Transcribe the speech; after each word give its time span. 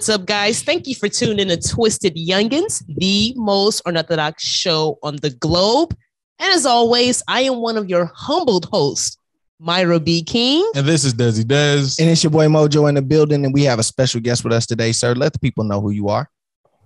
what's 0.00 0.08
up, 0.08 0.24
guys? 0.24 0.62
Thank 0.62 0.86
you 0.86 0.94
for 0.94 1.10
tuning 1.10 1.40
in 1.40 1.48
to 1.48 1.58
Twisted 1.58 2.16
Younginz, 2.16 2.82
the 2.88 3.34
most 3.36 3.82
unorthodox 3.84 4.42
show 4.42 4.98
on 5.02 5.16
the 5.16 5.28
globe. 5.28 5.94
And 6.38 6.50
as 6.54 6.64
always, 6.64 7.22
I 7.28 7.42
am 7.42 7.60
one 7.60 7.76
of 7.76 7.86
your 7.86 8.10
humbled 8.14 8.64
hosts, 8.72 9.18
Myra 9.58 10.00
B. 10.00 10.22
King. 10.22 10.66
And 10.74 10.86
this 10.86 11.04
is 11.04 11.12
Desi 11.12 11.46
Des. 11.46 12.02
And 12.02 12.10
it's 12.10 12.24
your 12.24 12.30
boy 12.30 12.46
Mojo 12.46 12.88
in 12.88 12.94
the 12.94 13.02
building, 13.02 13.44
and 13.44 13.52
we 13.52 13.64
have 13.64 13.78
a 13.78 13.82
special 13.82 14.22
guest 14.22 14.42
with 14.42 14.54
us 14.54 14.64
today, 14.64 14.92
sir. 14.92 15.12
Let 15.12 15.34
the 15.34 15.38
people 15.38 15.64
know 15.64 15.82
who 15.82 15.90
you 15.90 16.08
are. 16.08 16.30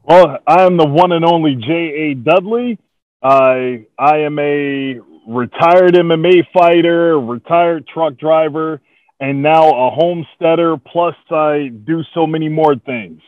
Well, 0.02 0.38
I 0.48 0.62
am 0.62 0.76
the 0.76 0.84
one 0.84 1.12
and 1.12 1.24
only 1.24 1.54
J.A. 1.54 2.14
Dudley. 2.14 2.81
I 3.22 3.86
I 3.96 4.22
am 4.22 4.40
a 4.40 4.98
retired 5.28 5.94
MMA 5.94 6.48
fighter, 6.53 7.20
retired 7.20 7.86
truck 7.86 8.17
driver, 8.17 8.81
and 9.21 9.43
now 9.43 9.68
a 9.68 9.91
homesteader. 9.91 10.77
Plus, 10.77 11.14
I 11.31 11.71
do 11.85 12.03
so 12.14 12.27
many 12.27 12.49
more 12.49 12.77
things. 12.77 13.21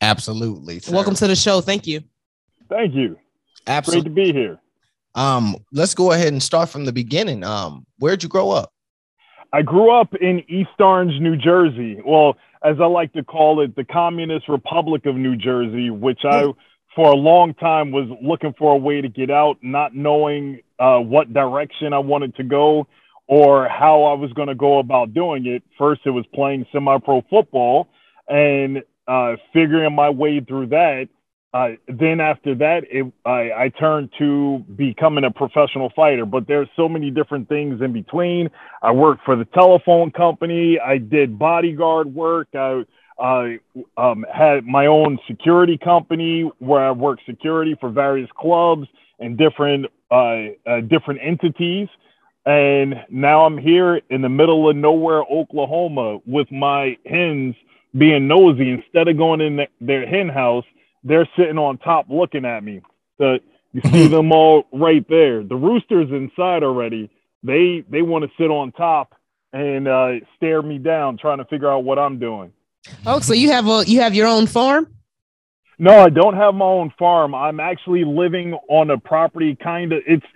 Absolutely. 0.00 0.80
sir. 0.80 0.92
Welcome 0.92 1.14
to 1.16 1.26
the 1.26 1.36
show. 1.36 1.60
Thank 1.60 1.86
you. 1.86 2.02
Thank 2.68 2.94
you. 2.94 3.18
Absolutely. 3.66 4.10
Great 4.10 4.26
to 4.26 4.32
be 4.32 4.38
here. 4.38 4.58
Um, 5.14 5.56
let's 5.72 5.94
go 5.94 6.12
ahead 6.12 6.28
and 6.28 6.42
start 6.42 6.68
from 6.68 6.84
the 6.84 6.92
beginning. 6.92 7.44
Um, 7.44 7.86
where'd 7.98 8.22
you 8.22 8.28
grow 8.28 8.50
up? 8.50 8.72
I 9.52 9.62
grew 9.62 9.92
up 9.92 10.14
in 10.20 10.42
East 10.48 10.70
Orange, 10.80 11.20
New 11.20 11.36
Jersey. 11.36 12.00
Well, 12.04 12.36
as 12.64 12.76
I 12.80 12.86
like 12.86 13.12
to 13.12 13.22
call 13.22 13.60
it, 13.60 13.76
the 13.76 13.84
Communist 13.84 14.48
Republic 14.48 15.06
of 15.06 15.14
New 15.14 15.36
Jersey, 15.36 15.90
which 15.90 16.20
I, 16.24 16.52
for 16.96 17.12
a 17.12 17.14
long 17.14 17.54
time, 17.54 17.92
was 17.92 18.08
looking 18.20 18.52
for 18.58 18.74
a 18.74 18.76
way 18.76 19.00
to 19.00 19.08
get 19.08 19.30
out, 19.30 19.58
not 19.62 19.94
knowing 19.94 20.60
uh, 20.80 20.98
what 20.98 21.32
direction 21.32 21.92
I 21.92 22.00
wanted 22.00 22.34
to 22.36 22.42
go 22.42 22.88
or 23.26 23.68
how 23.68 24.04
I 24.04 24.14
was 24.14 24.32
going 24.32 24.48
to 24.48 24.54
go 24.54 24.78
about 24.78 25.14
doing 25.14 25.46
it. 25.46 25.62
First, 25.78 26.02
it 26.04 26.10
was 26.10 26.24
playing 26.34 26.66
semi 26.72 26.98
pro 26.98 27.22
football 27.30 27.88
and 28.28 28.82
uh, 29.06 29.36
figuring 29.52 29.94
my 29.94 30.10
way 30.10 30.40
through 30.40 30.68
that. 30.68 31.08
Uh, 31.52 31.68
then 31.86 32.20
after 32.20 32.56
that, 32.56 32.82
it, 32.90 33.06
I, 33.24 33.64
I 33.64 33.72
turned 33.78 34.10
to 34.18 34.64
becoming 34.74 35.22
a 35.22 35.30
professional 35.30 35.92
fighter. 35.94 36.26
But 36.26 36.48
there's 36.48 36.68
so 36.74 36.88
many 36.88 37.10
different 37.10 37.48
things 37.48 37.80
in 37.80 37.92
between. 37.92 38.50
I 38.82 38.90
worked 38.90 39.24
for 39.24 39.36
the 39.36 39.44
telephone 39.44 40.10
company. 40.10 40.78
I 40.84 40.98
did 40.98 41.38
bodyguard 41.38 42.12
work. 42.12 42.48
I 42.54 42.82
I 43.18 43.58
um, 43.96 44.26
had 44.32 44.64
my 44.64 44.86
own 44.86 45.18
security 45.28 45.78
company 45.78 46.50
where 46.58 46.84
I 46.84 46.90
worked 46.90 47.22
security 47.26 47.76
for 47.80 47.88
various 47.88 48.28
clubs 48.36 48.88
and 49.20 49.38
different 49.38 49.86
uh, 50.10 50.46
uh, 50.66 50.80
different 50.88 51.20
entities. 51.22 51.88
And 52.46 52.96
now 53.08 53.46
I'm 53.46 53.56
here 53.56 54.00
in 54.10 54.20
the 54.20 54.28
middle 54.28 54.68
of 54.68 54.76
nowhere, 54.76 55.22
Oklahoma, 55.22 56.18
with 56.26 56.50
my 56.52 56.98
hens 57.06 57.54
being 57.96 58.28
nosy. 58.28 58.70
Instead 58.70 59.08
of 59.08 59.16
going 59.16 59.40
in 59.40 59.60
their 59.80 60.06
hen 60.06 60.28
house, 60.28 60.64
they're 61.04 61.28
sitting 61.36 61.58
on 61.58 61.78
top 61.78 62.06
looking 62.10 62.44
at 62.44 62.62
me. 62.62 62.82
The, 63.18 63.38
you 63.72 63.80
see 63.90 64.08
them 64.08 64.30
all 64.32 64.64
right 64.72 65.06
there. 65.08 65.42
The 65.42 65.56
rooster's 65.56 66.10
inside 66.10 66.62
already. 66.62 67.10
They 67.42 67.84
they 67.90 68.02
want 68.02 68.24
to 68.24 68.30
sit 68.38 68.50
on 68.50 68.72
top 68.72 69.14
and 69.52 69.86
uh, 69.86 70.12
stare 70.36 70.62
me 70.62 70.78
down, 70.78 71.16
trying 71.16 71.38
to 71.38 71.44
figure 71.44 71.70
out 71.70 71.84
what 71.84 71.98
I'm 71.98 72.18
doing. 72.18 72.52
Oh, 73.06 73.20
so 73.20 73.32
you 73.32 73.52
have 73.52 73.66
a 73.66 73.84
you 73.86 74.00
have 74.00 74.14
your 74.14 74.26
own 74.26 74.46
farm? 74.46 74.88
No, 75.78 75.98
I 75.98 76.08
don't 76.10 76.34
have 76.34 76.54
my 76.54 76.66
own 76.66 76.92
farm. 76.98 77.34
I'm 77.34 77.60
actually 77.60 78.04
living 78.04 78.54
on 78.68 78.90
a 78.90 78.98
property. 78.98 79.56
Kind 79.56 79.92
of, 79.92 80.02
it's 80.06 80.26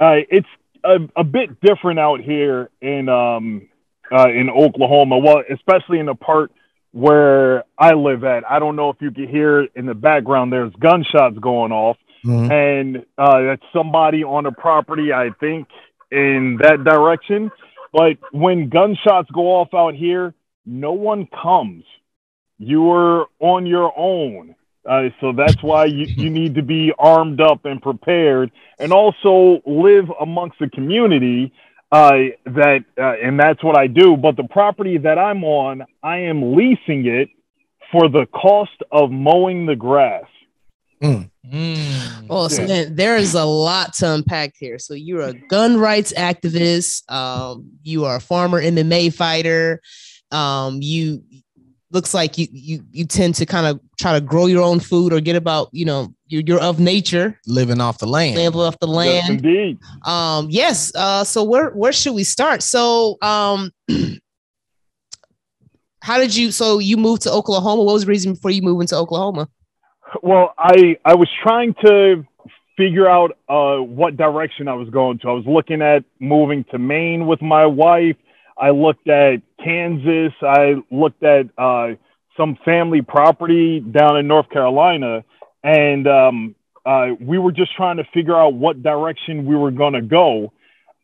uh, 0.00 0.22
it's 0.30 0.48
a, 0.84 0.96
a 1.16 1.24
bit 1.24 1.60
different 1.60 1.98
out 1.98 2.20
here 2.20 2.70
in 2.80 3.08
um 3.08 3.68
uh, 4.10 4.28
in 4.28 4.48
Oklahoma. 4.50 5.18
Well, 5.18 5.42
especially 5.52 5.98
in 5.98 6.06
the 6.06 6.14
part 6.14 6.50
where 6.92 7.64
I 7.78 7.92
live 7.92 8.24
at. 8.24 8.50
I 8.50 8.58
don't 8.58 8.76
know 8.76 8.88
if 8.90 8.96
you 9.00 9.10
can 9.10 9.28
hear 9.28 9.62
in 9.74 9.84
the 9.86 9.94
background. 9.94 10.52
There's 10.52 10.72
gunshots 10.80 11.38
going 11.38 11.72
off, 11.72 11.98
Mhm. 12.24 12.50
and 12.50 13.06
uh, 13.18 13.42
that's 13.42 13.62
somebody 13.72 14.24
on 14.24 14.44
the 14.44 14.52
property. 14.52 15.12
I 15.12 15.30
think 15.38 15.68
in 16.10 16.58
that 16.62 16.84
direction. 16.84 17.50
But 17.92 18.18
when 18.32 18.68
gunshots 18.68 19.30
go 19.30 19.60
off 19.60 19.74
out 19.74 19.94
here, 19.94 20.34
no 20.66 20.92
one 20.92 21.26
comes. 21.26 21.84
You 22.58 22.90
are 22.90 23.26
on 23.40 23.66
your 23.66 23.92
own. 23.96 24.54
Uh, 24.88 25.10
so 25.20 25.32
that's 25.32 25.62
why 25.62 25.84
you, 25.84 26.06
you 26.16 26.30
need 26.30 26.54
to 26.54 26.62
be 26.62 26.92
armed 26.98 27.40
up 27.40 27.64
and 27.64 27.80
prepared 27.82 28.50
and 28.78 28.92
also 28.92 29.60
live 29.66 30.06
amongst 30.20 30.58
the 30.58 30.68
community 30.70 31.52
uh, 31.92 32.12
that 32.44 32.84
uh, 32.98 33.14
and 33.22 33.38
that's 33.38 33.62
what 33.62 33.76
I 33.76 33.86
do. 33.86 34.16
But 34.16 34.36
the 34.36 34.44
property 34.44 34.98
that 34.98 35.18
I'm 35.18 35.44
on, 35.44 35.84
I 36.02 36.18
am 36.18 36.54
leasing 36.54 37.06
it 37.06 37.28
for 37.92 38.08
the 38.08 38.26
cost 38.26 38.82
of 38.90 39.10
mowing 39.10 39.66
the 39.66 39.76
grass. 39.76 40.24
Mm. 41.02 41.30
Oh, 42.28 42.48
so 42.48 42.62
Yeah. 42.62 42.66
then 42.66 42.96
there 42.96 43.16
is 43.16 43.34
a 43.34 43.44
lot 43.44 43.94
to 43.94 44.12
unpack 44.12 44.54
here. 44.58 44.78
So 44.78 44.94
you're 44.94 45.22
a 45.22 45.32
gun 45.32 45.78
rights 45.78 46.12
activist. 46.12 47.10
Um, 47.10 47.70
you 47.82 48.04
are 48.04 48.16
a 48.16 48.20
former 48.20 48.60
MMA 48.60 49.14
fighter. 49.14 49.80
Um, 50.30 50.80
you 50.82 51.22
looks 51.90 52.12
like 52.12 52.36
you 52.38 52.46
you 52.52 52.82
you 52.90 53.04
tend 53.06 53.34
to 53.36 53.46
kind 53.46 53.66
of 53.66 53.80
try 53.98 54.12
to 54.12 54.20
grow 54.20 54.46
your 54.46 54.62
own 54.62 54.78
food 54.80 55.12
or 55.12 55.20
get 55.20 55.36
about 55.36 55.68
you 55.72 55.84
know 55.84 56.12
you're, 56.26 56.42
you're 56.46 56.60
of 56.60 56.78
nature, 56.78 57.38
Living 57.46 57.80
off 57.80 57.98
the 57.98 58.06
land. 58.06 58.36
live 58.36 58.54
off 58.56 58.78
the 58.80 58.86
Yes, 58.86 58.96
land. 59.28 59.30
indeed. 59.44 59.78
Um, 60.04 60.48
yes. 60.50 60.92
Uh, 60.94 61.24
so 61.24 61.42
where 61.44 61.70
where 61.70 61.92
should 61.92 62.14
we 62.14 62.24
start? 62.24 62.62
So 62.62 63.16
um, 63.22 63.72
how 66.02 66.18
did 66.18 66.34
you? 66.36 66.50
So 66.50 66.78
you 66.78 66.96
moved 66.96 67.22
to 67.22 67.32
Oklahoma. 67.32 67.82
What 67.82 67.94
was 67.94 68.04
the 68.04 68.08
reason 68.10 68.34
before 68.34 68.50
you 68.50 68.62
moved 68.62 68.82
into 68.82 68.96
Oklahoma? 68.96 69.48
Well, 70.22 70.54
I 70.58 70.96
I 71.04 71.14
was 71.14 71.28
trying 71.42 71.74
to 71.84 72.24
figure 72.76 73.08
out 73.08 73.32
uh, 73.48 73.78
what 73.82 74.16
direction 74.16 74.68
I 74.68 74.74
was 74.74 74.88
going 74.90 75.18
to. 75.20 75.28
I 75.28 75.32
was 75.32 75.44
looking 75.46 75.82
at 75.82 76.04
moving 76.20 76.64
to 76.70 76.78
Maine 76.78 77.26
with 77.26 77.42
my 77.42 77.66
wife. 77.66 78.16
I 78.56 78.70
looked 78.70 79.08
at 79.08 79.42
Kansas. 79.68 80.32
I 80.40 80.76
looked 80.90 81.22
at 81.22 81.46
uh, 81.58 81.88
some 82.38 82.56
family 82.64 83.02
property 83.02 83.80
down 83.80 84.16
in 84.16 84.26
North 84.26 84.48
Carolina, 84.48 85.24
and 85.62 86.06
um, 86.08 86.54
uh, 86.86 87.08
we 87.20 87.36
were 87.38 87.52
just 87.52 87.76
trying 87.76 87.98
to 87.98 88.04
figure 88.14 88.34
out 88.34 88.54
what 88.54 88.82
direction 88.82 89.44
we 89.44 89.56
were 89.56 89.70
going 89.70 89.92
to 89.92 90.00
go. 90.00 90.52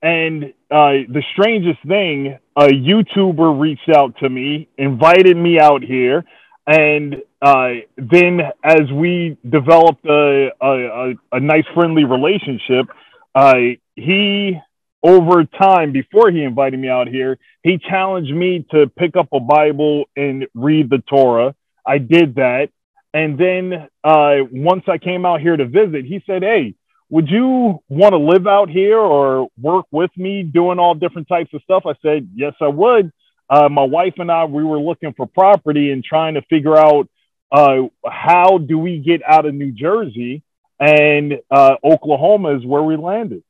And 0.02 0.44
uh, 0.70 1.04
the 1.08 1.22
strangest 1.32 1.86
thing, 1.86 2.38
a 2.56 2.68
YouTuber 2.68 3.60
reached 3.60 3.90
out 3.94 4.16
to 4.18 4.30
me, 4.30 4.68
invited 4.78 5.36
me 5.36 5.58
out 5.60 5.82
here, 5.82 6.24
and 6.66 7.16
uh, 7.42 7.68
then 7.98 8.40
as 8.62 8.90
we 8.94 9.36
developed 9.46 10.06
a, 10.06 10.50
a, 10.60 10.70
a, 10.70 11.14
a 11.32 11.40
nice 11.40 11.64
friendly 11.74 12.04
relationship, 12.04 12.86
uh, 13.34 13.54
he 13.94 14.58
over 15.04 15.44
time 15.44 15.92
before 15.92 16.30
he 16.30 16.42
invited 16.42 16.80
me 16.80 16.88
out 16.88 17.08
here, 17.08 17.38
he 17.62 17.78
challenged 17.78 18.34
me 18.34 18.66
to 18.72 18.88
pick 18.88 19.16
up 19.16 19.28
a 19.32 19.40
Bible 19.40 20.06
and 20.16 20.46
read 20.54 20.90
the 20.90 21.02
Torah. 21.08 21.54
I 21.86 21.98
did 21.98 22.36
that, 22.36 22.70
and 23.12 23.38
then 23.38 23.88
uh, 24.02 24.36
once 24.50 24.84
I 24.88 24.98
came 24.98 25.26
out 25.26 25.40
here 25.40 25.56
to 25.56 25.66
visit, 25.66 26.04
he 26.04 26.22
said, 26.26 26.42
"Hey." 26.42 26.74
Would 27.10 27.28
you 27.28 27.80
want 27.88 28.12
to 28.12 28.18
live 28.18 28.46
out 28.46 28.70
here 28.70 28.98
or 28.98 29.48
work 29.60 29.84
with 29.92 30.10
me 30.16 30.42
doing 30.42 30.78
all 30.80 30.94
different 30.94 31.28
types 31.28 31.52
of 31.52 31.62
stuff? 31.62 31.84
I 31.86 31.92
said, 32.02 32.30
yes, 32.34 32.54
I 32.60 32.68
would 32.68 33.12
uh, 33.48 33.68
my 33.68 33.84
wife 33.84 34.14
and 34.18 34.30
I, 34.30 34.44
we 34.44 34.64
were 34.64 34.78
looking 34.78 35.12
for 35.12 35.26
property 35.26 35.90
and 35.90 36.02
trying 36.02 36.34
to 36.34 36.42
figure 36.42 36.76
out 36.76 37.08
uh, 37.52 37.88
how 38.04 38.58
do 38.58 38.78
we 38.78 38.98
get 38.98 39.22
out 39.26 39.46
of 39.46 39.54
New 39.54 39.72
Jersey 39.72 40.42
and 40.80 41.34
uh, 41.50 41.76
Oklahoma 41.84 42.56
is 42.56 42.66
where 42.66 42.82
we 42.82 42.96
landed. 42.96 43.44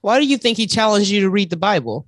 Why 0.00 0.20
do 0.20 0.26
you 0.26 0.38
think 0.38 0.56
he 0.56 0.66
challenged 0.66 1.10
you 1.10 1.20
to 1.20 1.30
read 1.30 1.50
the 1.50 1.56
Bible? 1.56 2.06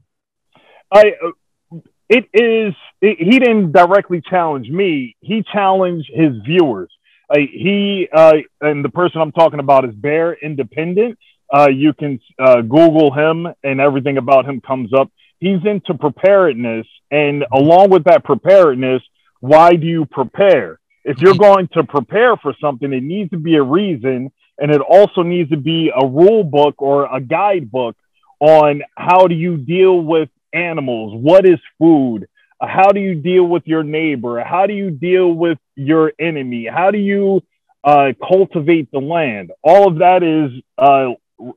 I, 0.90 1.12
uh, 1.22 1.78
it 2.08 2.24
is, 2.32 2.74
it, 3.02 3.18
he 3.18 3.38
didn't 3.38 3.72
directly 3.72 4.22
challenge 4.22 4.68
me. 4.68 5.16
He 5.20 5.44
challenged 5.52 6.10
his 6.12 6.32
viewers. 6.44 6.90
Uh, 7.30 7.38
he, 7.38 8.08
uh, 8.12 8.34
and 8.60 8.84
the 8.84 8.88
person 8.88 9.20
I'm 9.20 9.32
talking 9.32 9.60
about 9.60 9.84
is 9.84 9.94
Bear 9.94 10.32
Independent. 10.32 11.18
Uh, 11.52 11.68
you 11.68 11.92
can 11.92 12.20
uh, 12.38 12.62
Google 12.62 13.12
him 13.12 13.46
and 13.62 13.80
everything 13.80 14.18
about 14.18 14.46
him 14.46 14.60
comes 14.60 14.92
up. 14.92 15.10
He's 15.38 15.64
into 15.64 15.94
preparedness. 15.94 16.86
And 17.10 17.44
along 17.52 17.90
with 17.90 18.04
that 18.04 18.24
preparedness, 18.24 19.02
why 19.40 19.76
do 19.76 19.86
you 19.86 20.04
prepare? 20.06 20.78
If 21.04 21.20
you're 21.20 21.34
going 21.34 21.68
to 21.72 21.84
prepare 21.84 22.36
for 22.36 22.54
something, 22.60 22.92
it 22.92 23.02
needs 23.02 23.30
to 23.30 23.38
be 23.38 23.56
a 23.56 23.62
reason. 23.62 24.30
And 24.58 24.70
it 24.70 24.80
also 24.80 25.22
needs 25.22 25.50
to 25.50 25.56
be 25.56 25.90
a 25.94 26.06
rule 26.06 26.44
book 26.44 26.76
or 26.78 27.14
a 27.14 27.20
guidebook 27.20 27.96
on 28.40 28.82
how 28.96 29.26
do 29.26 29.34
you 29.34 29.56
deal 29.56 30.00
with 30.00 30.28
animals? 30.52 31.12
What 31.14 31.46
is 31.46 31.58
food? 31.78 32.28
How 32.60 32.90
do 32.90 33.00
you 33.00 33.14
deal 33.14 33.44
with 33.44 33.62
your 33.66 33.84
neighbor? 33.84 34.42
How 34.42 34.66
do 34.66 34.74
you 34.74 34.90
deal 34.90 35.32
with 35.32 35.58
your 35.76 36.12
enemy? 36.18 36.66
How 36.66 36.90
do 36.90 36.98
you 36.98 37.42
uh, 37.84 38.12
cultivate 38.26 38.90
the 38.90 38.98
land? 38.98 39.52
All 39.62 39.86
of 39.88 39.98
that 39.98 40.22
is 40.24 40.60
uh, 40.76 41.12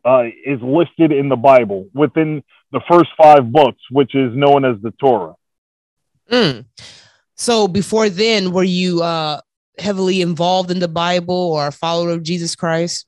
uh, 0.05 0.23
is 0.45 0.61
listed 0.61 1.11
in 1.11 1.27
the 1.29 1.35
Bible 1.35 1.89
within 1.93 2.43
the 2.71 2.81
first 2.89 3.09
five 3.17 3.51
books, 3.51 3.81
which 3.89 4.13
is 4.13 4.35
known 4.35 4.63
as 4.63 4.79
the 4.81 4.91
Torah. 4.91 5.35
Mm. 6.29 6.65
So 7.35 7.67
before 7.67 8.09
then, 8.09 8.51
were 8.51 8.63
you 8.63 9.01
uh 9.01 9.41
heavily 9.77 10.21
involved 10.21 10.71
in 10.71 10.79
the 10.79 10.87
Bible 10.87 11.51
or 11.53 11.67
a 11.67 11.71
follower 11.71 12.11
of 12.11 12.23
Jesus 12.23 12.55
Christ? 12.55 13.07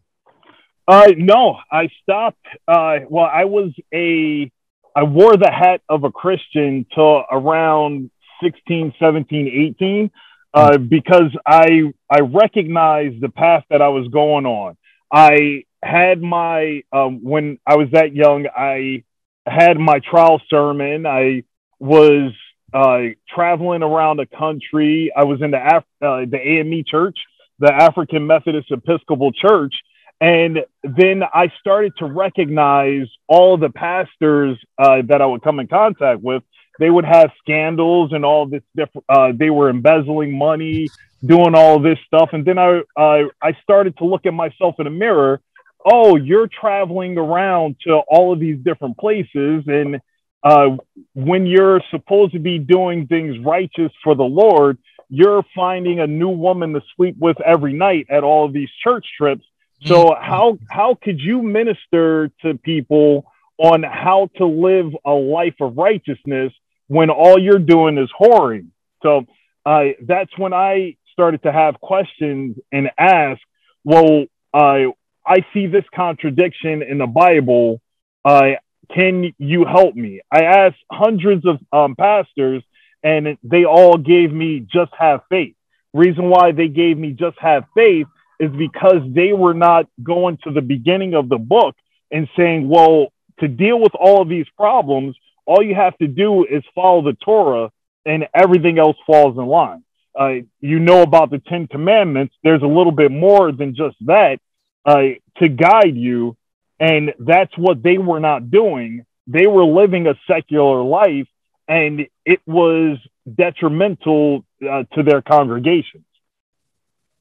Uh, 0.88 1.12
no, 1.16 1.58
I 1.72 1.90
stopped. 2.02 2.46
Uh, 2.68 3.00
well, 3.10 3.30
I 3.32 3.46
was 3.46 3.72
a, 3.94 4.52
I 4.96 5.04
wore 5.04 5.38
the 5.38 5.52
hat 5.52 5.82
of 5.88 6.04
a 6.04 6.12
Christian 6.12 6.86
till 6.94 7.24
around 7.32 8.12
16, 8.44 8.94
17, 9.00 9.76
18, 9.80 10.12
uh, 10.54 10.78
because 10.78 11.32
I, 11.46 11.94
I 12.10 12.20
recognized 12.22 13.22
the 13.22 13.30
path 13.30 13.64
that 13.70 13.82
I 13.82 13.90
was 13.90 14.08
going 14.10 14.46
on. 14.46 14.78
I 15.12 15.64
had 15.82 16.22
my, 16.22 16.84
um, 16.92 17.24
when 17.24 17.60
I 17.66 17.76
was 17.76 17.90
that 17.94 18.14
young, 18.14 18.48
I 18.48 19.04
had 19.46 19.78
my 19.78 20.00
trial 20.00 20.42
sermon. 20.50 21.06
I 21.06 21.44
was 21.80 22.34
uh, 22.74 23.00
traveling 23.30 23.84
around 23.84 24.18
the 24.18 24.26
country. 24.26 25.12
I 25.16 25.24
was 25.24 25.42
in 25.42 25.52
the 25.52 25.64
Af- 25.64 25.84
uh, 26.02 26.26
the 26.30 26.40
AME 26.40 26.84
church, 26.88 27.18
the 27.60 27.74
African 27.74 28.26
Methodist 28.28 28.72
Episcopal 28.72 29.32
Church, 29.32 29.74
and 30.20 30.60
then 30.84 31.24
I 31.34 31.52
started 31.60 31.94
to 32.00 32.06
recognize 32.06 33.08
all 33.28 33.58
the 33.58 33.70
pastors 33.70 34.58
uh, 34.78 35.02
that 35.08 35.22
I 35.22 35.26
would 35.26 35.42
come 35.44 35.60
in 35.60 35.68
contact 35.68 36.22
with. 36.22 36.44
They 36.80 36.90
would 36.90 37.06
have 37.06 37.30
scandals 37.40 38.14
and 38.14 38.26
all 38.26 38.48
this 38.48 38.64
different. 38.76 39.06
Uh, 39.08 39.32
they 39.36 39.50
were 39.50 39.70
embezzling 39.70 40.36
money, 40.38 40.88
doing 41.26 41.56
all 41.56 41.80
this 41.80 42.00
stuff, 42.08 42.30
and 42.34 42.44
then 42.44 42.58
I 42.58 42.82
I 42.98 43.58
started 43.62 43.98
to 43.98 44.06
look 44.06 44.26
at 44.26 44.34
myself 44.34 44.76
in 44.80 44.86
the 44.86 44.90
mirror. 44.90 45.42
Oh, 45.86 46.16
you're 46.16 46.48
traveling 46.48 47.18
around 47.18 47.76
to 47.86 47.98
all 48.08 48.34
of 48.34 48.40
these 48.40 48.58
different 48.64 48.98
places, 48.98 49.64
and 49.68 50.00
uh, 50.44 50.78
when 51.14 51.46
you're 51.46 51.82
supposed 51.90 52.34
to 52.34 52.40
be 52.40 52.60
doing 52.60 53.08
things 53.08 53.38
righteous 53.44 53.92
for 54.04 54.16
the 54.16 54.24
Lord, 54.24 54.78
you're 55.10 55.44
finding 55.56 56.00
a 56.00 56.08
new 56.08 56.30
woman 56.30 56.74
to 56.74 56.82
sleep 56.96 57.16
with 57.20 57.40
every 57.42 57.74
night 57.74 58.08
at 58.10 58.24
all 58.24 58.46
of 58.46 58.54
these 58.54 58.70
church 58.84 59.06
trips. 59.18 59.46
So 59.86 60.06
mm-hmm. 60.06 60.24
how 60.24 60.58
how 60.70 60.98
could 61.02 61.20
you 61.20 61.42
minister 61.42 62.32
to 62.42 62.58
people 62.58 63.26
on 63.58 63.84
how 63.84 64.30
to 64.38 64.46
live 64.46 64.94
a 65.06 65.12
life 65.12 65.56
of 65.62 65.78
righteousness 65.78 66.52
when 66.88 67.10
all 67.10 67.40
you're 67.40 67.60
doing 67.60 67.98
is 67.98 68.10
whoring? 68.20 68.68
So 69.02 69.26
uh, 69.66 69.84
that's 70.02 70.36
when 70.38 70.54
I 70.54 70.98
started 71.12 71.44
to 71.44 71.52
have 71.52 71.80
questions 71.80 72.58
and 72.72 72.90
ask, 72.98 73.40
well, 73.84 74.26
uh, 74.54 74.92
I 75.26 75.46
see 75.54 75.68
this 75.68 75.86
contradiction 75.94 76.82
in 76.82 76.98
the 76.98 77.08
Bible. 77.08 77.82
Uh, 78.26 78.54
can 78.94 79.34
you 79.38 79.66
help 79.66 79.96
me? 79.96 80.22
I 80.32 80.44
asked 80.44 80.84
hundreds 80.92 81.46
of 81.46 81.60
um, 81.72 81.96
pastors, 81.96 82.64
and 83.04 83.38
they 83.44 83.66
all 83.66 83.98
gave 83.98 84.32
me 84.32 84.60
just 84.60 84.92
have 84.98 85.22
faith. 85.30 85.56
Reason 85.94 86.30
why 86.30 86.52
they 86.52 86.68
gave 86.68 86.98
me 86.98 87.12
just 87.12 87.38
have 87.40 87.66
faith 87.76 88.08
is 88.40 88.52
because 88.52 89.02
they 89.08 89.32
were 89.34 89.54
not 89.54 89.88
going 90.02 90.38
to 90.44 90.52
the 90.52 90.62
beginning 90.62 91.14
of 91.14 91.30
the 91.30 91.38
book 91.38 91.76
and 92.12 92.28
saying, 92.36 92.68
well, 92.68 93.08
to 93.40 93.48
deal 93.48 93.80
with 93.80 93.94
all 93.96 94.22
of 94.22 94.30
these 94.30 94.48
problems, 94.58 95.16
all 95.46 95.64
you 95.64 95.76
have 95.76 95.98
to 95.98 96.08
do 96.08 96.46
is 96.46 96.64
follow 96.74 97.04
the 97.04 97.18
Torah 97.24 97.72
and 98.06 98.28
everything 98.34 98.80
else 98.80 98.98
falls 99.06 99.38
in 99.38 99.46
line. 99.46 99.84
Uh, 100.18 100.34
you 100.62 100.80
know 100.80 101.02
about 101.02 101.32
the 101.32 101.40
Ten 101.40 101.68
Commandments. 101.68 102.36
There's 102.44 102.62
a 102.62 102.68
little 102.68 102.92
bit 102.92 103.12
more 103.12 103.52
than 103.52 103.76
just 103.76 103.96
that 104.02 104.40
uh, 104.86 105.04
to 105.38 105.50
guide 105.50 105.96
you 105.96 106.38
and 106.84 107.14
that's 107.18 107.58
what 107.58 107.82
they 107.82 107.98
were 107.98 108.20
not 108.20 108.52
doing. 108.52 109.06
They 109.26 109.48
were 109.48 109.64
living 109.64 110.06
a 110.06 110.16
secular 110.30 110.84
life, 110.84 111.28
and 111.66 112.08
it 112.26 112.42
was 112.46 112.98
detrimental 113.34 114.44
uh, 114.70 114.84
to 114.94 115.02
their 115.02 115.22
congregations. 115.22 116.04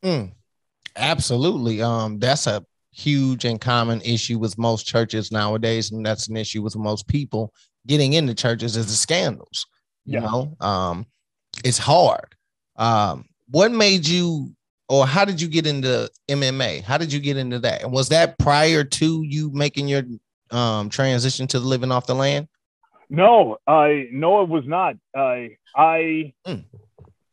Mm, 0.05 0.33
absolutely. 0.97 1.81
Um, 1.81 2.19
that's 2.19 2.49
a 2.49 2.65
huge 2.91 3.45
and 3.45 3.61
common 3.61 4.01
issue 4.01 4.37
with 4.37 4.59
most 4.59 4.85
churches 4.85 5.31
nowadays, 5.31 5.93
and 5.93 6.05
that's 6.05 6.27
an 6.27 6.37
issue 6.37 6.61
with 6.61 6.75
most 6.75 7.07
people 7.07 7.53
getting 7.87 8.15
into 8.15 8.35
churches 8.35 8.77
is 8.77 8.87
the 8.87 8.93
scandals. 8.93 9.67
You 10.05 10.15
yeah. 10.15 10.27
know, 10.27 10.57
um, 10.59 11.07
it's 11.65 11.79
hard. 11.79 12.35
Um, 12.75 13.27
what 13.49 13.71
made 13.71 14.09
you 14.09 14.57
or 14.93 15.07
how 15.07 15.25
did 15.25 15.41
you 15.41 15.49
get 15.49 15.67
into 15.67 16.11
MMA? 16.29 16.83
How 16.83 16.99
did 16.99 17.15
you 17.15 17.19
get 17.19 17.39
into 17.39 17.59
that? 17.61 17.83
And 17.83 17.93
was 17.93 18.11
that 18.11 18.39
prior 18.39 18.85
to 18.85 19.23
you 19.23 19.51
making 19.51 19.89
your 19.89 20.03
um, 20.51 20.91
transition 20.91 21.47
to 21.47 21.61
living 21.61 21.91
off 21.91 22.05
the 22.05 22.15
land? 22.15 22.47
No, 23.09 23.57
I 23.67 24.09
no, 24.13 24.43
it 24.43 24.51
was 24.51 24.65
not. 24.67 24.97
I 25.17 25.57
I 25.75 26.35
mm. 26.47 26.65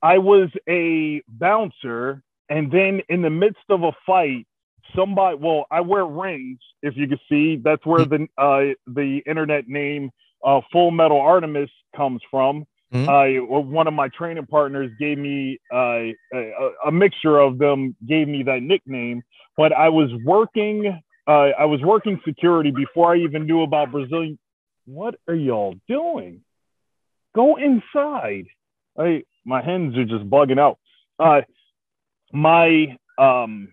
I 0.02 0.20
was 0.20 0.50
a 0.70 1.22
bouncer, 1.28 2.24
and 2.48 2.72
then 2.72 3.02
in 3.10 3.24
the 3.24 3.30
midst 3.30 3.66
of 3.68 3.84
a 3.84 3.92
fight, 4.06 4.48
somebody. 4.96 5.36
Well, 5.36 5.66
I 5.70 5.82
wear 5.82 6.06
rings. 6.06 6.60
If 6.82 6.96
you 6.96 7.10
can 7.10 7.20
see, 7.28 7.58
that's 7.58 7.86
where 7.86 8.06
mm. 8.06 8.30
the 8.38 8.42
uh, 8.42 8.74
the 8.88 9.22
internet 9.26 9.68
name 9.68 10.12
uh, 10.46 10.62
Full 10.72 10.92
Metal 10.92 11.20
Artemis 11.20 11.72
comes 11.94 12.22
from. 12.32 12.66
Mm-hmm. 12.94 13.72
One 13.72 13.88
of 13.88 13.94
my 13.94 14.10
training 14.10 14.48
partners 14.48 14.92
gave 15.00 15.18
me 15.18 15.60
uh, 15.72 16.06
a, 16.34 16.70
a, 16.88 16.92
mixture 16.92 17.38
of 17.38 17.60
them, 17.60 17.96
gave 18.08 18.28
me 18.28 18.44
that 18.44 18.64
nickname. 18.64 19.22
But 19.56 19.74
I 19.74 19.90
was 19.90 20.10
working, 20.26 21.00
uh, 21.28 21.32
I 21.32 21.66
was 21.66 21.82
working 21.82 22.20
security 22.26 22.72
before 22.72 23.14
I 23.14 23.20
even 23.20 23.46
knew 23.46 23.62
about 23.62 23.92
Brazilian. 23.92 24.40
What 24.86 25.16
are 25.28 25.36
y'all 25.36 25.76
doing? 25.88 26.42
Go 27.36 27.58
inside. 27.58 28.46
I, 28.98 29.24
my 29.46 29.64
hens 29.64 29.96
are 29.98 30.06
just 30.06 30.28
bugging 30.30 30.60
out. 30.60 30.80
Uh, 31.20 31.42
my 32.34 32.98
um, 33.20 33.70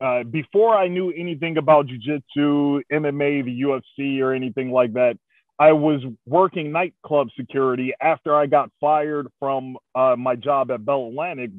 uh, 0.00 0.22
before 0.24 0.76
I 0.76 0.88
knew 0.88 1.12
anything 1.12 1.56
about 1.56 1.86
jujitsu, 1.86 2.82
MMA, 2.92 3.44
the 3.44 3.62
UFC, 3.62 4.20
or 4.20 4.32
anything 4.32 4.70
like 4.70 4.92
that, 4.94 5.18
I 5.58 5.72
was 5.72 6.00
working 6.26 6.70
nightclub 6.70 7.28
security 7.36 7.92
after 8.00 8.34
I 8.34 8.46
got 8.46 8.70
fired 8.80 9.26
from 9.40 9.76
uh, 9.94 10.14
my 10.16 10.36
job 10.36 10.70
at 10.70 10.84
Bell 10.84 11.08
Atlantic 11.08 11.50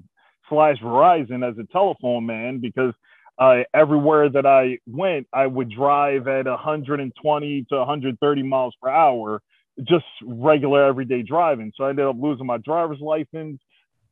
slash 0.47 0.77
Verizon 0.81 1.47
as 1.47 1.57
a 1.57 1.67
telephone 1.71 2.25
man 2.25 2.59
because 2.59 2.93
uh, 3.37 3.63
everywhere 3.73 4.29
that 4.29 4.45
I 4.45 4.79
went, 4.87 5.27
I 5.33 5.47
would 5.47 5.69
drive 5.69 6.27
at 6.27 6.45
120 6.45 7.65
to 7.69 7.75
130 7.77 8.43
miles 8.43 8.73
per 8.81 8.89
hour, 8.89 9.41
just 9.83 10.05
regular 10.25 10.83
everyday 10.85 11.21
driving. 11.21 11.71
So 11.75 11.85
I 11.85 11.89
ended 11.89 12.05
up 12.05 12.15
losing 12.19 12.45
my 12.45 12.57
driver's 12.57 12.99
license, 12.99 13.61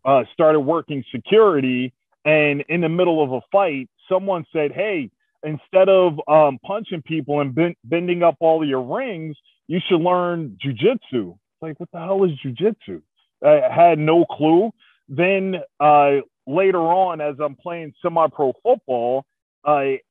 uh, 0.06 0.24
started 0.34 0.62
working 0.62 1.04
security, 1.14 1.94
and 2.26 2.64
in 2.70 2.82
the 2.82 2.90
middle 2.90 3.24
of 3.24 3.32
a 3.34 3.42
fight, 3.52 3.90
someone 4.10 4.46
said, 4.54 4.72
"Hey, 4.72 5.10
instead 5.44 5.90
of 5.90 6.20
um, 6.28 6.60
punching 6.66 7.02
people 7.04 7.42
and 7.42 7.54
bend- 7.54 7.76
bending 7.84 8.24
up 8.24 8.36
all 8.40 8.66
your 8.66 8.82
rings, 8.82 9.36
you 9.68 9.80
should 9.88 10.02
learn 10.02 10.58
jujitsu. 10.64 11.38
Like, 11.62 11.80
what 11.80 11.90
the 11.92 12.00
hell 12.00 12.24
is 12.24 12.32
jujitsu? 12.46 13.02
I 13.46 13.70
had 13.74 14.00
no 14.00 14.26
clue. 14.26 14.72
Then 15.10 15.56
uh, 15.80 16.18
later 16.46 16.80
on, 16.80 17.22
as 17.22 17.36
I'm 17.40 17.56
playing 17.56 17.94
semi-pro 18.02 18.54
football, 18.64 19.26
a, 19.68 20.04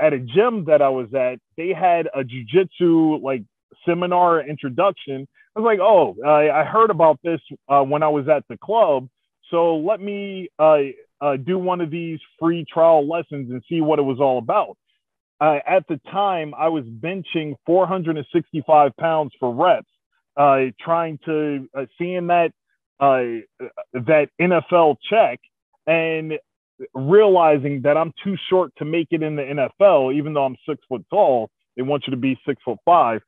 at 0.00 0.12
a 0.12 0.18
gym 0.18 0.64
that 0.66 0.80
I 0.82 0.88
was 0.88 1.12
at, 1.14 1.38
they 1.56 1.72
had 1.72 2.08
a 2.14 2.22
jujitsu 2.24 3.22
like 3.22 3.42
seminar 3.86 4.40
introduction. 4.40 5.28
I 5.54 5.60
was 5.60 5.66
like, 5.66 5.80
oh, 5.80 6.16
I 6.26 6.64
heard 6.64 6.90
about 6.90 7.20
this 7.22 7.40
uh, 7.68 7.82
when 7.82 8.02
I 8.02 8.08
was 8.08 8.28
at 8.28 8.44
the 8.48 8.56
club. 8.56 9.08
So 9.50 9.76
let 9.76 10.00
me 10.00 10.48
uh, 10.58 10.78
uh, 11.20 11.36
do 11.36 11.58
one 11.58 11.80
of 11.80 11.90
these 11.90 12.18
free 12.38 12.64
trial 12.72 13.06
lessons 13.08 13.50
and 13.50 13.62
see 13.68 13.80
what 13.80 13.98
it 13.98 14.02
was 14.02 14.18
all 14.20 14.38
about 14.38 14.76
uh, 15.40 15.58
at 15.66 15.86
the 15.88 16.00
time 16.10 16.54
I 16.56 16.68
was 16.68 16.84
benching 16.84 17.54
465 17.66 18.92
pounds 18.98 19.32
for 19.38 19.54
reps, 19.54 19.86
uh, 20.36 20.72
trying 20.80 21.18
to 21.26 21.68
uh, 21.76 21.86
seeing 21.98 22.28
that 22.28 22.52
uh, 22.98 23.44
that 23.92 24.28
NFL 24.40 24.96
check 25.10 25.40
and 25.86 26.34
realizing 26.94 27.82
that 27.82 27.96
I'm 27.96 28.12
too 28.24 28.36
short 28.48 28.72
to 28.78 28.84
make 28.84 29.08
it 29.10 29.22
in 29.22 29.36
the 29.36 29.68
NFL, 29.80 30.14
even 30.14 30.34
though 30.34 30.44
I'm 30.44 30.56
six 30.68 30.80
foot 30.88 31.04
tall. 31.10 31.50
They 31.76 31.82
want 31.82 32.04
you 32.06 32.12
to 32.12 32.16
be 32.16 32.38
six 32.46 32.60
foot 32.64 32.78
five. 32.84 33.20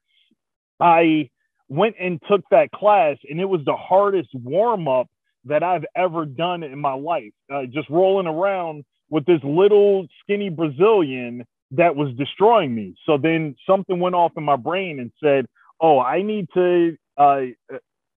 I 0.80 1.28
went 1.68 1.96
and 2.00 2.20
took 2.30 2.42
that 2.50 2.70
class, 2.70 3.16
and 3.28 3.40
it 3.40 3.44
was 3.44 3.60
the 3.64 3.76
hardest 3.76 4.30
warm 4.32 4.88
up 4.88 5.08
that 5.44 5.62
I've 5.62 5.84
ever 5.94 6.24
done 6.24 6.62
in 6.62 6.78
my 6.78 6.94
life. 6.94 7.32
Uh, 7.52 7.64
just 7.66 7.90
rolling 7.90 8.26
around 8.26 8.84
with 9.10 9.26
this 9.26 9.40
little 9.42 10.06
skinny 10.22 10.50
Brazilian 10.50 11.44
that 11.72 11.96
was 11.96 12.14
destroying 12.16 12.74
me. 12.74 12.94
So 13.04 13.18
then 13.18 13.54
something 13.68 14.00
went 14.00 14.14
off 14.14 14.32
in 14.36 14.44
my 14.44 14.56
brain 14.56 15.00
and 15.00 15.12
said, 15.22 15.46
"Oh, 15.80 16.00
I 16.00 16.22
need 16.22 16.48
to 16.54 16.96
uh, 17.16 17.40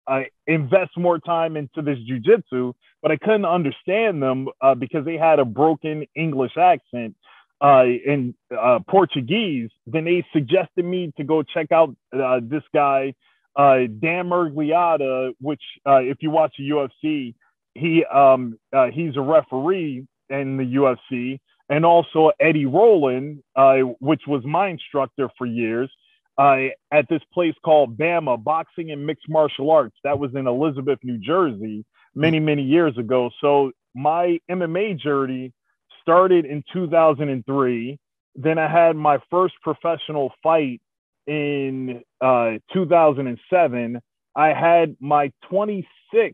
uh, 0.07 0.21
invest 0.47 0.91
more 0.97 1.19
time 1.19 1.57
into 1.57 1.81
this 1.81 1.97
jujitsu." 2.09 2.73
But 3.01 3.11
I 3.11 3.17
couldn't 3.17 3.45
understand 3.45 4.21
them 4.21 4.47
uh, 4.61 4.75
because 4.75 5.05
they 5.05 5.17
had 5.17 5.39
a 5.39 5.45
broken 5.45 6.05
English 6.15 6.55
accent 6.57 7.15
uh, 7.61 7.83
in 7.83 8.35
uh, 8.57 8.79
Portuguese. 8.87 9.69
Then 9.87 10.05
they 10.05 10.23
suggested 10.31 10.85
me 10.85 11.11
to 11.17 11.23
go 11.23 11.43
check 11.43 11.71
out 11.71 11.95
uh, 12.13 12.39
this 12.43 12.63
guy, 12.73 13.13
Dan 13.57 14.29
Miragliotta, 14.29 15.33
which, 15.41 15.63
if 15.85 16.17
you 16.21 16.29
watch 16.29 16.53
the 16.57 16.69
UFC, 16.69 17.33
he 17.73 18.05
um, 18.05 18.57
he's 18.93 19.15
a 19.17 19.21
referee 19.21 20.05
in 20.29 20.57
the 20.57 20.63
UFC, 20.63 21.39
and 21.71 21.85
also 21.85 22.31
Eddie 22.39 22.65
Rowland, 22.65 23.41
uh, 23.55 23.77
which 24.01 24.23
was 24.27 24.43
my 24.43 24.67
instructor 24.67 25.29
for 25.37 25.47
years, 25.47 25.89
uh, 26.37 26.67
at 26.91 27.07
this 27.09 27.21
place 27.33 27.55
called 27.63 27.97
Bama 27.97 28.43
Boxing 28.43 28.91
and 28.91 29.07
Mixed 29.07 29.29
Martial 29.29 29.71
Arts. 29.71 29.95
That 30.03 30.19
was 30.19 30.35
in 30.35 30.47
Elizabeth, 30.47 30.99
New 31.01 31.17
Jersey, 31.17 31.85
many 32.13 32.39
many 32.39 32.61
years 32.61 32.97
ago. 32.97 33.31
So 33.39 33.71
my 33.95 34.39
MMA 34.49 34.99
journey 34.99 35.53
started 36.01 36.45
in 36.45 36.61
2003. 36.73 37.97
Then 38.35 38.57
I 38.57 38.67
had 38.69 38.97
my 38.97 39.19
first 39.29 39.55
professional 39.61 40.33
fight 40.43 40.81
in 41.25 42.03
uh, 42.19 42.53
2007. 42.73 44.01
I 44.35 44.47
had 44.47 44.97
my 44.99 45.31
26th 45.49 46.33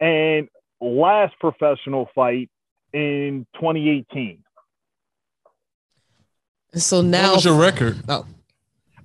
and 0.00 0.48
last 0.80 1.34
professional 1.40 2.08
fight 2.14 2.50
in 2.92 3.46
2018. 3.54 4.42
So 6.74 7.02
now, 7.02 7.28
what 7.30 7.36
was 7.36 7.44
your 7.44 7.58
record? 7.60 7.98
Oh, 8.08 8.26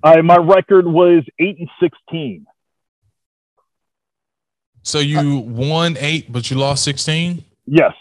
uh, 0.02 0.22
my 0.22 0.36
record 0.36 0.86
was 0.86 1.24
eight 1.38 1.58
and 1.58 1.68
16. 1.80 2.46
So 4.82 5.00
you 5.00 5.38
won 5.38 5.96
eight, 5.98 6.30
but 6.30 6.48
you 6.50 6.56
lost 6.56 6.84
16? 6.84 7.44
Yes, 7.66 7.92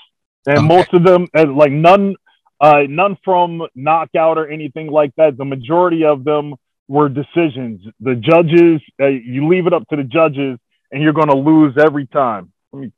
and 0.46 0.58
Okay. 0.60 0.68
most 0.68 0.94
of 0.94 1.04
them, 1.04 1.28
uh, 1.36 1.48
like 1.52 1.72
none, 1.72 2.16
uh, 2.62 2.84
none 2.88 3.18
from 3.26 3.64
knockout 3.74 4.38
or 4.38 4.48
anything 4.48 4.88
like 4.88 5.12
that. 5.18 5.36
The 5.38 5.46
majority 5.46 6.06
of 6.06 6.24
them 6.24 6.54
were 6.88 7.10
decisions. 7.10 7.82
The 8.00 8.14
judges, 8.16 8.82
uh, 9.02 9.08
you 9.08 9.48
leave 9.48 9.66
it 9.66 9.74
up 9.74 9.88
to 9.90 9.96
the 9.96 10.04
judges, 10.04 10.60
and 10.92 11.02
you're 11.02 11.14
going 11.14 11.30
to 11.30 11.38
lose 11.38 11.76
every 11.84 12.06
time. 12.06 12.52
Let 12.72 12.82
me 12.84 12.92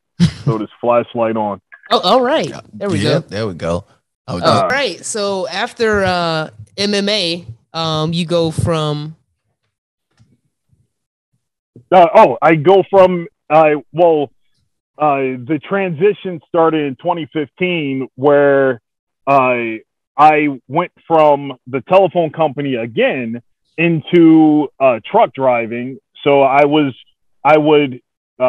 throw 0.43 0.57
this 0.59 0.69
flashlight 0.81 1.37
on. 1.37 1.61
oh, 1.89 1.99
all 2.01 2.21
right. 2.21 2.51
There 2.73 2.89
we 2.89 2.99
Yeah, 2.99 3.19
go. 3.21 3.27
There 3.29 3.47
we 3.47 3.53
go. 3.53 3.85
Oh, 4.27 4.39
Uh, 4.39 4.61
All 4.63 4.67
right. 4.69 5.03
So 5.05 5.47
after 5.47 6.03
uh, 6.03 6.49
MMA, 6.77 7.45
um, 7.73 8.13
you 8.13 8.25
go 8.25 8.51
from 8.51 9.15
Uh, 11.91 12.07
oh, 12.13 12.37
I 12.41 12.55
go 12.55 12.83
from 12.89 13.27
uh, 13.49 13.75
well, 13.93 14.31
uh, 14.97 15.37
the 15.47 15.59
transition 15.63 16.41
started 16.47 16.85
in 16.85 16.95
2015, 16.95 18.07
where 18.15 18.81
uh, 19.25 19.77
I 20.17 20.59
went 20.67 20.91
from 21.05 21.53
the 21.67 21.81
telephone 21.87 22.31
company 22.31 22.75
again 22.75 23.41
into 23.77 24.69
uh, 24.79 24.99
truck 25.09 25.33
driving. 25.33 25.99
So 26.23 26.41
I 26.41 26.65
was, 26.65 26.95
I 27.43 27.57
would, 27.57 28.01
uh, 28.39 28.43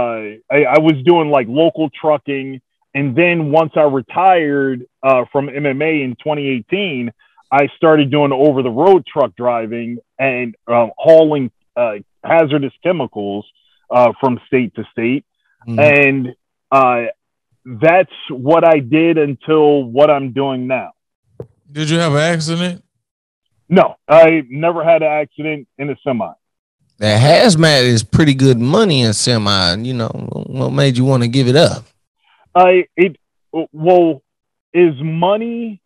I, 0.51 0.65
I 0.65 0.79
was 0.79 0.95
doing 1.05 1.29
like 1.31 1.47
local 1.49 1.91
trucking, 1.91 2.61
and 2.99 3.15
then 3.15 3.53
once 3.53 3.75
I 3.77 3.83
retired 3.83 4.85
uh, 5.05 5.25
from 5.31 5.47
MMA 5.47 6.03
in 6.03 6.17
2018, 6.17 7.13
I 7.53 7.69
started 7.77 8.11
doing 8.11 8.33
over 8.33 8.61
the 8.61 8.71
road 8.71 9.07
truck 9.07 9.37
driving 9.37 9.99
and 10.19 10.57
uh, 10.67 10.89
hauling 10.99 11.53
uh, 11.77 11.99
hazardous 12.25 12.73
chemicals 12.83 13.47
uh, 13.89 14.15
from 14.19 14.41
state 14.49 14.75
to 14.75 14.85
state. 14.91 15.25
mhm. 15.69 15.79
And 15.79 16.35
uh, 16.73 17.13
that's 17.65 18.11
what 18.31 18.65
I 18.65 18.81
did 18.81 19.17
until 19.17 19.85
what 19.85 20.11
I'm 20.11 20.33
doing 20.33 20.67
now. 20.67 20.91
Did 21.71 21.91
you 21.91 21.99
have 22.01 22.15
an 22.15 22.19
accident? 22.19 22.83
No, 23.69 23.95
I 24.09 24.43
never 24.49 24.83
had 24.83 25.03
an 25.03 25.13
accident 25.13 25.69
in 25.79 25.89
a 25.91 25.97
semi. 26.03 26.33
that 26.99 27.21
hazmat 27.23 27.83
is 27.83 28.03
pretty 28.03 28.35
good 28.35 28.59
money 28.59 29.03
in 29.03 29.13
semi. 29.13 29.77
You 29.83 29.95
know, 29.95 30.09
what 30.09 30.71
made 30.71 30.97
you 30.99 31.05
want 31.05 31.23
to 31.23 31.29
give 31.29 31.47
it 31.47 31.55
up? 31.55 31.85
I 32.59 32.85
it 32.97 33.17
well 33.73 34.23
is 34.75 34.95
money 35.01 35.81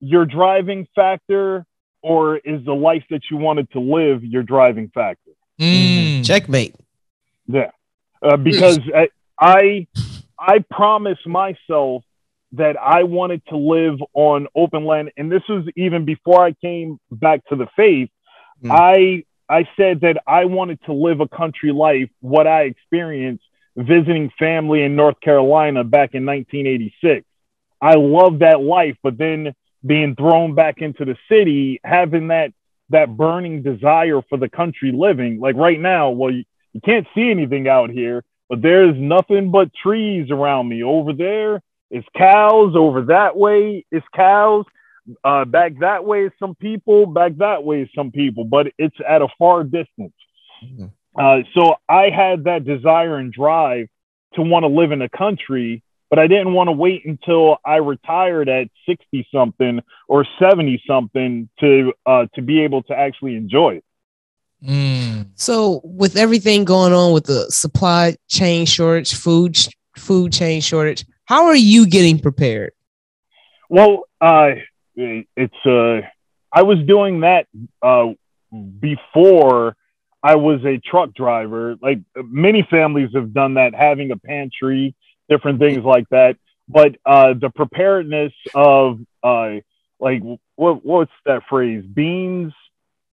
your 0.00 0.26
driving 0.26 0.86
factor 0.94 1.64
or 2.02 2.36
is 2.36 2.64
the 2.64 2.72
life 2.72 3.04
that 3.10 3.22
you 3.30 3.36
wanted 3.36 3.70
to 3.72 3.80
live 3.80 4.24
your 4.24 4.42
driving 4.42 4.90
factor? 4.94 5.30
Mm. 5.58 6.24
checkmate. 6.24 6.74
Yeah, 7.46 7.70
uh, 8.22 8.36
because 8.36 8.80
I, 8.94 9.08
I 9.38 9.86
I 10.38 10.64
promised 10.70 11.26
myself 11.26 12.04
that 12.52 12.76
I 12.78 13.04
wanted 13.04 13.42
to 13.48 13.56
live 13.56 13.98
on 14.12 14.46
open 14.54 14.84
land, 14.84 15.12
and 15.16 15.30
this 15.30 15.42
was 15.48 15.66
even 15.76 16.04
before 16.04 16.44
I 16.44 16.52
came 16.52 16.98
back 17.10 17.46
to 17.48 17.56
the 17.56 17.66
faith. 17.76 18.10
Mm. 18.62 18.70
I 18.70 19.24
I 19.48 19.68
said 19.76 20.02
that 20.02 20.22
I 20.26 20.44
wanted 20.44 20.80
to 20.84 20.92
live 20.92 21.20
a 21.20 21.28
country 21.28 21.72
life, 21.72 22.10
what 22.20 22.46
I 22.46 22.62
experienced 22.62 23.44
visiting 23.76 24.30
family 24.38 24.82
in 24.82 24.96
North 24.96 25.20
Carolina 25.20 25.84
back 25.84 26.14
in 26.14 26.26
1986. 26.26 27.26
I 27.80 27.94
love 27.94 28.40
that 28.40 28.60
life, 28.60 28.96
but 29.02 29.16
then 29.16 29.54
being 29.84 30.14
thrown 30.14 30.54
back 30.54 30.78
into 30.78 31.04
the 31.04 31.16
city, 31.28 31.80
having 31.84 32.28
that 32.28 32.52
that 32.90 33.16
burning 33.16 33.62
desire 33.62 34.20
for 34.28 34.36
the 34.36 34.48
country 34.48 34.92
living, 34.92 35.38
like 35.38 35.54
right 35.54 35.78
now, 35.78 36.10
well, 36.10 36.32
you, 36.32 36.42
you 36.72 36.80
can't 36.80 37.06
see 37.14 37.30
anything 37.30 37.68
out 37.68 37.88
here, 37.88 38.24
but 38.48 38.62
there's 38.62 38.96
nothing 38.96 39.52
but 39.52 39.72
trees 39.72 40.28
around 40.30 40.68
me. 40.68 40.82
Over 40.82 41.12
there 41.12 41.62
is 41.90 42.04
cows. 42.16 42.74
Over 42.76 43.02
that 43.02 43.36
way 43.36 43.84
is 43.92 44.02
cows. 44.14 44.64
Uh, 45.24 45.44
back 45.44 45.78
that 45.80 46.04
way 46.04 46.26
is 46.26 46.32
some 46.38 46.54
people. 46.56 47.06
Back 47.06 47.36
that 47.38 47.64
way 47.64 47.82
is 47.82 47.88
some 47.94 48.10
people, 48.10 48.44
but 48.44 48.66
it's 48.76 48.96
at 49.08 49.22
a 49.22 49.28
far 49.38 49.62
distance. 49.64 50.14
Mhm. 50.64 50.90
Uh, 51.18 51.38
so 51.54 51.74
I 51.88 52.10
had 52.10 52.44
that 52.44 52.64
desire 52.64 53.16
and 53.16 53.32
drive 53.32 53.88
to 54.34 54.42
want 54.42 54.62
to 54.62 54.68
live 54.68 54.92
in 54.92 55.00
the 55.00 55.08
country, 55.08 55.82
but 56.08 56.18
I 56.18 56.26
didn't 56.26 56.52
want 56.52 56.68
to 56.68 56.72
wait 56.72 57.04
until 57.04 57.58
I 57.64 57.76
retired 57.76 58.48
at 58.48 58.68
60 58.86 59.26
something 59.32 59.80
or 60.08 60.24
70 60.40 60.82
something 60.86 61.48
to 61.60 61.92
uh, 62.06 62.26
to 62.34 62.42
be 62.42 62.62
able 62.62 62.82
to 62.84 62.94
actually 62.94 63.36
enjoy 63.36 63.76
it. 63.76 63.84
Mm. 64.64 65.28
So 65.34 65.80
with 65.84 66.16
everything 66.16 66.64
going 66.64 66.92
on 66.92 67.12
with 67.12 67.24
the 67.24 67.50
supply 67.50 68.16
chain 68.28 68.66
shortage, 68.66 69.14
food 69.14 69.56
food 69.96 70.32
chain 70.32 70.60
shortage, 70.60 71.04
how 71.24 71.46
are 71.46 71.56
you 71.56 71.86
getting 71.86 72.18
prepared? 72.18 72.72
Well, 73.68 74.04
uh, 74.20 74.50
it's 74.96 75.66
uh, 75.66 76.00
I 76.52 76.62
was 76.62 76.78
doing 76.86 77.20
that 77.20 77.46
uh, 77.82 78.08
before 78.80 79.76
I 80.22 80.36
was 80.36 80.64
a 80.64 80.78
truck 80.78 81.14
driver. 81.14 81.76
Like 81.80 82.00
many 82.16 82.66
families 82.70 83.10
have 83.14 83.32
done 83.32 83.54
that, 83.54 83.74
having 83.74 84.10
a 84.10 84.16
pantry, 84.16 84.94
different 85.28 85.58
things 85.58 85.84
like 85.84 86.08
that. 86.10 86.36
But 86.68 86.96
uh, 87.04 87.34
the 87.34 87.50
preparedness 87.50 88.32
of 88.54 89.00
uh, 89.22 89.56
like 89.98 90.22
what 90.56 90.84
what's 90.84 91.12
that 91.26 91.42
phrase? 91.48 91.84
Beans, 91.84 92.52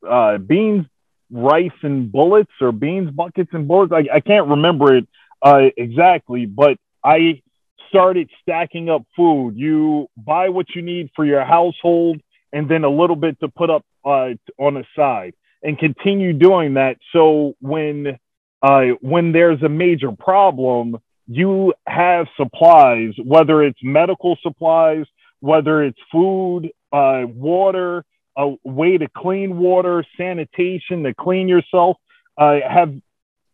uh, 0.06 0.38
beans, 0.38 0.86
rice, 1.30 1.70
and 1.82 2.10
bullets, 2.10 2.52
or 2.60 2.72
beans, 2.72 3.10
buckets, 3.10 3.50
and 3.52 3.66
bullets. 3.66 3.92
I, 3.92 4.16
I 4.16 4.20
can't 4.20 4.48
remember 4.48 4.96
it 4.96 5.08
uh, 5.42 5.70
exactly, 5.76 6.46
but 6.46 6.76
I 7.04 7.42
started 7.88 8.28
stacking 8.42 8.90
up 8.90 9.04
food. 9.14 9.54
You 9.56 10.08
buy 10.16 10.48
what 10.48 10.74
you 10.74 10.82
need 10.82 11.10
for 11.14 11.24
your 11.24 11.44
household 11.44 12.20
and 12.52 12.68
then 12.68 12.84
a 12.84 12.90
little 12.90 13.16
bit 13.16 13.38
to 13.40 13.48
put 13.48 13.70
up 13.70 13.84
uh, 14.04 14.30
on 14.58 14.74
the 14.74 14.84
side 14.94 15.34
and 15.66 15.76
continue 15.76 16.32
doing 16.32 16.74
that. 16.74 16.96
So 17.12 17.56
when 17.60 18.18
uh, 18.62 18.82
when 19.00 19.32
there's 19.32 19.62
a 19.62 19.68
major 19.68 20.12
problem, 20.12 20.96
you 21.26 21.74
have 21.86 22.26
supplies, 22.36 23.12
whether 23.22 23.62
it's 23.62 23.78
medical 23.82 24.38
supplies, 24.42 25.04
whether 25.40 25.82
it's 25.82 25.98
food, 26.10 26.70
uh, 26.92 27.24
water, 27.26 28.04
a 28.38 28.54
way 28.64 28.96
to 28.96 29.08
clean 29.14 29.58
water, 29.58 30.04
sanitation 30.16 31.02
to 31.02 31.12
clean 31.14 31.48
yourself. 31.48 31.96
Uh, 32.38 32.58
have 32.66 32.94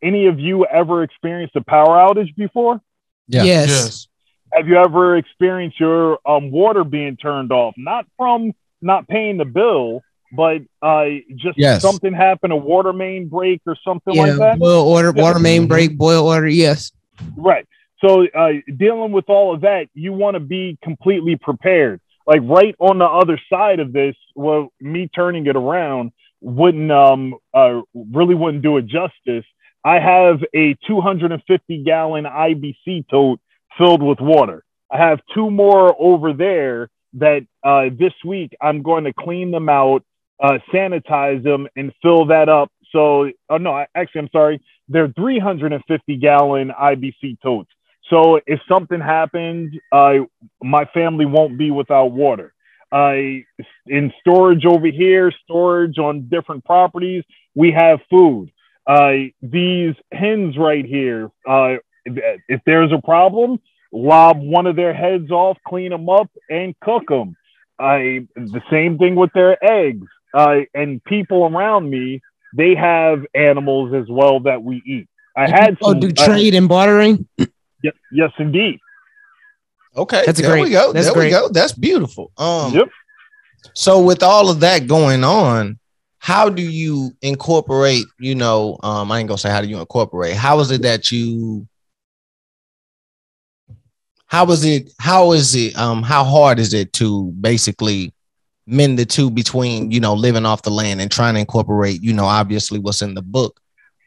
any 0.02 0.26
of 0.26 0.38
you 0.38 0.66
ever 0.66 1.02
experienced 1.02 1.56
a 1.56 1.62
power 1.62 1.96
outage 1.96 2.34
before? 2.36 2.80
Yeah. 3.26 3.44
Yes. 3.44 3.68
Yes. 3.68 4.08
have 4.52 4.68
you 4.68 4.76
ever 4.76 5.16
experienced 5.16 5.80
your 5.80 6.18
um, 6.28 6.50
water 6.50 6.84
being 6.84 7.16
turned 7.16 7.52
off? 7.52 7.74
Not 7.78 8.06
from 8.18 8.52
not 8.82 9.08
paying 9.08 9.38
the 9.38 9.44
bill, 9.44 10.02
but 10.32 10.62
uh, 10.82 11.04
just 11.36 11.58
Yes. 11.58 11.82
something 11.82 12.12
happened, 12.12 12.52
a 12.52 12.56
water 12.56 12.92
main 12.92 13.28
break 13.28 13.60
or 13.66 13.76
something 13.84 14.14
Yeah. 14.14 14.22
like 14.22 14.38
that. 14.38 14.58
Boil 14.58 14.88
water, 14.90 15.12
water 15.12 15.38
main 15.38 15.66
break, 15.66 15.96
boil 15.96 16.24
water. 16.24 16.46
Yes. 16.48 16.92
Right. 17.36 17.66
So 18.04 18.26
uh, 18.26 18.52
dealing 18.76 19.12
with 19.12 19.26
all 19.28 19.54
of 19.54 19.60
that, 19.60 19.86
you 19.94 20.12
want 20.12 20.34
to 20.34 20.40
be 20.40 20.76
completely 20.82 21.36
prepared. 21.36 22.00
Like 22.26 22.40
right 22.42 22.74
on 22.78 22.98
the 22.98 23.04
other 23.04 23.38
side 23.52 23.78
of 23.80 23.92
this, 23.92 24.16
well, 24.34 24.72
me 24.80 25.08
turning 25.14 25.46
it 25.46 25.56
around 25.56 26.12
wouldn't 26.40 26.90
um 26.90 27.36
uh, 27.54 27.82
really 27.94 28.34
wouldn't 28.34 28.62
do 28.64 28.76
it 28.78 28.86
justice. 28.86 29.44
I 29.84 29.98
have 30.00 30.40
a 30.54 30.74
250 30.86 31.82
gallon 31.84 32.24
IBC 32.24 33.08
tote 33.08 33.40
filled 33.78 34.02
with 34.02 34.20
water. 34.20 34.64
I 34.90 34.98
have 34.98 35.20
two 35.34 35.50
more 35.50 35.94
over 36.00 36.32
there 36.32 36.88
that 37.14 37.46
uh, 37.64 37.86
this 37.96 38.12
week 38.24 38.54
I'm 38.60 38.82
going 38.82 39.04
to 39.04 39.12
clean 39.12 39.50
them 39.50 39.68
out, 39.68 40.02
uh, 40.42 40.58
sanitize 40.74 41.42
them, 41.42 41.68
and 41.76 41.92
fill 42.02 42.26
that 42.26 42.48
up. 42.48 42.70
So, 42.90 43.30
oh 43.48 43.56
no, 43.56 43.84
actually, 43.94 44.22
I'm 44.22 44.28
sorry. 44.32 44.60
They're 44.88 45.12
350 45.16 46.16
gallon 46.16 46.70
IBC 46.70 47.40
totes. 47.42 47.70
so 48.10 48.40
if 48.46 48.60
something 48.68 49.00
happens, 49.00 49.74
uh, 49.92 50.18
my 50.62 50.84
family 50.92 51.24
won't 51.24 51.56
be 51.56 51.70
without 51.70 52.12
water. 52.12 52.52
I 52.92 53.44
in 53.86 54.12
storage 54.20 54.66
over 54.66 54.86
here, 54.88 55.32
storage 55.44 55.98
on 55.98 56.28
different 56.28 56.64
properties. 56.64 57.24
We 57.54 57.72
have 57.72 58.00
food. 58.10 58.50
Uh, 58.86 59.30
these 59.40 59.94
hens 60.12 60.58
right 60.58 60.84
here. 60.84 61.30
Uh, 61.48 61.76
if, 62.04 62.42
if 62.48 62.60
there's 62.66 62.92
a 62.92 63.00
problem, 63.00 63.60
lob 63.92 64.40
one 64.40 64.66
of 64.66 64.76
their 64.76 64.92
heads 64.92 65.30
off, 65.30 65.56
clean 65.66 65.90
them 65.90 66.08
up, 66.10 66.30
and 66.50 66.74
cook 66.80 67.08
them. 67.08 67.36
I 67.78 68.26
the 68.36 68.62
same 68.70 68.98
thing 68.98 69.14
with 69.14 69.32
their 69.32 69.56
eggs. 69.64 70.06
Uh, 70.34 70.60
and 70.74 71.02
people 71.04 71.44
around 71.46 71.90
me, 71.90 72.20
they 72.56 72.74
have 72.74 73.24
animals 73.34 73.94
as 73.94 74.08
well 74.08 74.40
that 74.40 74.62
we 74.62 74.82
eat. 74.86 75.08
I 75.36 75.48
had 75.48 75.78
oh, 75.82 75.92
some, 75.92 76.00
do 76.00 76.08
I- 76.18 76.26
trade 76.26 76.54
and 76.54 76.68
bartering. 76.68 77.26
yes, 77.38 77.94
yes, 78.12 78.30
indeed. 78.38 78.78
Okay, 79.94 80.22
That's 80.24 80.40
there 80.40 80.50
great. 80.50 80.62
we 80.64 80.70
go. 80.70 80.92
That's 80.92 81.06
there 81.06 81.14
great. 81.14 81.26
we 81.26 81.30
go. 81.30 81.48
That's 81.50 81.72
beautiful. 81.72 82.32
Um, 82.38 82.72
Yep. 82.72 82.88
So 83.74 84.00
with 84.02 84.22
all 84.22 84.50
of 84.50 84.60
that 84.60 84.86
going 84.86 85.22
on, 85.22 85.78
how 86.18 86.48
do 86.48 86.62
you 86.62 87.12
incorporate? 87.22 88.04
You 88.18 88.34
know, 88.34 88.78
um, 88.82 89.12
I 89.12 89.18
ain't 89.20 89.28
gonna 89.28 89.38
say 89.38 89.50
how 89.50 89.60
do 89.60 89.68
you 89.68 89.78
incorporate. 89.78 90.34
How 90.34 90.60
is 90.60 90.70
it 90.70 90.82
that 90.82 91.10
you? 91.12 91.66
How 94.26 94.50
is 94.50 94.64
it? 94.64 94.92
How 94.98 95.32
is 95.32 95.54
it? 95.54 95.76
Um, 95.76 96.02
how 96.02 96.24
hard 96.24 96.58
is 96.58 96.74
it 96.74 96.92
to 96.94 97.30
basically 97.40 98.12
mend 98.66 98.98
the 98.98 99.04
two 99.04 99.30
between 99.30 99.90
you 99.90 100.00
know 100.00 100.14
living 100.14 100.46
off 100.46 100.62
the 100.62 100.70
land 100.70 101.00
and 101.00 101.10
trying 101.10 101.34
to 101.34 101.40
incorporate? 101.40 102.02
You 102.02 102.12
know, 102.12 102.24
obviously 102.24 102.78
what's 102.78 103.02
in 103.02 103.14
the 103.14 103.22
book, 103.22 103.60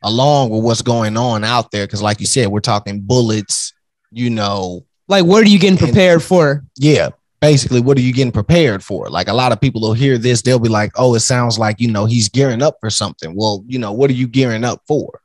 along 0.04 0.50
with 0.50 0.64
what's 0.64 0.82
going 0.82 1.18
on 1.18 1.44
out 1.44 1.72
there. 1.72 1.86
Because 1.86 2.02
like 2.02 2.20
you 2.20 2.26
said, 2.26 2.48
we're 2.50 2.60
talking 2.62 3.02
bullets. 3.02 3.74
You 4.12 4.30
know, 4.30 4.86
Like, 5.10 5.26
what 5.26 5.44
are 5.44 5.50
you 5.50 5.60
getting 5.60 5.78
prepared 5.78 6.24
for? 6.24 6.64
yeah 6.78 7.10
basically 7.42 7.82
what 7.82 7.96
are 7.98 8.02
you 8.02 8.14
getting 8.14 8.32
prepared 8.32 8.82
for 8.84 9.08
like 9.10 9.28
a 9.28 9.34
lot 9.34 9.52
of 9.52 9.60
people 9.62 9.80
will 9.82 9.94
hear 9.94 10.18
this 10.18 10.42
they'll 10.42 10.58
be 10.58 10.70
like 10.70 10.92
oh 10.96 11.14
it 11.14 11.20
sounds 11.20 11.60
like 11.60 11.80
you 11.80 11.92
know 11.92 12.06
he's 12.06 12.28
gearing 12.30 12.64
up 12.64 12.78
for 12.80 12.90
something 12.90 13.36
well 13.36 13.64
you 13.68 13.78
know 13.78 13.92
what 13.92 14.10
are 14.10 14.14
you 14.14 14.26
gearing 14.28 14.64
up 14.64 14.82
for 14.88 15.20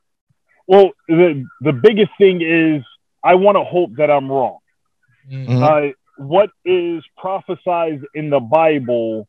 Well, 0.67 0.91
the 1.09 1.47
the 1.63 1.73
biggest 1.73 2.11
thing 2.19 2.43
is 2.43 2.83
I 3.25 3.37
want 3.37 3.57
to 3.57 3.65
hope 3.65 3.93
that 3.97 4.11
I'm 4.11 4.29
wrong. 4.31 4.59
Mm. 5.31 5.47
Mhm. 5.47 5.63
Uh, 5.63 5.93
what 6.21 6.51
is 6.67 7.03
prophesied 7.17 8.03
in 8.15 8.29
the 8.29 8.41
Bible, 8.41 9.27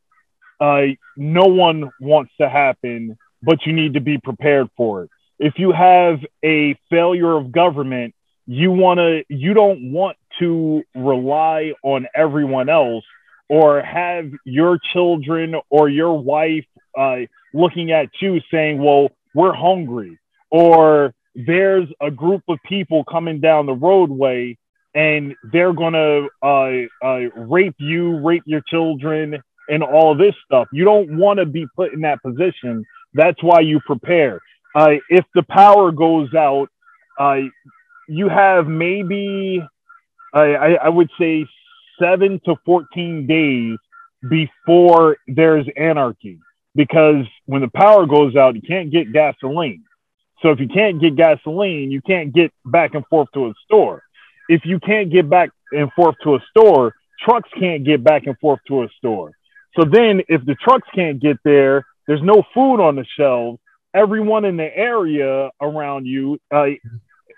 uh, 0.60 0.88
no 1.15 1.45
one 1.45 1.89
wants 2.01 2.33
to 2.41 2.50
happen, 2.50 3.17
but 3.41 3.65
you 3.65 3.71
need 3.71 3.93
to 3.93 4.01
be 4.01 4.17
prepared 4.17 4.67
for 4.75 5.03
it. 5.03 5.10
If 5.39 5.53
you 5.57 5.71
have 5.71 6.19
a 6.43 6.75
failure 6.89 7.38
of 7.38 7.53
government, 7.53 8.13
you 8.45 8.74
want 8.74 8.98
to, 8.98 9.24
you 9.29 9.53
don't 9.53 9.93
want 9.93 10.17
to 10.39 10.83
rely 10.93 11.71
on 11.81 12.07
everyone 12.13 12.67
else 12.67 13.05
or 13.48 13.81
have 13.81 14.29
your 14.43 14.77
children 14.91 15.55
or 15.69 15.88
your 15.88 16.19
wife 16.19 16.65
uh, 17.00 17.19
looking 17.53 17.91
at 17.91 18.10
you 18.21 18.41
saying, 18.51 18.83
well, 18.83 19.12
we're 19.33 19.53
hungry 19.53 20.19
or 20.50 21.13
there's 21.36 21.88
a 22.01 22.12
group 22.12 22.43
of 22.50 22.60
people 22.67 23.05
coming 23.05 23.39
down 23.39 23.65
the 23.65 23.74
roadway 23.74 24.57
and 24.93 25.36
they're 25.51 25.74
gonna 25.74 26.27
uh, 26.41 26.71
uh, 27.03 27.29
rape 27.36 27.75
you, 27.79 28.17
rape 28.19 28.43
your 28.45 28.62
children, 28.67 29.41
and 29.67 29.83
all 29.83 30.15
this 30.15 30.36
stuff. 30.45 30.67
You 30.74 30.83
don't 30.83 31.17
want 31.17 31.39
to 31.39 31.45
be 31.45 31.65
put 31.75 31.93
in 31.93 32.01
that 32.01 32.21
position. 32.21 32.84
That's 33.13 33.41
why 33.41 33.62
you 33.62 33.80
prepare. 33.86 34.41
Uh, 34.75 34.95
if 35.10 35.25
the 35.34 35.43
power 35.43 35.91
goes 35.91 36.34
out, 36.34 36.69
uh, 37.19 37.38
you 38.08 38.30
have 38.30 38.67
maybe 38.67 39.62
I, 40.34 40.77
I, 40.84 40.89
would 40.89 41.10
say 41.19 41.45
seven 41.99 42.39
to 42.45 42.56
fourteen 42.65 43.27
days 43.27 43.77
before 44.30 45.17
there's 45.27 45.65
anarchy. 45.77 46.39
Because 46.73 47.25
when 47.47 47.62
the 47.62 47.67
power 47.67 48.06
goes 48.06 48.38
out, 48.38 48.56
you 48.56 48.62
can't 48.62 48.91
get 48.91 49.12
gasoline. 49.12 49.84
So 50.41 50.51
if 50.51 50.60
you 50.60 50.69
can't 50.69 51.01
get 51.01 51.17
gasoline, 51.17 51.91
you 51.91 52.01
can't 52.01 52.34
get 52.34 52.51
back 52.65 52.93
and 52.93 53.06
forth 53.08 53.27
to 53.34 53.47
a 53.47 53.54
store 53.65 54.01
if 54.52 54.66
you 54.66 54.82
can't 54.82 55.10
get 55.10 55.30
back 55.30 55.50
and 55.72 55.90
forth 55.94 56.16
to 56.24 56.36
a 56.36 56.40
store, 56.50 56.94
trucks 57.26 57.50
can't 57.58 57.86
get 57.86 58.04
back 58.04 58.28
and 58.28 58.38
forth 58.40 58.60
to 58.68 58.84
a 58.84 58.88
store. 58.98 59.32
So 59.80 59.86
then, 59.90 60.22
if 60.28 60.46
the 60.46 60.56
trucks 60.56 60.88
can't 60.94 61.22
get 61.22 61.38
there, 61.46 61.86
there's 62.06 62.22
no 62.22 62.44
food 62.54 62.82
on 62.82 62.98
the 62.98 63.06
shelves. 63.18 63.60
Everyone 63.94 64.44
in 64.44 64.58
the 64.58 64.70
area 64.76 65.50
around 65.62 66.06
you 66.06 66.38
uh, 66.54 66.66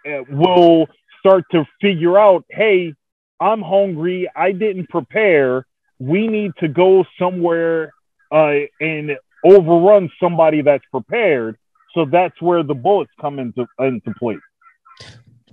uh, 0.07 0.23
will 0.27 0.87
start 1.19 1.43
to 1.51 1.65
figure 1.79 2.17
out, 2.17 2.45
hey, 2.49 2.95
I'm 3.39 3.61
hungry. 3.61 4.27
I 4.35 4.51
didn't 4.51 4.89
prepare. 4.89 5.67
We 5.99 6.27
need 6.27 6.53
to 6.61 6.67
go 6.67 7.05
somewhere 7.19 7.93
uh, 8.31 8.53
and 8.79 9.11
overrun 9.45 10.09
somebody 10.19 10.63
that's 10.63 10.85
prepared. 10.89 11.57
So 11.93 12.05
that's 12.11 12.41
where 12.41 12.63
the 12.63 12.73
bullets 12.73 13.11
come 13.21 13.37
into 13.37 13.67
into 13.77 14.11
play. 14.17 14.37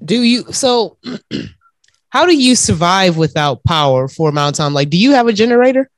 Do 0.04 0.22
you 0.22 0.52
so? 0.52 0.98
How 2.10 2.26
do 2.26 2.36
you 2.36 2.56
survive 2.56 3.16
without 3.16 3.62
power 3.62 4.08
for 4.08 4.28
a 4.28 4.32
amount 4.32 4.58
of 4.58 4.64
time? 4.64 4.74
Like, 4.74 4.90
do 4.90 4.98
you 4.98 5.12
have 5.12 5.28
a 5.28 5.32
generator? 5.32 5.88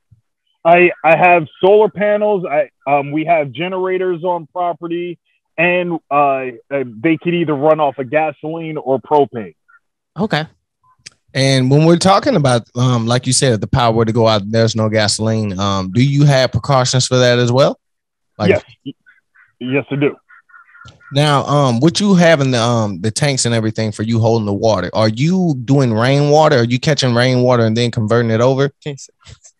I 0.64 0.90
I 1.04 1.16
have 1.16 1.46
solar 1.64 1.88
panels. 1.88 2.44
I 2.44 2.70
um 2.86 3.12
we 3.12 3.24
have 3.24 3.50
generators 3.50 4.22
on 4.22 4.46
property, 4.48 5.18
and 5.56 5.98
uh, 6.10 6.14
uh 6.70 6.84
they 7.02 7.16
could 7.16 7.34
either 7.34 7.54
run 7.54 7.80
off 7.80 7.98
of 7.98 8.10
gasoline 8.10 8.76
or 8.76 9.00
propane. 9.00 9.54
Okay. 10.18 10.44
and 11.34 11.70
when 11.70 11.86
we're 11.86 11.96
talking 11.96 12.36
about 12.36 12.68
um 12.76 13.06
like 13.06 13.26
you 13.26 13.32
said 13.32 13.58
the 13.60 13.66
power 13.66 14.04
to 14.04 14.12
go 14.12 14.28
out 14.28 14.42
there's 14.50 14.76
no 14.76 14.90
gasoline 14.90 15.58
um 15.58 15.90
do 15.90 16.04
you 16.04 16.24
have 16.24 16.52
precautions 16.52 17.06
for 17.06 17.16
that 17.16 17.38
as 17.38 17.50
well 17.50 17.80
like 18.38 18.50
yes, 18.50 18.94
yes, 19.58 19.84
I 19.90 19.96
do. 19.96 20.16
Now 21.12 21.44
um 21.44 21.81
what 21.81 22.01
you 22.01 22.14
have 22.14 22.40
in 22.40 22.51
the 22.51 22.61
um 22.61 23.01
the 23.01 23.11
tanks 23.11 23.44
and 23.44 23.55
everything 23.55 23.92
for 23.92 24.03
you 24.03 24.18
holding 24.18 24.46
the 24.46 24.53
water 24.53 24.90
are 24.94 25.09
you 25.09 25.55
doing 25.64 25.92
rainwater 25.92 26.57
are 26.57 26.64
you 26.64 26.79
catching 26.79 27.14
rainwater 27.14 27.64
and 27.64 27.77
then 27.77 27.90
converting 27.90 28.31
it 28.31 28.40
over 28.40 28.72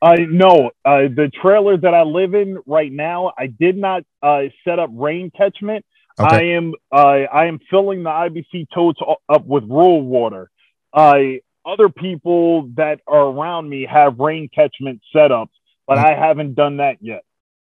I 0.03 0.17
know 0.17 0.73
uh, 0.85 1.03
the 1.03 1.31
trailer 1.41 1.77
that 1.77 1.95
I 1.95 2.03
live 2.03 2.35
in 2.35 2.59
right 2.67 2.91
now. 2.91 3.33
I 3.39 3.47
did 3.47 3.77
not 3.77 4.03
uh, 4.21 4.43
set 4.65 4.81
up 4.81 4.91
rain 4.93 5.31
catchment. 5.31 5.85
I 6.19 6.43
am 6.43 6.75
uh, 6.91 6.97
I 7.33 7.47
am 7.47 7.59
filling 7.71 8.03
the 8.03 8.11
IBC 8.11 8.67
totes 8.75 9.01
up 9.29 9.47
with 9.47 9.65
rural 9.65 10.03
water. 10.03 10.51
Uh, 10.93 11.23
other 11.65 11.89
people 11.89 12.69
that 12.75 13.01
are 13.07 13.27
around 13.27 13.69
me 13.69 13.87
have 13.91 14.19
rain 14.19 14.49
catchment 14.53 15.01
setups, 15.15 15.51
but 15.87 15.99
I 15.99 16.15
haven't 16.15 16.55
done 16.55 16.79
that 16.79 16.97
yet. 17.01 17.23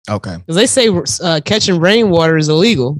okay 0.10 0.38
Because 0.38 0.56
they 0.56 0.65
say 0.65 0.88
uh, 1.21 1.41
catching 1.43 1.80
rainwater 1.80 2.38
is 2.38 2.49
illegal. 2.49 2.99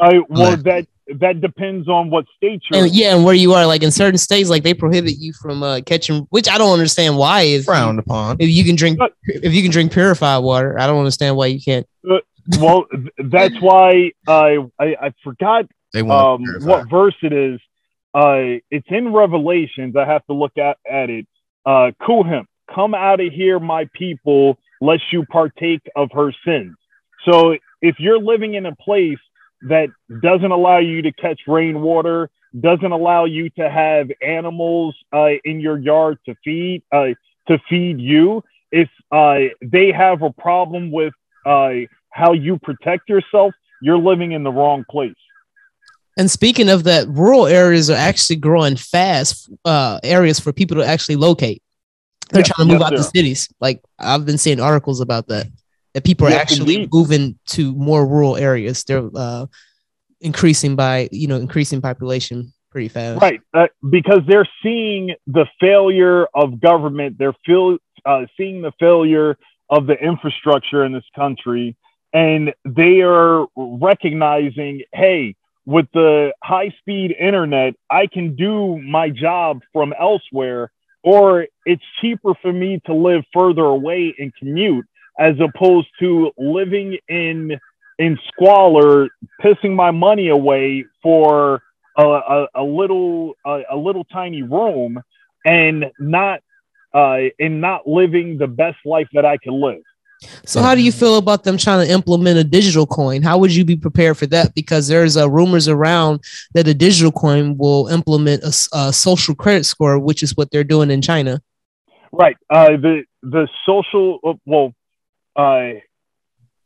I 0.00 0.20
well 0.28 0.50
Right. 0.54 0.64
that 0.64 0.86
that 1.20 1.40
depends 1.40 1.88
on 1.88 2.10
what 2.10 2.26
state 2.36 2.60
you're. 2.70 2.84
And 2.84 2.94
yeah, 2.94 3.14
and 3.16 3.24
where 3.24 3.34
you 3.34 3.54
are, 3.54 3.66
like 3.66 3.82
in 3.82 3.90
certain 3.90 4.18
states, 4.18 4.50
like 4.50 4.62
they 4.62 4.74
prohibit 4.74 5.16
you 5.18 5.32
from 5.32 5.62
uh, 5.62 5.80
catching, 5.86 6.26
which 6.30 6.48
I 6.48 6.58
don't 6.58 6.72
understand 6.72 7.16
why. 7.16 7.42
If 7.42 7.64
frowned 7.64 7.98
upon 7.98 8.36
if 8.40 8.48
you 8.50 8.64
can 8.64 8.76
drink 8.76 8.98
But- 8.98 9.14
if 9.26 9.52
you 9.54 9.62
can 9.62 9.70
drink 9.70 9.92
purified 9.92 10.38
water, 10.38 10.78
I 10.78 10.86
don't 10.86 10.98
understand 10.98 11.36
why 11.36 11.46
you 11.46 11.60
can't. 11.60 11.86
well, 12.60 12.84
that's 13.18 13.58
why 13.60 14.12
I 14.26 14.58
I, 14.78 14.96
I 15.00 15.12
forgot 15.24 15.66
um, 15.96 16.44
what 16.60 16.88
verse 16.90 17.16
it 17.22 17.32
is. 17.32 17.60
Uh, 18.14 18.60
it's 18.70 18.86
in 18.88 19.12
Revelations. 19.12 19.94
I 19.96 20.04
have 20.06 20.24
to 20.26 20.32
look 20.32 20.56
at, 20.58 20.78
at 20.90 21.10
it. 21.10 21.26
Uh, 21.64 21.90
Kuhim, 22.02 22.44
come 22.74 22.94
out 22.94 23.20
of 23.20 23.32
here, 23.32 23.58
my 23.60 23.88
people, 23.92 24.58
lest 24.80 25.02
you 25.12 25.24
partake 25.26 25.82
of 25.94 26.10
her 26.12 26.32
sins. 26.44 26.74
So 27.24 27.56
if 27.82 27.96
you're 27.98 28.18
living 28.18 28.54
in 28.54 28.64
a 28.66 28.74
place 28.74 29.18
that 29.62 29.88
doesn't 30.22 30.50
allow 30.50 30.78
you 30.78 31.02
to 31.02 31.12
catch 31.12 31.40
rainwater, 31.46 32.30
doesn't 32.60 32.92
allow 32.92 33.24
you 33.24 33.50
to 33.50 33.68
have 33.68 34.10
animals 34.22 34.96
uh, 35.12 35.30
in 35.44 35.60
your 35.60 35.78
yard 35.78 36.18
to 36.26 36.34
feed 36.44 36.82
uh, 36.92 37.08
to 37.48 37.58
feed 37.68 37.98
you, 37.98 38.42
if 38.70 38.88
uh, 39.10 39.38
they 39.62 39.90
have 39.90 40.22
a 40.22 40.30
problem 40.30 40.90
with 40.92 41.14
uh, 41.46 41.70
how 42.10 42.32
you 42.32 42.58
protect 42.58 43.08
yourself, 43.08 43.54
you're 43.80 43.98
living 43.98 44.32
in 44.32 44.42
the 44.42 44.50
wrong 44.50 44.84
place. 44.90 45.14
And 46.16 46.30
speaking 46.30 46.68
of 46.68 46.84
that, 46.84 47.08
rural 47.08 47.46
areas 47.46 47.90
are 47.90 47.96
actually 47.96 48.36
growing 48.36 48.76
fast. 48.76 49.50
Uh, 49.64 50.00
areas 50.02 50.40
for 50.40 50.52
people 50.52 50.76
to 50.76 50.84
actually 50.84 51.16
locate. 51.16 51.62
They're 52.30 52.40
Yeah, 52.40 52.48
trying 52.54 52.68
to 52.68 52.74
move 52.74 52.82
yes, 52.82 52.92
out 52.92 52.96
the 52.96 53.02
sir. 53.04 53.10
cities. 53.14 53.48
Like 53.60 53.80
I've 53.98 54.26
been 54.26 54.38
seeing 54.38 54.60
articles 54.60 55.00
about 55.00 55.28
that. 55.28 55.46
That 55.98 56.04
people 56.04 56.28
are 56.28 56.30
actually 56.30 56.74
indeed. 56.76 56.90
moving 56.92 57.36
to 57.46 57.72
more 57.74 58.06
rural 58.06 58.36
areas. 58.36 58.84
They're 58.84 59.10
uh, 59.16 59.46
increasing 60.20 60.76
by 60.76 61.08
you 61.10 61.26
know 61.26 61.34
increasing 61.34 61.80
population 61.80 62.52
pretty 62.70 62.86
fast. 62.86 63.20
Right, 63.20 63.40
uh, 63.52 63.66
because 63.90 64.20
they're 64.28 64.48
seeing 64.62 65.16
the 65.26 65.46
failure 65.58 66.28
of 66.34 66.60
government. 66.60 67.18
They're 67.18 67.34
feel, 67.44 67.78
uh, 68.04 68.26
seeing 68.36 68.62
the 68.62 68.70
failure 68.78 69.36
of 69.70 69.88
the 69.88 69.94
infrastructure 69.94 70.84
in 70.84 70.92
this 70.92 71.02
country, 71.16 71.76
and 72.12 72.54
they 72.64 73.00
are 73.00 73.46
recognizing, 73.56 74.82
hey, 74.92 75.34
with 75.66 75.86
the 75.92 76.32
high 76.44 76.72
speed 76.78 77.16
internet, 77.18 77.74
I 77.90 78.06
can 78.06 78.36
do 78.36 78.80
my 78.82 79.10
job 79.10 79.62
from 79.72 79.92
elsewhere, 79.98 80.70
or 81.02 81.48
it's 81.66 81.82
cheaper 82.00 82.34
for 82.40 82.52
me 82.52 82.80
to 82.86 82.94
live 82.94 83.24
further 83.34 83.64
away 83.64 84.14
and 84.16 84.32
commute 84.36 84.86
as 85.18 85.34
opposed 85.40 85.88
to 86.00 86.32
living 86.38 86.98
in 87.08 87.58
in 87.98 88.18
squalor, 88.28 89.08
pissing 89.42 89.74
my 89.74 89.90
money 89.90 90.28
away 90.28 90.84
for 91.02 91.60
a, 91.96 92.02
a, 92.04 92.46
a 92.54 92.62
little 92.62 93.34
a, 93.44 93.62
a 93.72 93.76
little 93.76 94.04
tiny 94.04 94.42
room 94.42 95.02
and 95.44 95.86
not 95.98 96.40
uh, 96.94 97.18
and 97.38 97.60
not 97.60 97.86
living 97.86 98.38
the 98.38 98.46
best 98.46 98.78
life 98.84 99.08
that 99.12 99.24
I 99.24 99.36
can 99.36 99.60
live. 99.60 99.82
So 100.44 100.60
how 100.60 100.74
do 100.74 100.82
you 100.82 100.90
feel 100.90 101.16
about 101.16 101.44
them 101.44 101.56
trying 101.56 101.86
to 101.86 101.92
implement 101.92 102.38
a 102.38 102.44
digital 102.44 102.86
coin? 102.86 103.22
How 103.22 103.38
would 103.38 103.54
you 103.54 103.64
be 103.64 103.76
prepared 103.76 104.16
for 104.18 104.26
that? 104.26 104.52
Because 104.54 104.88
there's 104.88 105.16
uh, 105.16 105.30
rumors 105.30 105.68
around 105.68 106.24
that 106.54 106.66
a 106.66 106.74
digital 106.74 107.12
coin 107.12 107.56
will 107.56 107.86
implement 107.86 108.42
a, 108.42 108.52
a, 108.76 108.92
social 108.92 109.36
credit 109.36 109.64
score, 109.64 109.96
which 109.98 110.24
is 110.24 110.36
what 110.36 110.50
they're 110.50 110.64
doing 110.64 110.90
in 110.90 111.02
China. 111.02 111.40
Right. 112.10 112.36
Uh, 112.50 112.70
the 112.70 113.04
the 113.22 113.48
social 113.64 114.18
uh, 114.24 114.32
well, 114.44 114.74
uh, 115.36 115.80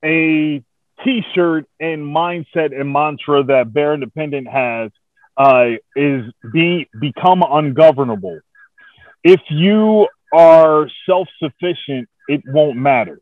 a 0.04 0.62
T-shirt 1.04 1.66
and 1.80 2.02
mindset 2.02 2.78
and 2.78 2.92
mantra 2.92 3.44
that 3.44 3.72
Bear 3.72 3.94
Independent 3.94 4.48
has 4.48 4.90
uh, 5.36 5.76
is 5.96 6.24
be 6.52 6.88
become 7.00 7.42
ungovernable. 7.42 8.40
If 9.24 9.40
you 9.50 10.08
are 10.32 10.88
self-sufficient, 11.08 12.08
it 12.28 12.42
won't 12.46 12.76
matter. 12.76 13.20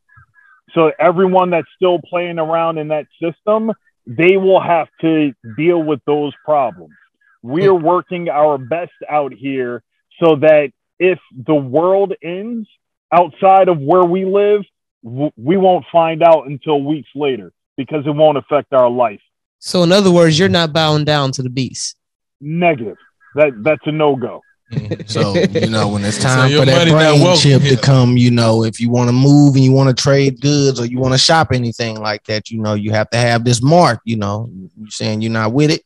So 0.74 0.92
everyone 0.98 1.50
that's 1.50 1.68
still 1.76 1.98
playing 1.98 2.38
around 2.38 2.78
in 2.78 2.88
that 2.88 3.06
system, 3.22 3.72
they 4.06 4.36
will 4.36 4.60
have 4.60 4.88
to 5.00 5.32
deal 5.56 5.82
with 5.82 6.00
those 6.06 6.32
problems. 6.44 6.94
We 7.42 7.66
are 7.66 7.74
working 7.74 8.28
our 8.28 8.58
best 8.58 8.92
out 9.08 9.32
here 9.32 9.82
so 10.22 10.36
that 10.36 10.70
if 10.98 11.18
the 11.34 11.54
world 11.54 12.12
ends 12.22 12.68
outside 13.12 13.68
of 13.68 13.78
where 13.78 14.04
we 14.04 14.24
live, 14.24 14.62
we 15.02 15.56
won't 15.56 15.84
find 15.90 16.22
out 16.22 16.46
until 16.46 16.82
weeks 16.82 17.08
later 17.14 17.52
because 17.76 18.06
it 18.06 18.10
won't 18.10 18.38
affect 18.38 18.72
our 18.72 18.90
life. 18.90 19.20
So, 19.58 19.82
in 19.82 19.92
other 19.92 20.10
words, 20.10 20.38
you're 20.38 20.48
not 20.48 20.72
bowing 20.72 21.04
down 21.04 21.32
to 21.32 21.42
the 21.42 21.50
beast. 21.50 21.96
Negative. 22.40 22.96
That 23.34 23.52
that's 23.62 23.86
a 23.86 23.92
no 23.92 24.16
go. 24.16 24.42
So 25.06 25.34
you 25.34 25.68
know 25.68 25.88
when 25.88 26.04
it's 26.04 26.18
time 26.18 26.50
so 26.50 26.60
for 26.60 26.66
that 26.66 26.88
brain 26.88 27.36
chip 27.36 27.62
to 27.62 27.76
come, 27.76 28.16
you 28.16 28.30
know 28.30 28.62
if 28.62 28.78
you 28.78 28.88
want 28.88 29.08
to 29.08 29.12
move 29.12 29.56
and 29.56 29.64
you 29.64 29.72
want 29.72 29.96
to 29.96 30.00
trade 30.00 30.40
goods 30.40 30.78
or 30.78 30.86
you 30.86 30.98
want 30.98 31.12
to 31.12 31.18
shop 31.18 31.48
anything 31.52 32.00
like 32.00 32.24
that, 32.24 32.50
you 32.50 32.60
know 32.60 32.74
you 32.74 32.92
have 32.92 33.10
to 33.10 33.18
have 33.18 33.44
this 33.44 33.62
mark. 33.62 34.00
You 34.04 34.16
know, 34.16 34.48
you 34.52 34.90
saying 34.90 35.22
you're 35.22 35.32
not 35.32 35.52
with 35.52 35.70
it. 35.70 35.82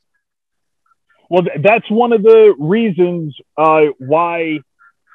Well, 1.31 1.43
that's 1.63 1.91
one 1.91 2.13
of 2.13 2.23
the 2.23 2.55
reasons 2.59 3.35
uh, 3.57 3.87
why 3.99 4.61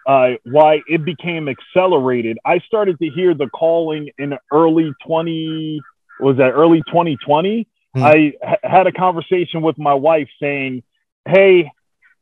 uh, 0.09 0.29
why 0.43 0.81
it 0.87 1.05
became 1.05 1.47
accelerated. 1.47 2.37
I 2.43 2.59
started 2.67 2.97
to 2.99 3.09
hear 3.09 3.33
the 3.33 3.47
calling 3.47 4.09
in 4.17 4.33
early 4.51 4.91
twenty 5.05 5.79
was 6.19 6.37
that 6.37 6.51
early 6.61 6.81
twenty 6.91 7.15
twenty. 7.25 7.67
Hmm. 7.95 8.03
I 8.03 8.33
had 8.63 8.87
a 8.87 8.91
conversation 8.91 9.61
with 9.61 9.77
my 9.77 9.93
wife 9.93 10.29
saying, 10.41 10.83
"Hey." 11.25 11.71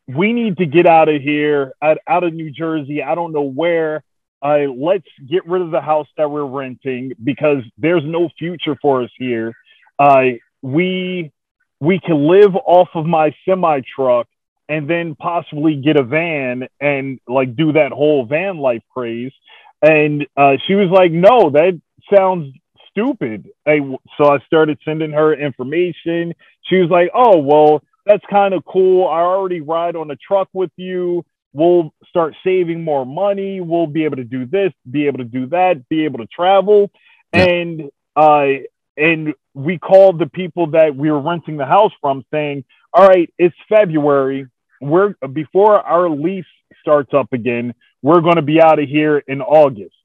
we 0.07 0.31
need 0.31 0.57
to 0.57 0.65
get 0.65 0.87
out 0.87 1.09
of 1.09 1.21
here, 1.21 1.73
out, 1.81 1.97
out 2.07 2.23
of 2.23 2.33
New 2.33 2.49
Jersey. 2.49 3.03
I 3.03 3.15
don't 3.15 3.33
know 3.33 3.41
where. 3.41 4.03
Uh, 4.41 4.67
let's 4.75 5.07
get 5.29 5.45
rid 5.45 5.61
of 5.61 5.71
the 5.71 5.81
house 5.81 6.07
that 6.17 6.29
we're 6.29 6.45
renting 6.45 7.11
because 7.23 7.63
there's 7.77 8.03
no 8.05 8.29
future 8.37 8.77
for 8.81 9.03
us 9.03 9.09
here. 9.17 9.53
Uh, 9.99 10.37
we 10.61 11.31
we 11.79 11.99
can 11.99 12.27
live 12.27 12.55
off 12.55 12.89
of 12.95 13.05
my 13.05 13.35
semi 13.45 13.81
truck 13.95 14.27
and 14.69 14.89
then 14.89 15.15
possibly 15.15 15.75
get 15.75 15.97
a 15.97 16.03
van 16.03 16.67
and 16.79 17.19
like 17.27 17.55
do 17.55 17.73
that 17.73 17.91
whole 17.91 18.25
van 18.25 18.57
life 18.57 18.83
craze. 18.93 19.33
And 19.81 20.25
uh, 20.35 20.57
she 20.67 20.75
was 20.75 20.89
like, 20.89 21.11
"No, 21.11 21.51
that 21.51 21.79
sounds 22.13 22.53
stupid." 22.89 23.49
I, 23.65 23.79
so 24.17 24.31
I 24.31 24.39
started 24.45 24.79
sending 24.83 25.11
her 25.11 25.33
information. 25.33 26.33
She 26.63 26.77
was 26.77 26.89
like, 26.89 27.11
"Oh, 27.13 27.39
well." 27.39 27.83
that's 28.07 28.23
kind 28.29 28.53
of 28.53 28.63
cool. 28.65 29.07
I 29.07 29.19
already 29.19 29.61
ride 29.61 29.95
on 29.95 30.09
a 30.09 30.15
truck 30.15 30.47
with 30.53 30.71
you. 30.77 31.25
We'll 31.53 31.93
start 32.09 32.35
saving 32.43 32.83
more 32.83 33.05
money. 33.05 33.61
We'll 33.61 33.87
be 33.87 34.05
able 34.05 34.17
to 34.17 34.23
do 34.23 34.45
this, 34.45 34.71
be 34.89 35.07
able 35.07 35.19
to 35.19 35.23
do 35.25 35.47
that, 35.47 35.87
be 35.89 36.05
able 36.05 36.19
to 36.19 36.27
travel. 36.27 36.91
Yeah. 37.33 37.45
And 37.45 37.81
uh 38.15 38.47
and 38.95 39.33
we 39.53 39.77
called 39.77 40.19
the 40.19 40.27
people 40.27 40.71
that 40.71 40.95
we 40.95 41.11
were 41.11 41.21
renting 41.21 41.57
the 41.57 41.65
house 41.65 41.91
from 42.01 42.23
saying, 42.31 42.63
"All 42.93 43.07
right, 43.07 43.31
it's 43.37 43.55
February. 43.69 44.47
We're 44.81 45.15
before 45.33 45.79
our 45.79 46.09
lease 46.09 46.45
starts 46.81 47.13
up 47.13 47.33
again. 47.33 47.73
We're 48.01 48.21
going 48.21 48.35
to 48.35 48.41
be 48.41 48.61
out 48.61 48.79
of 48.79 48.87
here 48.87 49.17
in 49.19 49.41
August." 49.41 49.95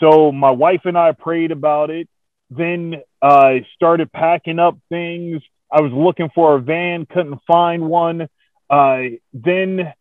So 0.00 0.32
my 0.32 0.50
wife 0.50 0.82
and 0.84 0.98
I 0.98 1.12
prayed 1.12 1.52
about 1.52 1.90
it. 1.90 2.08
Then 2.50 2.96
I 3.22 3.26
uh, 3.28 3.60
started 3.76 4.12
packing 4.12 4.58
up 4.58 4.76
things 4.88 5.42
I 5.72 5.80
was 5.80 5.92
looking 5.92 6.28
for 6.34 6.56
a 6.56 6.60
van, 6.60 7.06
couldn't 7.06 7.40
find 7.46 7.88
one. 7.88 8.28
Uh, 8.68 8.98
then, 9.32 9.92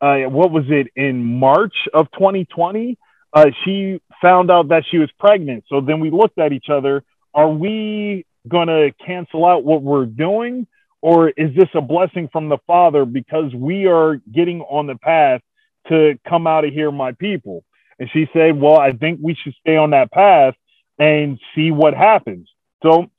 uh, 0.00 0.16
what 0.22 0.50
was 0.50 0.64
it 0.68 0.88
in 0.96 1.22
March 1.22 1.74
of 1.94 2.10
2020? 2.12 2.98
Uh, 3.32 3.46
she 3.64 4.00
found 4.20 4.50
out 4.50 4.68
that 4.68 4.82
she 4.90 4.98
was 4.98 5.10
pregnant. 5.20 5.64
So 5.68 5.80
then 5.80 6.00
we 6.00 6.10
looked 6.10 6.38
at 6.38 6.52
each 6.52 6.66
other. 6.70 7.04
Are 7.32 7.48
we 7.48 8.26
going 8.48 8.66
to 8.66 8.90
cancel 9.06 9.46
out 9.46 9.64
what 9.64 9.82
we're 9.82 10.06
doing? 10.06 10.66
Or 11.02 11.28
is 11.30 11.54
this 11.56 11.68
a 11.74 11.80
blessing 11.80 12.28
from 12.32 12.48
the 12.48 12.58
Father 12.66 13.04
because 13.04 13.52
we 13.54 13.86
are 13.86 14.20
getting 14.32 14.60
on 14.62 14.86
the 14.86 14.96
path 14.96 15.40
to 15.88 16.18
come 16.26 16.46
out 16.46 16.64
of 16.64 16.72
here, 16.72 16.92
my 16.92 17.12
people? 17.12 17.64
And 17.98 18.08
she 18.12 18.28
said, 18.32 18.58
Well, 18.58 18.78
I 18.78 18.92
think 18.92 19.20
we 19.20 19.34
should 19.34 19.54
stay 19.60 19.76
on 19.76 19.90
that 19.90 20.12
path 20.12 20.54
and 20.98 21.38
see 21.54 21.72
what 21.72 21.94
happens. 21.94 22.48
So 22.82 23.10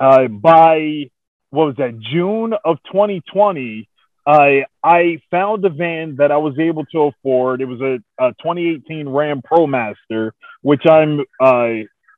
uh, 0.00 0.28
by 0.28 1.10
what 1.50 1.66
was 1.66 1.76
that 1.76 1.98
June 2.00 2.54
of 2.64 2.78
2020, 2.90 3.88
I 4.26 4.64
I 4.82 5.18
found 5.30 5.64
a 5.64 5.70
van 5.70 6.16
that 6.16 6.30
I 6.30 6.36
was 6.36 6.58
able 6.58 6.84
to 6.86 7.00
afford. 7.02 7.60
It 7.60 7.66
was 7.66 7.80
a, 7.80 7.98
a 8.22 8.30
2018 8.42 9.08
Ram 9.08 9.42
ProMaster, 9.42 10.30
which 10.62 10.86
I'm 10.86 11.20
uh, 11.40 11.72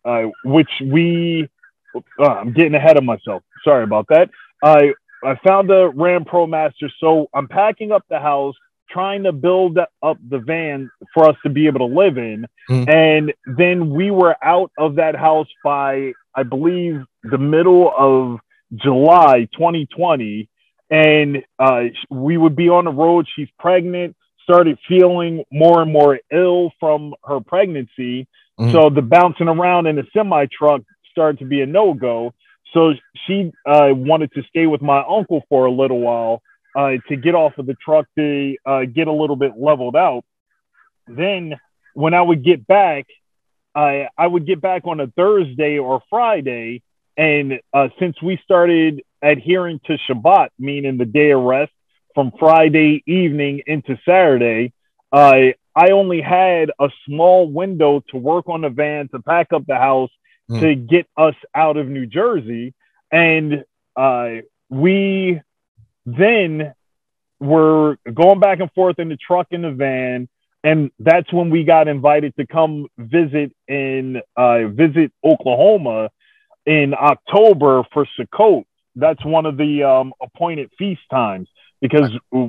uh 0.04 0.24
which 0.44 0.70
we 0.84 1.48
uh, 1.94 2.24
I'm 2.24 2.52
getting 2.52 2.74
ahead 2.74 2.96
of 2.96 3.04
myself. 3.04 3.42
Sorry 3.64 3.84
about 3.84 4.06
that. 4.08 4.30
I 4.62 4.92
I 5.24 5.38
found 5.46 5.68
the 5.68 5.90
Ram 5.94 6.24
Pro 6.24 6.46
Master, 6.46 6.90
so 7.00 7.26
I'm 7.34 7.48
packing 7.48 7.92
up 7.92 8.04
the 8.08 8.18
house, 8.18 8.54
trying 8.90 9.24
to 9.24 9.32
build 9.32 9.78
up 9.78 10.18
the 10.28 10.38
van 10.38 10.90
for 11.14 11.28
us 11.28 11.36
to 11.44 11.50
be 11.50 11.66
able 11.66 11.88
to 11.88 11.94
live 11.94 12.18
in, 12.18 12.46
mm. 12.68 12.88
and 12.88 13.32
then 13.56 13.90
we 13.90 14.10
were 14.10 14.36
out 14.42 14.72
of 14.78 14.96
that 14.96 15.16
house 15.16 15.48
by 15.64 16.12
I 16.34 16.42
believe 16.44 17.02
the 17.22 17.38
middle 17.38 17.92
of 17.96 18.38
July 18.74 19.48
2020, 19.52 20.48
and 20.90 21.38
uh, 21.58 21.82
we 22.10 22.36
would 22.36 22.56
be 22.56 22.68
on 22.68 22.84
the 22.84 22.90
road. 22.90 23.26
She's 23.34 23.48
pregnant, 23.58 24.16
started 24.42 24.78
feeling 24.88 25.44
more 25.52 25.82
and 25.82 25.92
more 25.92 26.18
ill 26.32 26.72
from 26.80 27.14
her 27.24 27.40
pregnancy. 27.40 28.26
Mm-hmm. 28.58 28.72
So 28.72 28.90
the 28.90 29.02
bouncing 29.02 29.48
around 29.48 29.86
in 29.86 29.96
the 29.96 30.04
semi 30.14 30.46
truck 30.46 30.82
started 31.10 31.38
to 31.40 31.44
be 31.44 31.60
a 31.60 31.66
no 31.66 31.94
go. 31.94 32.34
So 32.72 32.94
she 33.26 33.52
uh, 33.66 33.90
wanted 33.92 34.32
to 34.32 34.42
stay 34.44 34.66
with 34.66 34.82
my 34.82 35.02
uncle 35.06 35.42
for 35.48 35.66
a 35.66 35.70
little 35.70 36.00
while 36.00 36.42
uh, 36.76 36.92
to 37.08 37.16
get 37.16 37.34
off 37.34 37.58
of 37.58 37.66
the 37.66 37.74
truck 37.74 38.06
to 38.16 38.56
uh, 38.64 38.84
get 38.84 39.08
a 39.08 39.12
little 39.12 39.36
bit 39.36 39.52
leveled 39.58 39.96
out. 39.96 40.24
Then 41.06 41.54
when 41.94 42.14
I 42.14 42.22
would 42.22 42.44
get 42.44 42.66
back, 42.66 43.06
I 43.74 44.08
I 44.16 44.26
would 44.26 44.46
get 44.46 44.60
back 44.60 44.86
on 44.86 45.00
a 45.00 45.06
Thursday 45.08 45.78
or 45.78 46.02
Friday 46.08 46.82
and 47.16 47.60
uh, 47.72 47.88
since 47.98 48.20
we 48.22 48.38
started 48.44 49.02
adhering 49.20 49.80
to 49.86 49.98
Shabbat, 50.08 50.48
meaning 50.58 50.96
the 50.96 51.04
day 51.04 51.30
of 51.30 51.42
rest 51.42 51.72
from 52.14 52.32
Friday 52.38 53.02
evening 53.06 53.62
into 53.66 53.98
Saturday, 54.04 54.72
uh, 55.12 55.52
I 55.74 55.90
only 55.92 56.20
had 56.20 56.70
a 56.78 56.88
small 57.06 57.50
window 57.50 58.02
to 58.10 58.16
work 58.16 58.48
on 58.48 58.62
the 58.62 58.70
van, 58.70 59.08
to 59.08 59.20
pack 59.20 59.52
up 59.52 59.66
the 59.66 59.76
house, 59.76 60.10
mm. 60.52 60.60
to 60.60 60.74
get 60.74 61.06
us 61.16 61.34
out 61.54 61.76
of 61.76 61.88
New 61.88 62.06
Jersey. 62.06 62.74
And 63.10 63.64
uh, 63.96 64.42
we 64.68 65.40
then 66.06 66.74
were 67.40 67.96
going 68.12 68.40
back 68.40 68.60
and 68.60 68.70
forth 68.72 68.98
in 68.98 69.08
the 69.08 69.16
truck 69.16 69.48
and 69.50 69.64
the 69.64 69.72
van. 69.72 70.28
And 70.64 70.90
that's 70.98 71.32
when 71.32 71.50
we 71.50 71.64
got 71.64 71.88
invited 71.88 72.36
to 72.36 72.46
come 72.46 72.86
visit 72.96 73.52
in 73.66 74.22
uh, 74.36 74.68
visit 74.68 75.12
Oklahoma 75.24 76.10
in 76.64 76.94
October 76.94 77.82
for 77.92 78.06
Sukkot. 78.18 78.64
That's 78.94 79.24
one 79.24 79.46
of 79.46 79.56
the 79.56 79.82
um, 79.82 80.12
appointed 80.20 80.70
feast 80.78 81.02
times 81.10 81.48
because. 81.80 82.10
Uh, 82.34 82.48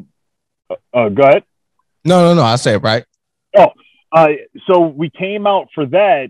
uh, 0.93 1.09
go 1.09 1.23
ahead. 1.23 1.43
No, 2.05 2.21
no, 2.21 2.33
no. 2.33 2.43
I 2.43 2.55
say 2.55 2.73
it 2.73 2.83
right. 2.83 3.05
Oh, 3.57 3.71
uh, 4.11 4.27
so 4.67 4.81
we 4.81 5.09
came 5.09 5.47
out 5.47 5.67
for 5.73 5.85
that, 5.87 6.29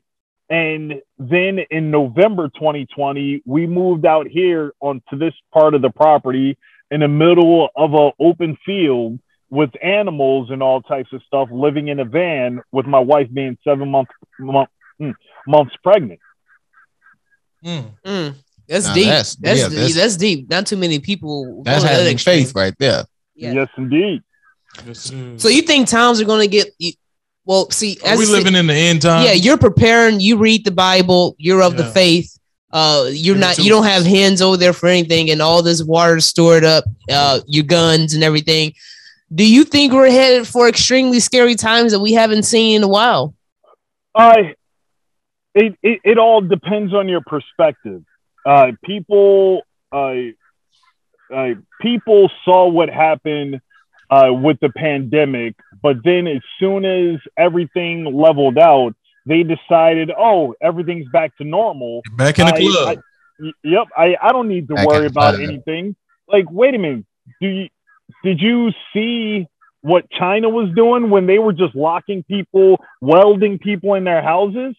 and 0.53 1.01
then 1.17 1.59
in 1.71 1.89
November 1.89 2.47
2020, 2.49 3.41
we 3.43 3.65
moved 3.65 4.05
out 4.05 4.27
here 4.27 4.71
onto 4.79 5.17
this 5.17 5.33
part 5.51 5.73
of 5.73 5.81
the 5.81 5.89
property 5.89 6.57
in 6.91 6.99
the 6.99 7.07
middle 7.07 7.69
of 7.75 7.93
an 7.95 8.11
open 8.19 8.55
field 8.63 9.19
with 9.49 9.71
animals 9.81 10.51
and 10.51 10.61
all 10.61 10.79
types 10.81 11.11
of 11.11 11.21
stuff, 11.25 11.49
living 11.51 11.87
in 11.87 11.99
a 11.99 12.05
van 12.05 12.61
with 12.71 12.85
my 12.85 12.99
wife 12.99 13.27
being 13.33 13.57
seven 13.63 13.89
months 13.89 14.11
month, 14.39 14.69
mm, 15.01 15.15
months 15.47 15.73
pregnant. 15.83 16.19
Mm. 17.65 17.85
Mm, 18.05 18.35
that's 18.67 18.87
Now 18.87 18.93
deep. 18.93 19.05
that's- 19.05 19.35
That's 19.35 19.59
yeah, 19.59 19.67
that's, 19.69 19.93
that's- 19.95 20.17
deep. 20.17 20.49
Not 20.49 20.67
too 20.67 20.77
many 20.77 20.99
people. 20.99 21.63
That's 21.63 21.83
go 21.83 21.87
to 21.89 21.93
that 21.95 21.99
having 22.01 22.17
faith 22.19 22.53
right 22.55 22.75
there. 22.77 23.05
Yeah. 23.35 23.53
Yes, 23.53 23.69
indeed. 23.77 24.21
Yes. 24.85 25.11
So 25.37 25.47
you 25.49 25.61
think 25.63 25.87
times 25.87 26.21
are 26.21 26.25
going 26.25 26.41
to 26.41 26.47
get? 26.47 26.67
You- 27.45 27.51
Well, 27.51 27.69
see, 27.71 27.97
Are 28.05 28.17
we 28.17 28.23
I 28.23 28.25
said- 28.25 28.31
living 28.33 28.55
in 28.55 28.67
the 28.67 28.73
end 28.73 29.01
time? 29.01 29.25
yeah, 29.25 29.33
you're 29.33 29.57
preparing. 29.57 30.19
You 30.19 30.37
read 30.37 30.65
the 30.65 30.71
Bible. 30.71 31.35
You're 31.37 31.61
of 31.63 31.77
the 31.77 31.85
faith. 31.85 32.29
Uh, 32.71 33.05
you're 33.11 33.35
Yeah, 33.35 33.41
not. 33.41 33.57
You 33.59 33.69
don't 33.69 33.83
have 33.85 34.03
hands 34.05 34.41
over 34.41 34.57
there 34.57 34.73
for 34.73 34.87
anything, 34.87 35.29
and 35.29 35.41
all 35.41 35.61
this 35.61 35.83
water 35.83 36.19
stored 36.19 36.63
up. 36.63 36.85
Uh, 37.11 37.39
your 37.45 37.63
guns 37.65 38.13
and 38.15 38.23
everything. 38.23 38.73
Do 39.33 39.45
you 39.47 39.63
think 39.63 39.93
we're 39.93 40.09
headed 40.11 40.47
for 40.47 40.67
extremely 40.67 41.19
scary 41.19 41.55
times 41.55 41.91
that 41.91 41.99
we 41.99 42.13
haven't 42.13 42.43
seen 42.43 42.77
in 42.77 42.83
a 42.83 42.87
while? 42.87 43.33
I 44.15 44.55
it, 45.55 45.75
it 45.83 45.99
it 46.03 46.17
all 46.17 46.41
depends 46.41 46.93
on 46.93 47.07
your 47.09 47.21
perspective. 47.21 48.03
Uh, 48.45 48.71
people 48.83 49.61
uh, 49.91 50.13
uh, 51.33 51.49
people 51.81 52.31
saw 52.45 52.67
what 52.67 52.89
happened 52.89 53.59
uh, 54.13 54.31
with 54.45 54.57
the 54.59 54.69
pandemic, 54.69 55.55
but 55.81 55.95
then 56.03 56.27
as 56.27 56.41
soon 56.59 56.85
as 56.85 57.19
everything 57.37 58.05
leveled 58.05 58.57
out, 58.57 58.93
they 59.25 59.41
decided, 59.43 60.11
oh, 60.17 60.53
everything's 60.61 61.07
back 61.11 61.35
to 61.37 61.43
normal. 61.43 62.01
Back 62.15 62.37
in 62.39 62.45
the 62.45 62.53
I- 62.53 62.59
club. 62.59 62.87
I- 62.97 63.01
y- 63.39 63.59
yep, 63.63 63.87
I, 63.97 64.15
I 64.21 64.31
don't 64.31 64.49
need 64.49 64.67
to 64.67 64.75
Back 64.75 64.87
worry 64.87 65.07
about 65.07 65.39
anything. 65.39 65.95
Like, 66.27 66.45
wait 66.51 66.75
a 66.75 66.77
minute, 66.77 67.05
do 67.41 67.47
you 67.47 67.69
did 68.23 68.39
you 68.41 68.71
see 68.93 69.47
what 69.81 70.09
China 70.11 70.49
was 70.49 70.69
doing 70.75 71.09
when 71.09 71.25
they 71.25 71.39
were 71.39 71.53
just 71.53 71.75
locking 71.75 72.23
people, 72.23 72.83
welding 73.01 73.59
people 73.59 73.95
in 73.95 74.03
their 74.03 74.21
houses? 74.21 74.75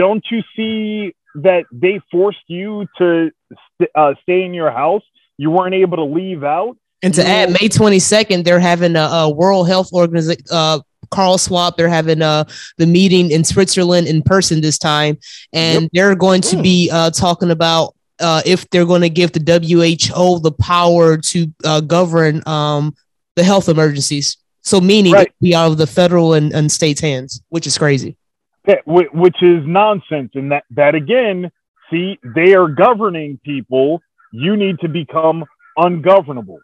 Don't 0.00 0.24
you 0.30 0.42
see 0.56 1.14
that 1.36 1.64
they 1.72 2.00
forced 2.10 2.46
you 2.48 2.86
to 2.98 3.30
st- 3.80 3.90
uh, 3.94 4.14
stay 4.22 4.42
in 4.42 4.52
your 4.52 4.70
house? 4.70 5.02
You 5.38 5.50
weren't 5.50 5.74
able 5.74 5.98
to 5.98 6.04
leave 6.04 6.44
out. 6.44 6.76
And 7.06 7.14
to 7.14 7.24
add, 7.26 7.50
May 7.50 7.68
22nd, 7.68 8.42
they're 8.44 8.58
having 8.58 8.96
a, 8.96 9.00
a 9.00 9.30
World 9.30 9.68
Health 9.68 9.92
Organization, 9.92 10.42
uh, 10.50 10.80
Carl 11.10 11.38
Schwab, 11.38 11.76
they're 11.76 11.88
having 11.88 12.20
uh, 12.20 12.44
the 12.78 12.86
meeting 12.86 13.30
in 13.30 13.44
Switzerland 13.44 14.08
in 14.08 14.22
person 14.22 14.60
this 14.60 14.76
time. 14.76 15.16
And 15.52 15.88
they're 15.92 16.16
going 16.16 16.40
to 16.42 16.56
Mm. 16.56 16.62
be 16.64 16.90
uh, 16.92 17.10
talking 17.10 17.50
about 17.52 17.94
uh, 18.18 18.42
if 18.44 18.68
they're 18.70 18.86
going 18.86 19.02
to 19.02 19.08
give 19.10 19.30
the 19.32 19.40
WHO 19.40 20.40
the 20.40 20.50
power 20.50 21.16
to 21.18 21.46
uh, 21.64 21.80
govern 21.80 22.42
um, 22.48 22.94
the 23.36 23.44
health 23.44 23.68
emergencies. 23.68 24.36
So, 24.62 24.80
meaning 24.80 25.12
Right. 25.12 25.32
be 25.40 25.54
out 25.54 25.70
of 25.70 25.78
the 25.78 25.86
federal 25.86 26.34
and, 26.34 26.52
and 26.52 26.72
states' 26.72 27.00
hands, 27.00 27.40
which 27.50 27.66
is 27.68 27.78
crazy. 27.78 28.16
whi- 28.84 29.10
which 29.12 29.40
is 29.42 29.64
nonsense. 29.64 30.32
And 30.34 30.50
that, 30.50 30.64
that 30.70 30.96
again, 30.96 31.52
see, 31.88 32.18
they 32.34 32.54
are 32.54 32.66
governing 32.66 33.38
people. 33.44 34.00
You 34.32 34.56
need 34.56 34.80
to 34.80 34.88
become 34.88 35.44
ungovernable. 35.76 36.58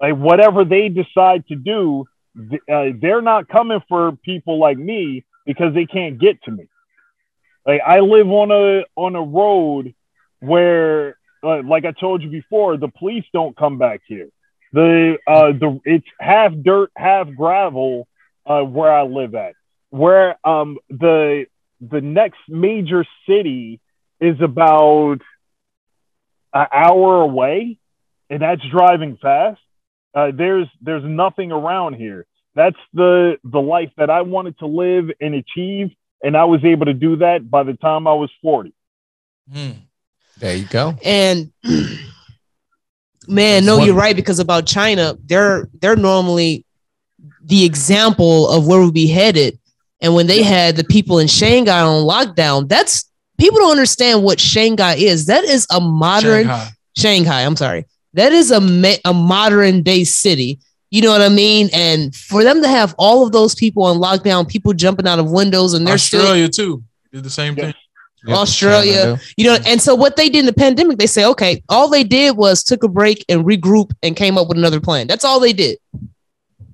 Like 0.00 0.16
whatever 0.16 0.64
they 0.64 0.88
decide 0.88 1.46
to 1.48 1.56
do, 1.56 2.06
uh, 2.38 2.90
they're 3.00 3.22
not 3.22 3.48
coming 3.48 3.80
for 3.88 4.12
people 4.12 4.58
like 4.58 4.78
me 4.78 5.24
because 5.46 5.74
they 5.74 5.86
can't 5.86 6.18
get 6.18 6.42
to 6.44 6.50
me. 6.50 6.68
Like 7.66 7.80
I 7.86 8.00
live 8.00 8.28
on 8.28 8.50
a 8.50 8.84
on 8.96 9.14
a 9.14 9.22
road 9.22 9.94
where, 10.38 11.18
uh, 11.42 11.62
like 11.62 11.84
I 11.84 11.92
told 11.92 12.22
you 12.22 12.30
before, 12.30 12.76
the 12.76 12.88
police 12.88 13.24
don't 13.32 13.56
come 13.56 13.78
back 13.78 14.00
here. 14.06 14.28
The 14.72 15.18
uh, 15.26 15.52
the 15.52 15.80
it's 15.84 16.06
half 16.18 16.52
dirt, 16.62 16.90
half 16.96 17.28
gravel 17.36 18.08
uh, 18.46 18.62
where 18.62 18.92
I 18.92 19.02
live 19.02 19.34
at 19.34 19.54
where 19.90 20.36
um 20.46 20.78
the 20.88 21.46
the 21.80 22.00
next 22.00 22.38
major 22.48 23.04
city 23.28 23.80
is 24.20 24.40
about 24.40 25.18
an 26.54 26.66
hour 26.72 27.22
away 27.22 27.78
and 28.28 28.42
that's 28.42 28.62
driving 28.70 29.18
fast 29.20 29.60
uh, 30.14 30.30
there's 30.34 30.66
there's 30.80 31.04
nothing 31.04 31.52
around 31.52 31.94
here 31.94 32.26
that's 32.54 32.76
the 32.94 33.36
the 33.44 33.60
life 33.60 33.90
that 33.96 34.10
i 34.10 34.22
wanted 34.22 34.58
to 34.58 34.66
live 34.66 35.10
and 35.20 35.34
achieve 35.34 35.90
and 36.22 36.36
i 36.36 36.44
was 36.44 36.64
able 36.64 36.86
to 36.86 36.94
do 36.94 37.16
that 37.16 37.48
by 37.48 37.62
the 37.62 37.74
time 37.74 38.06
i 38.06 38.12
was 38.12 38.30
40 38.42 38.74
Mm. 39.52 39.76
There 40.38 40.56
you 40.56 40.66
go. 40.66 40.96
And 41.04 41.52
man, 43.28 43.64
no, 43.64 43.82
you're 43.82 43.94
right 43.94 44.16
because 44.16 44.38
about 44.38 44.66
China, 44.66 45.16
they're 45.24 45.68
they're 45.80 45.96
normally 45.96 46.64
the 47.44 47.64
example 47.64 48.48
of 48.48 48.66
where 48.66 48.80
we'll 48.80 48.92
be 48.92 49.06
headed. 49.06 49.58
And 50.00 50.14
when 50.14 50.26
they 50.26 50.42
had 50.42 50.76
the 50.76 50.84
people 50.84 51.18
in 51.18 51.26
Shanghai 51.26 51.80
on 51.80 52.04
lockdown, 52.04 52.68
that's 52.68 53.10
people 53.38 53.58
don't 53.58 53.72
understand 53.72 54.22
what 54.22 54.40
Shanghai 54.40 54.94
is. 54.94 55.26
That 55.26 55.44
is 55.44 55.66
a 55.70 55.80
modern 55.80 56.46
Shanghai. 56.46 56.68
Shanghai. 56.96 57.42
I'm 57.42 57.56
sorry. 57.56 57.86
That 58.14 58.32
is 58.32 58.50
a 58.50 58.60
ma- 58.60 59.00
a 59.04 59.14
modern 59.14 59.82
day 59.82 60.04
city. 60.04 60.58
You 60.90 61.02
know 61.02 61.10
what 61.10 61.22
I 61.22 61.28
mean? 61.28 61.70
And 61.72 62.14
for 62.14 62.42
them 62.42 62.62
to 62.62 62.68
have 62.68 62.94
all 62.98 63.24
of 63.24 63.32
those 63.32 63.54
people 63.54 63.84
on 63.84 63.98
lockdown, 63.98 64.48
people 64.48 64.72
jumping 64.72 65.06
out 65.06 65.20
of 65.20 65.30
windows, 65.30 65.74
and 65.74 65.86
they're 65.86 65.98
still 65.98 66.22
Australia 66.22 66.48
too. 66.48 66.82
Did 67.12 67.24
the 67.24 67.30
same 67.30 67.54
Yes. 67.56 67.66
thing. 67.66 67.74
Yep, 68.26 68.36
Australia. 68.36 69.18
You 69.36 69.46
know, 69.46 69.58
and 69.66 69.80
so 69.80 69.94
what 69.94 70.16
they 70.16 70.28
did 70.28 70.40
in 70.40 70.46
the 70.46 70.52
pandemic, 70.52 70.98
they 70.98 71.06
say, 71.06 71.24
okay, 71.24 71.62
all 71.70 71.88
they 71.88 72.04
did 72.04 72.36
was 72.36 72.62
took 72.62 72.82
a 72.82 72.88
break 72.88 73.24
and 73.30 73.46
regroup 73.46 73.92
and 74.02 74.14
came 74.14 74.36
up 74.36 74.48
with 74.48 74.58
another 74.58 74.80
plan. 74.80 75.06
That's 75.06 75.24
all 75.24 75.40
they 75.40 75.54
did. 75.54 75.78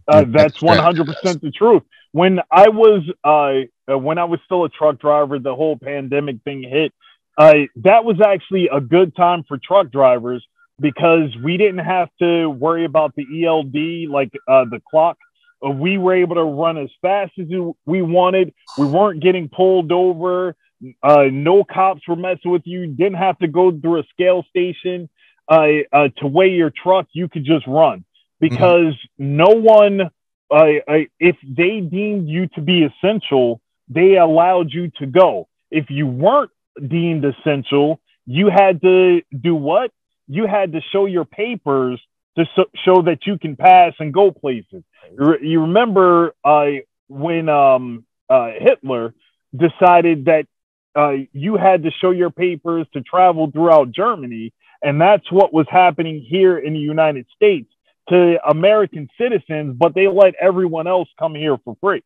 Uh, 0.08 0.24
that's 0.24 0.32
that's 0.32 0.62
one 0.62 0.78
right. 0.78 0.84
hundred 0.84 1.06
percent 1.06 1.42
the 1.42 1.50
truth. 1.50 1.82
When 2.12 2.40
I 2.50 2.68
was 2.68 3.02
uh, 3.22 3.92
uh, 3.92 3.98
when 3.98 4.18
I 4.18 4.24
was 4.24 4.40
still 4.44 4.64
a 4.64 4.68
truck 4.68 4.98
driver, 4.98 5.38
the 5.38 5.54
whole 5.54 5.76
pandemic 5.76 6.42
thing 6.42 6.62
hit. 6.62 6.92
Uh, 7.38 7.66
that 7.76 8.04
was 8.04 8.18
actually 8.20 8.68
a 8.72 8.80
good 8.80 9.14
time 9.14 9.44
for 9.46 9.58
truck 9.58 9.90
drivers 9.92 10.42
because 10.80 11.34
we 11.42 11.56
didn't 11.56 11.84
have 11.84 12.08
to 12.20 12.48
worry 12.48 12.84
about 12.84 13.14
the 13.16 13.44
ELD, 13.44 14.10
like 14.10 14.32
uh, 14.48 14.64
the 14.64 14.80
clock. 14.90 15.16
Uh, 15.64 15.70
we 15.70 15.98
were 15.98 16.14
able 16.14 16.34
to 16.34 16.44
run 16.44 16.76
as 16.76 16.90
fast 17.00 17.32
as 17.38 17.46
we 17.86 18.02
wanted. 18.02 18.52
We 18.76 18.86
weren't 18.86 19.22
getting 19.22 19.48
pulled 19.48 19.90
over. 19.90 20.54
Uh, 21.02 21.24
no 21.32 21.64
cops 21.64 22.02
were 22.06 22.16
messing 22.16 22.50
with 22.50 22.62
you. 22.66 22.86
Didn't 22.86 23.14
have 23.14 23.38
to 23.38 23.48
go 23.48 23.72
through 23.72 24.00
a 24.00 24.04
scale 24.12 24.44
station 24.50 25.08
uh, 25.48 25.66
uh, 25.92 26.08
to 26.18 26.26
weigh 26.26 26.50
your 26.50 26.70
truck. 26.70 27.06
You 27.12 27.28
could 27.28 27.44
just 27.44 27.66
run 27.66 28.04
because 28.40 28.94
no 29.18 29.48
one, 29.48 30.02
uh, 30.50 30.54
uh, 30.54 30.98
if 31.18 31.36
they 31.42 31.80
deemed 31.80 32.28
you 32.28 32.48
to 32.48 32.60
be 32.60 32.84
essential, 32.84 33.60
they 33.88 34.16
allowed 34.16 34.72
you 34.72 34.90
to 34.98 35.06
go. 35.06 35.48
If 35.70 35.86
you 35.88 36.06
weren't 36.06 36.50
deemed 36.88 37.24
essential, 37.24 38.00
you 38.26 38.50
had 38.50 38.82
to 38.82 39.22
do 39.40 39.54
what? 39.54 39.90
You 40.28 40.46
had 40.46 40.72
to 40.72 40.80
show 40.92 41.06
your 41.06 41.24
papers 41.24 42.00
to 42.36 42.44
so- 42.54 42.70
show 42.84 43.02
that 43.02 43.26
you 43.26 43.38
can 43.38 43.56
pass 43.56 43.94
and 43.98 44.12
go 44.12 44.30
places. 44.30 44.82
You 45.10 45.16
re- 45.18 45.48
You 45.48 45.60
remember 45.62 46.34
uh, 46.44 46.66
when 47.08 47.48
um, 47.48 48.04
uh, 48.28 48.50
Hitler 48.58 49.14
decided 49.56 50.26
that 50.26 50.46
uh, 50.94 51.12
you 51.32 51.56
had 51.56 51.82
to 51.84 51.90
show 51.90 52.10
your 52.10 52.30
papers 52.30 52.86
to 52.94 53.02
travel 53.02 53.50
throughout 53.50 53.90
Germany, 53.92 54.52
and 54.82 55.00
that's 55.00 55.30
what 55.30 55.52
was 55.52 55.66
happening 55.70 56.24
here 56.26 56.58
in 56.58 56.72
the 56.72 56.78
United 56.78 57.26
States 57.34 57.70
to 58.08 58.38
American 58.48 59.08
citizens, 59.20 59.76
but 59.78 59.94
they 59.94 60.06
let 60.06 60.34
everyone 60.40 60.86
else 60.86 61.08
come 61.18 61.34
here 61.34 61.58
for 61.64 61.76
free. 61.80 62.02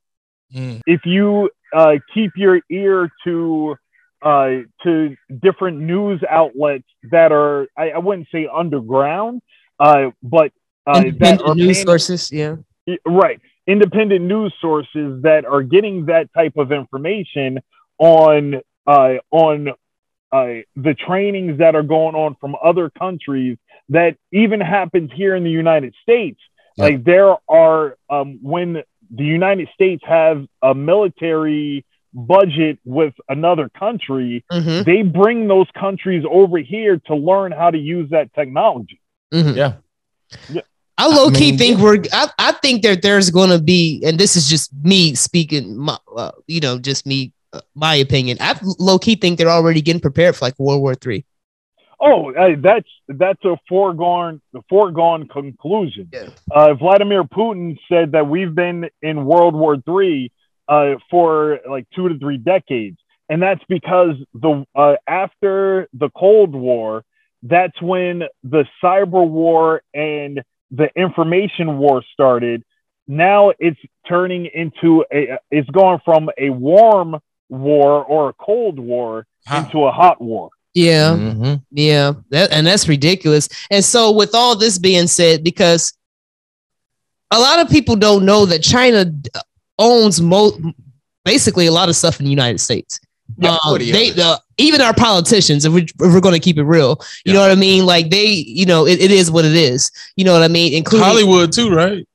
Mm. 0.54 0.80
If 0.86 1.02
you 1.04 1.50
uh, 1.72 1.96
keep 2.14 2.32
your 2.36 2.60
ear 2.70 3.10
to 3.24 3.76
uh, 4.22 4.50
to 4.82 5.16
different 5.42 5.80
news 5.80 6.20
outlets 6.28 6.84
that 7.10 7.32
are, 7.32 7.66
I, 7.76 7.90
I 7.90 7.98
wouldn't 7.98 8.28
say 8.32 8.48
underground, 8.52 9.42
uh, 9.78 10.10
but 10.22 10.52
uh, 10.86 11.02
Independent 11.04 11.56
news 11.56 11.76
paying- 11.76 11.86
sources, 11.86 12.32
yeah. 12.32 12.56
right 13.06 13.40
independent 13.66 14.24
news 14.24 14.52
sources 14.60 15.22
that 15.22 15.44
are 15.44 15.62
getting 15.62 16.06
that 16.06 16.32
type 16.34 16.56
of 16.56 16.72
information 16.72 17.60
on 17.98 18.60
uh, 18.86 19.14
on 19.30 19.68
uh, 20.32 20.46
the 20.76 20.94
trainings 21.06 21.58
that 21.58 21.74
are 21.74 21.82
going 21.82 22.14
on 22.14 22.36
from 22.40 22.56
other 22.62 22.90
countries 22.90 23.58
that 23.88 24.16
even 24.32 24.60
happens 24.60 25.10
here 25.14 25.36
in 25.36 25.44
the 25.44 25.50
United 25.50 25.94
States. 26.02 26.40
Yeah. 26.76 26.84
Like 26.84 27.04
there 27.04 27.36
are 27.48 27.96
um, 28.08 28.38
when 28.42 28.82
the 29.10 29.24
United 29.24 29.68
States 29.74 30.02
have 30.06 30.46
a 30.62 30.74
military 30.74 31.84
budget 32.12 32.78
with 32.84 33.14
another 33.28 33.68
country, 33.68 34.44
Mhm, 34.50 34.84
they 34.84 35.02
bring 35.02 35.48
those 35.48 35.66
countries 35.78 36.24
over 36.28 36.58
here 36.58 36.98
to 37.06 37.14
learn 37.14 37.52
how 37.52 37.70
to 37.70 37.78
use 37.78 38.10
that 38.10 38.32
technology. 38.34 39.00
mhm. 39.32 39.56
Yeah. 39.56 40.60
I 40.98 41.06
low 41.08 41.30
key 41.30 41.50
mean, 41.52 41.58
think 41.58 41.80
we're. 41.80 42.02
I, 42.12 42.28
I 42.38 42.52
think 42.52 42.82
that 42.82 43.00
there's 43.00 43.30
going 43.30 43.48
to 43.50 43.58
be, 43.58 44.02
and 44.04 44.18
this 44.18 44.36
is 44.36 44.48
just 44.48 44.70
me 44.82 45.14
speaking. 45.14 45.76
My, 45.76 45.96
uh, 46.14 46.32
you 46.46 46.60
know, 46.60 46.78
just 46.78 47.06
me, 47.06 47.32
uh, 47.54 47.60
my 47.74 47.94
opinion. 47.94 48.36
I 48.38 48.58
low 48.78 48.98
key 48.98 49.14
think 49.14 49.38
they're 49.38 49.48
already 49.48 49.80
getting 49.80 50.00
prepared 50.02 50.36
for 50.36 50.44
like 50.44 50.58
World 50.58 50.82
War 50.82 50.94
Three. 50.94 51.24
Oh, 52.00 52.32
hey, 52.34 52.54
that's 52.56 52.88
that's 53.08 53.42
a 53.46 53.56
foregone 53.68 54.42
the 54.52 54.60
foregone 54.68 55.26
conclusion. 55.28 56.10
Yeah. 56.12 56.28
Uh, 56.50 56.74
Vladimir 56.74 57.24
Putin 57.24 57.78
said 57.88 58.12
that 58.12 58.28
we've 58.28 58.54
been 58.54 58.90
in 59.00 59.24
World 59.24 59.54
War 59.54 59.76
III 59.88 60.30
uh, 60.70 60.94
for 61.10 61.58
like 61.68 61.86
two 61.94 62.08
to 62.08 62.18
three 62.18 62.38
decades, 62.38 62.96
and 63.28 63.42
that's 63.42 63.62
because 63.68 64.14
the 64.32 64.64
uh, 64.74 64.94
after 65.06 65.88
the 65.92 66.08
Cold 66.10 66.54
War, 66.54 67.04
that's 67.42 67.80
when 67.82 68.22
the 68.44 68.64
cyber 68.82 69.28
war 69.28 69.82
and 69.92 70.42
the 70.70 70.88
information 70.96 71.78
war 71.78 72.02
started. 72.12 72.62
Now 73.08 73.52
it's 73.58 73.80
turning 74.08 74.46
into 74.46 75.04
a 75.12 75.38
it's 75.50 75.68
going 75.70 75.98
from 76.04 76.30
a 76.38 76.50
warm 76.50 77.18
war 77.48 78.04
or 78.04 78.30
a 78.30 78.32
cold 78.34 78.78
war 78.78 79.26
Huh. 79.46 79.64
into 79.64 79.84
a 79.84 79.90
hot 79.90 80.20
war. 80.20 80.50
Yeah. 80.74 81.16
Mhm. 81.16 81.62
Yeah, 81.72 82.12
that 82.28 82.52
and 82.52 82.66
that's 82.66 82.86
ridiculous. 82.88 83.48
And 83.70 83.84
so, 83.84 84.12
with 84.12 84.34
all 84.34 84.54
this 84.54 84.78
being 84.78 85.08
said, 85.08 85.42
because 85.42 85.92
a 87.32 87.40
lot 87.40 87.58
of 87.60 87.68
people 87.70 87.96
don't 87.96 88.24
know 88.24 88.46
that 88.46 88.62
China 88.62 89.04
d- 89.06 89.30
owns 89.80 90.20
mo- 90.20 90.56
basically 91.24 91.66
a 91.66 91.72
lot 91.72 91.88
of 91.88 91.96
stuff 91.96 92.20
in 92.20 92.24
the 92.24 92.30
United 92.30 92.60
States. 92.60 93.00
Yeah, 93.38 93.50
Um, 93.52 93.58
what 93.72 93.78
do 93.78 93.84
you- 93.86 93.92
they 93.92 94.12
uh, 94.20 94.36
even 94.58 94.80
our 94.80 94.92
politicians, 94.94 95.64
if, 95.64 95.72
we, 95.72 95.82
if 95.82 95.90
we're 95.98 96.20
going 96.20 96.34
to 96.34 96.40
keep 96.40 96.58
it 96.58 96.64
real, 96.64 97.00
you 97.24 97.32
Yeah. 97.32 97.34
know 97.34 97.40
what 97.40 97.50
I 97.50 97.54
mean. 97.54 97.86
Like 97.86 98.10
they, 98.10 98.26
you 98.26 98.66
know, 98.66 98.86
it, 98.86 99.00
it 99.00 99.10
is 99.10 99.30
what 99.30 99.44
it 99.44 99.54
is. 99.54 99.90
You 100.16 100.24
know 100.24 100.32
what 100.32 100.42
I 100.42 100.48
mean. 100.48 100.74
Including 100.74 101.06
Hollywood 101.06 101.52
too, 101.52 101.70
right? 101.70 102.06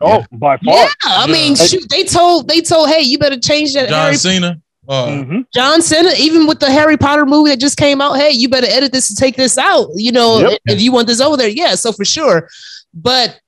Oh, 0.00 0.24
by 0.32 0.56
far. 0.58 0.74
Yeah, 0.74 0.88
I 1.04 1.26
Yeah. 1.26 1.32
mean, 1.32 1.54
shoot, 1.56 1.84
they 1.90 2.04
told 2.04 2.48
they 2.48 2.60
told, 2.60 2.88
hey, 2.88 3.02
you 3.02 3.18
better 3.18 3.38
change 3.38 3.72
that. 3.74 3.88
John 3.88 4.02
Harry 4.06 4.16
Cena. 4.16 4.58
Uh, 4.88 5.06
Mhm. 5.06 5.44
John 5.54 5.80
Cena, 5.80 6.10
even 6.18 6.46
with 6.48 6.58
the 6.58 6.68
Harry 6.70 6.96
Potter 6.96 7.24
movie 7.24 7.50
that 7.50 7.60
just 7.60 7.76
came 7.76 8.00
out, 8.00 8.14
hey, 8.16 8.30
you 8.30 8.48
better 8.48 8.66
edit 8.68 8.90
this 8.92 9.10
and 9.10 9.16
take 9.18 9.36
this 9.36 9.56
out. 9.56 9.90
You 9.94 10.10
know, 10.10 10.40
Yep. 10.40 10.58
if 10.66 10.80
you 10.80 10.90
want 10.90 11.06
this 11.06 11.20
over 11.20 11.36
there, 11.36 11.48
yeah, 11.48 11.76
so 11.76 11.92
for 11.92 12.04
sure. 12.04 12.48
But 12.92 13.38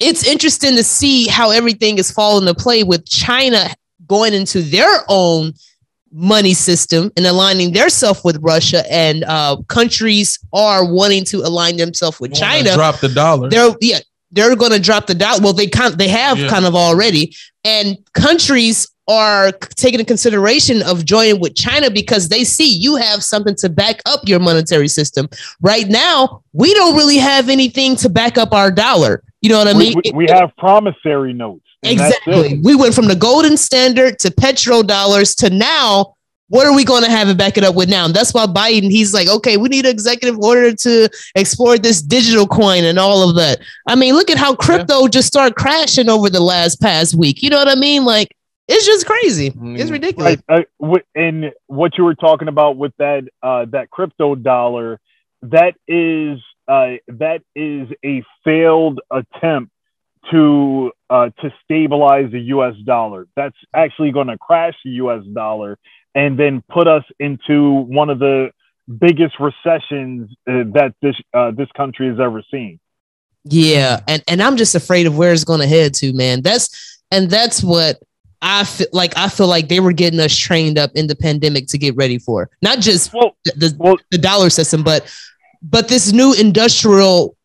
it's 0.00 0.26
interesting 0.26 0.76
to 0.76 0.82
see 0.84 1.26
how 1.28 1.50
everything 1.50 1.98
is 1.98 2.10
falling 2.10 2.46
to 2.46 2.54
play 2.54 2.82
with 2.82 3.08
China 3.08 3.68
going 4.06 4.34
into 4.34 4.60
their 4.62 5.00
own 5.08 5.52
money 6.12 6.54
system 6.54 7.10
and 7.16 7.26
aligning 7.26 7.72
themselves 7.72 8.22
with 8.22 8.38
Russia, 8.40 8.84
and 8.90 9.24
uh, 9.24 9.56
countries 9.68 10.38
are 10.52 10.84
wanting 10.84 11.24
to 11.24 11.38
align 11.38 11.76
themselves 11.76 12.20
with 12.20 12.32
China 12.34 12.72
Drop 12.74 13.00
the 13.00 13.08
dollar. 13.08 13.48
they're 13.50 13.74
yeah 13.80 13.98
they're 14.30 14.56
going 14.56 14.72
to 14.72 14.80
drop 14.80 15.06
the 15.06 15.14
dollar. 15.14 15.40
Well, 15.42 15.52
they 15.52 15.68
kind 15.68 15.94
they 15.94 16.08
have 16.08 16.38
Yeah. 16.38 16.48
kind 16.48 16.64
of 16.66 16.74
already, 16.74 17.34
and 17.64 17.96
countries 18.14 18.88
are 19.06 19.52
taking 19.76 20.00
into 20.00 20.08
consideration 20.08 20.82
of 20.82 21.04
joining 21.04 21.38
with 21.38 21.54
China 21.54 21.90
because 21.90 22.28
they 22.30 22.42
see 22.42 22.68
you 22.74 22.96
have 22.96 23.22
something 23.22 23.54
to 23.56 23.68
back 23.68 24.00
up 24.06 24.20
your 24.24 24.40
monetary 24.40 24.88
system. 24.88 25.28
Right 25.60 25.88
now, 25.88 26.42
we 26.52 26.72
don't 26.74 26.96
really 26.96 27.18
have 27.18 27.48
anything 27.50 27.96
to 27.96 28.08
back 28.08 28.38
up 28.38 28.52
our 28.52 28.70
dollar. 28.70 29.22
You 29.44 29.50
know 29.50 29.58
what 29.58 29.68
I 29.68 29.74
mean? 29.74 29.92
we, 30.02 30.10
we 30.14 30.26
have 30.30 30.56
promissory 30.56 31.34
notes. 31.34 31.66
it. 31.82 31.92
exactly. 31.92 32.60
We 32.64 32.74
went 32.74 32.94
from 32.94 33.08
the 33.08 33.14
golden 33.14 33.58
standard 33.58 34.18
to 34.20 34.30
petrodollars 34.30 35.36
to 35.40 35.50
now. 35.50 36.14
What 36.48 36.66
are 36.66 36.74
we 36.74 36.82
going 36.82 37.04
to 37.04 37.10
have 37.10 37.28
and 37.28 37.36
back 37.36 37.58
it 37.58 37.64
up 37.64 37.74
with 37.74 37.90
now? 37.90 38.06
And 38.06 38.14
that's 38.14 38.32
why 38.32 38.46
Biden, 38.46 38.90
he's 38.90 39.12
like, 39.12 39.28
okay, 39.28 39.58
we 39.58 39.68
need 39.68 39.84
an 39.84 39.90
executive 39.90 40.38
order 40.38 40.74
to 40.74 41.10
explore 41.34 41.76
this 41.76 42.00
digital 42.00 42.46
coin 42.46 42.84
and 42.84 42.98
all 42.98 43.28
of 43.28 43.36
that. 43.36 43.58
I 43.86 43.96
mean, 43.96 44.14
look 44.14 44.30
at 44.30 44.38
how 44.38 44.54
crypto 44.54 45.08
just 45.08 45.28
started 45.28 45.56
crashing 45.56 46.08
over 46.08 46.30
the 46.30 46.40
last 46.40 46.80
past 46.80 47.14
week. 47.14 47.42
You 47.42 47.50
know 47.50 47.58
what 47.58 47.68
I 47.68 47.74
mean? 47.74 48.06
Like, 48.06 48.34
it's 48.66 48.86
just 48.86 49.04
crazy. 49.04 49.52
It's 49.54 49.90
ridiculous. 49.90 50.42
Uh, 50.48 50.62
and 51.14 51.52
what 51.66 51.98
you 51.98 52.04
were 52.04 52.14
talking 52.14 52.48
about 52.48 52.78
with 52.78 52.94
that 52.96 53.24
uh, 53.42 53.66
that 53.66 53.90
crypto 53.90 54.36
dollar, 54.36 55.00
that 55.42 55.74
is 55.86 56.40
uh, 56.68 56.92
that 57.08 57.42
is 57.54 57.88
a 58.04 58.22
failed 58.44 59.00
attempt 59.10 59.70
to 60.30 60.92
uh, 61.10 61.30
to 61.40 61.52
stabilize 61.62 62.30
the 62.32 62.40
U.S. 62.40 62.74
dollar. 62.84 63.26
That's 63.36 63.56
actually 63.74 64.12
going 64.12 64.28
to 64.28 64.38
crash 64.38 64.74
the 64.84 64.90
U.S. 64.92 65.24
dollar 65.32 65.78
and 66.14 66.38
then 66.38 66.62
put 66.68 66.86
us 66.86 67.04
into 67.18 67.72
one 67.72 68.10
of 68.10 68.18
the 68.18 68.50
biggest 68.98 69.34
recessions 69.40 70.30
uh, 70.48 70.64
that 70.72 70.94
this 71.02 71.16
uh, 71.32 71.50
this 71.50 71.68
country 71.76 72.08
has 72.08 72.20
ever 72.20 72.42
seen. 72.50 72.80
Yeah, 73.44 74.00
and 74.08 74.22
and 74.28 74.42
I'm 74.42 74.56
just 74.56 74.74
afraid 74.74 75.06
of 75.06 75.16
where 75.16 75.32
it's 75.32 75.44
going 75.44 75.60
to 75.60 75.66
head 75.66 75.94
to, 75.94 76.12
man. 76.14 76.42
That's 76.42 77.02
and 77.10 77.28
that's 77.28 77.62
what 77.62 78.00
I 78.40 78.64
feel 78.64 78.86
like. 78.92 79.16
I 79.16 79.28
feel 79.28 79.46
like 79.46 79.68
they 79.68 79.80
were 79.80 79.92
getting 79.92 80.20
us 80.20 80.34
trained 80.34 80.78
up 80.78 80.92
in 80.94 81.06
the 81.06 81.16
pandemic 81.16 81.66
to 81.68 81.78
get 81.78 81.94
ready 81.96 82.18
for, 82.18 82.48
not 82.62 82.80
just 82.80 83.12
Well, 83.12 83.36
the, 83.44 83.74
well, 83.78 83.96
the 84.10 84.18
dollar 84.18 84.48
system, 84.48 84.82
but 84.82 85.06
but 85.64 85.88
this 85.88 86.12
new 86.12 86.34
industrial 86.34 87.36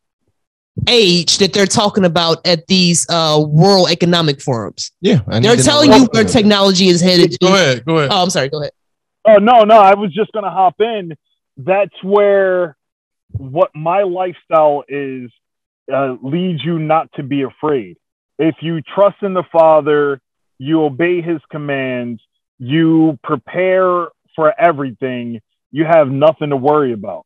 age 0.87 1.37
that 1.39 1.53
they're 1.53 1.65
talking 1.65 2.05
about 2.05 2.45
at 2.45 2.67
these 2.67 3.05
uh 3.09 3.43
world 3.47 3.89
economic 3.89 4.41
forums. 4.41 4.91
Yeah, 5.01 5.21
They're 5.27 5.57
telling 5.57 5.91
you 5.91 6.05
where 6.11 6.23
technology 6.23 6.87
is 6.87 7.01
headed. 7.01 7.37
Go 7.39 7.53
ahead. 7.53 7.85
Go 7.85 7.97
ahead. 7.97 8.11
Oh, 8.11 8.23
I'm 8.23 8.29
sorry. 8.29 8.49
Go 8.49 8.61
ahead. 8.61 8.71
Oh 9.25 9.35
no, 9.37 9.63
no, 9.63 9.77
I 9.77 9.95
was 9.95 10.13
just 10.13 10.31
gonna 10.31 10.51
hop 10.51 10.75
in. 10.79 11.15
That's 11.57 12.03
where 12.03 12.77
what 13.31 13.71
my 13.75 14.03
lifestyle 14.03 14.83
is 14.87 15.29
uh, 15.93 16.15
leads 16.21 16.63
you 16.63 16.79
not 16.79 17.11
to 17.13 17.23
be 17.23 17.43
afraid. 17.43 17.97
If 18.37 18.55
you 18.61 18.81
trust 18.81 19.17
in 19.21 19.33
the 19.33 19.43
Father, 19.51 20.21
you 20.57 20.83
obey 20.83 21.21
His 21.21 21.41
commands, 21.51 22.21
you 22.57 23.19
prepare 23.23 24.07
for 24.35 24.53
everything. 24.59 25.41
You 25.71 25.85
have 25.85 26.07
nothing 26.09 26.49
to 26.49 26.55
worry 26.57 26.93
about. 26.93 27.25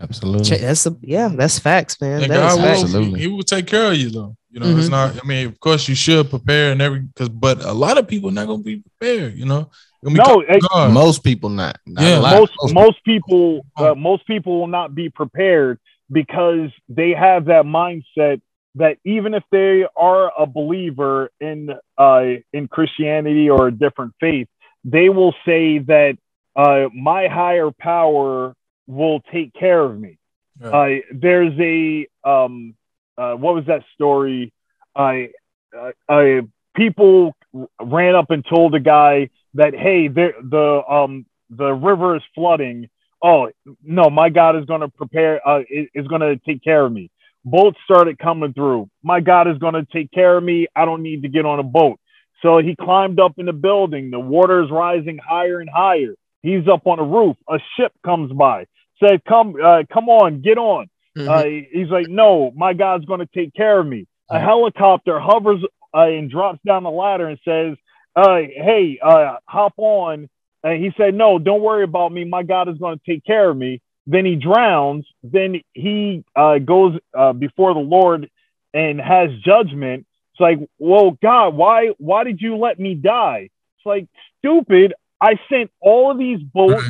Absolutely. 0.00 0.56
That's 0.56 0.86
a, 0.86 0.96
yeah, 1.02 1.28
that's 1.28 1.58
facts, 1.58 2.00
man. 2.00 2.22
And 2.22 2.30
That 2.32 2.46
is 2.46 2.54
God 2.54 2.60
facts. 2.64 2.78
will, 2.78 2.84
Absolutely. 2.86 3.18
he, 3.20 3.26
he 3.26 3.32
will 3.32 3.42
take 3.42 3.66
care 3.66 3.90
of 3.92 3.96
you 3.96 4.10
though. 4.10 4.36
You 4.50 4.60
know, 4.60 4.66
it's 4.76 4.88
Mhm. 4.88 4.90
not. 4.90 5.22
I 5.22 5.26
mean, 5.26 5.46
of 5.46 5.60
course, 5.60 5.88
you 5.88 5.94
should 5.94 6.28
prepare 6.30 6.72
and 6.72 6.82
every 6.82 7.00
because, 7.00 7.28
but 7.28 7.62
a 7.64 7.72
lot 7.72 7.98
of 7.98 8.08
people 8.08 8.30
not 8.30 8.46
gonna 8.46 8.62
be 8.62 8.82
prepared. 8.98 9.36
You 9.36 9.46
know, 9.46 9.70
No, 10.02 10.24
caught 10.24 10.46
hey, 10.48 10.54
off 10.56 10.70
guard. 10.72 10.92
Most 10.92 11.22
people 11.22 11.50
not. 11.50 11.76
not 11.86 12.02
Yeah. 12.02 12.18
a 12.18 12.20
lot. 12.20 12.32
most 12.38 12.74
most 12.74 13.04
people 13.04 13.64
uh, 13.76 13.94
most 13.94 14.26
people 14.26 14.58
will 14.58 14.66
not 14.66 14.94
be 14.94 15.08
prepared 15.10 15.78
because 16.10 16.70
they 16.88 17.12
have 17.12 17.44
that 17.44 17.64
mindset 17.64 18.40
that 18.76 18.96
even 19.04 19.34
if 19.34 19.42
they 19.52 19.84
are 19.96 20.32
a 20.38 20.46
believer 20.46 21.30
in 21.40 21.70
uh, 21.98 22.24
in 22.52 22.66
Christianity 22.68 23.50
or 23.50 23.68
a 23.68 23.72
different 23.72 24.14
faith, 24.20 24.48
they 24.84 25.10
will 25.10 25.34
say 25.44 25.78
that 25.78 26.16
uh, 26.56 26.88
my 26.94 27.28
higher 27.28 27.70
power 27.70 28.54
will 28.90 29.20
take 29.32 29.54
care 29.54 29.80
of 29.80 29.98
me. 29.98 30.18
Right. 30.60 31.02
Uh, 31.02 31.14
there's 31.14 31.58
a 31.58 32.06
um, 32.28 32.74
uh, 33.16 33.34
what 33.34 33.54
was 33.54 33.64
that 33.66 33.82
story? 33.94 34.52
I 34.94 35.30
uh, 35.76 35.92
uh, 36.08 36.42
people 36.74 37.34
ran 37.80 38.14
up 38.14 38.30
and 38.30 38.44
told 38.44 38.74
a 38.74 38.80
guy 38.80 39.30
that 39.54 39.74
hey, 39.74 40.08
there, 40.08 40.34
the 40.42 40.82
um, 40.88 41.26
the 41.50 41.72
river 41.72 42.16
is 42.16 42.22
flooding. 42.34 42.88
Oh 43.22 43.50
no, 43.82 44.10
my 44.10 44.28
God 44.28 44.56
is 44.56 44.64
going 44.64 44.80
to 44.80 44.88
prepare. 44.88 45.46
Uh, 45.46 45.60
is, 45.70 45.88
is 45.94 46.06
going 46.08 46.22
to 46.22 46.36
take 46.36 46.62
care 46.62 46.84
of 46.84 46.92
me. 46.92 47.10
Boats 47.44 47.78
started 47.84 48.18
coming 48.18 48.52
through. 48.52 48.90
My 49.02 49.20
God 49.20 49.48
is 49.48 49.56
going 49.58 49.74
to 49.74 49.86
take 49.92 50.10
care 50.10 50.36
of 50.36 50.44
me. 50.44 50.66
I 50.76 50.84
don't 50.84 51.02
need 51.02 51.22
to 51.22 51.28
get 51.28 51.46
on 51.46 51.58
a 51.58 51.62
boat. 51.62 51.98
So 52.42 52.58
he 52.58 52.74
climbed 52.76 53.20
up 53.20 53.38
in 53.38 53.46
the 53.46 53.52
building. 53.52 54.10
The 54.10 54.20
water 54.20 54.62
is 54.62 54.70
rising 54.70 55.18
higher 55.18 55.60
and 55.60 55.70
higher. 55.70 56.14
He's 56.42 56.66
up 56.68 56.86
on 56.86 56.98
a 56.98 57.04
roof. 57.04 57.36
A 57.48 57.58
ship 57.76 57.92
comes 58.04 58.32
by. 58.32 58.66
Said, 59.02 59.24
"Come, 59.24 59.56
uh, 59.62 59.82
come 59.92 60.08
on, 60.08 60.40
get 60.42 60.58
on." 60.58 60.88
Mhm. 61.18 61.28
Uh, 61.28 61.66
he's 61.72 61.88
like, 61.88 62.08
no, 62.08 62.52
my 62.54 62.72
God's 62.72 63.04
going 63.04 63.20
to 63.20 63.28
take 63.34 63.52
care 63.54 63.80
of 63.80 63.86
me. 63.86 64.06
A 64.30 64.38
helicopter 64.38 65.18
hovers 65.18 65.60
uh, 65.92 66.02
and 66.02 66.30
drops 66.30 66.60
down 66.64 66.84
the 66.84 66.90
ladder 66.90 67.26
and 67.26 67.38
says, 67.44 67.76
uh, 68.14 68.36
hey, 68.36 68.98
uh, 69.02 69.38
hop 69.44 69.74
on. 69.76 70.28
And 70.62 70.84
he 70.84 70.92
said, 70.96 71.14
no, 71.14 71.40
don't 71.40 71.62
worry 71.62 71.82
about 71.82 72.12
me. 72.12 72.24
My 72.24 72.44
God 72.44 72.68
is 72.68 72.78
going 72.78 72.96
to 72.96 73.04
take 73.04 73.24
care 73.24 73.50
of 73.50 73.56
me. 73.56 73.80
Then 74.06 74.24
he 74.24 74.36
drowns. 74.36 75.04
Then 75.24 75.62
he 75.72 76.24
uh, 76.36 76.58
goes 76.58 76.96
uh, 77.12 77.32
before 77.32 77.74
the 77.74 77.80
Lord 77.80 78.30
and 78.72 79.00
has 79.00 79.30
judgment. 79.44 80.06
It's 80.34 80.40
like, 80.40 80.60
well, 80.78 81.18
God, 81.20 81.56
why, 81.56 81.88
why 81.98 82.22
did 82.22 82.40
you 82.40 82.56
let 82.56 82.78
me 82.78 82.94
die? 82.94 83.50
It's 83.78 83.86
like, 83.86 84.06
stupid. 84.38 84.94
I 85.20 85.40
sent 85.50 85.72
all 85.80 86.12
of 86.12 86.18
these 86.18 86.38
boats, 86.40 86.84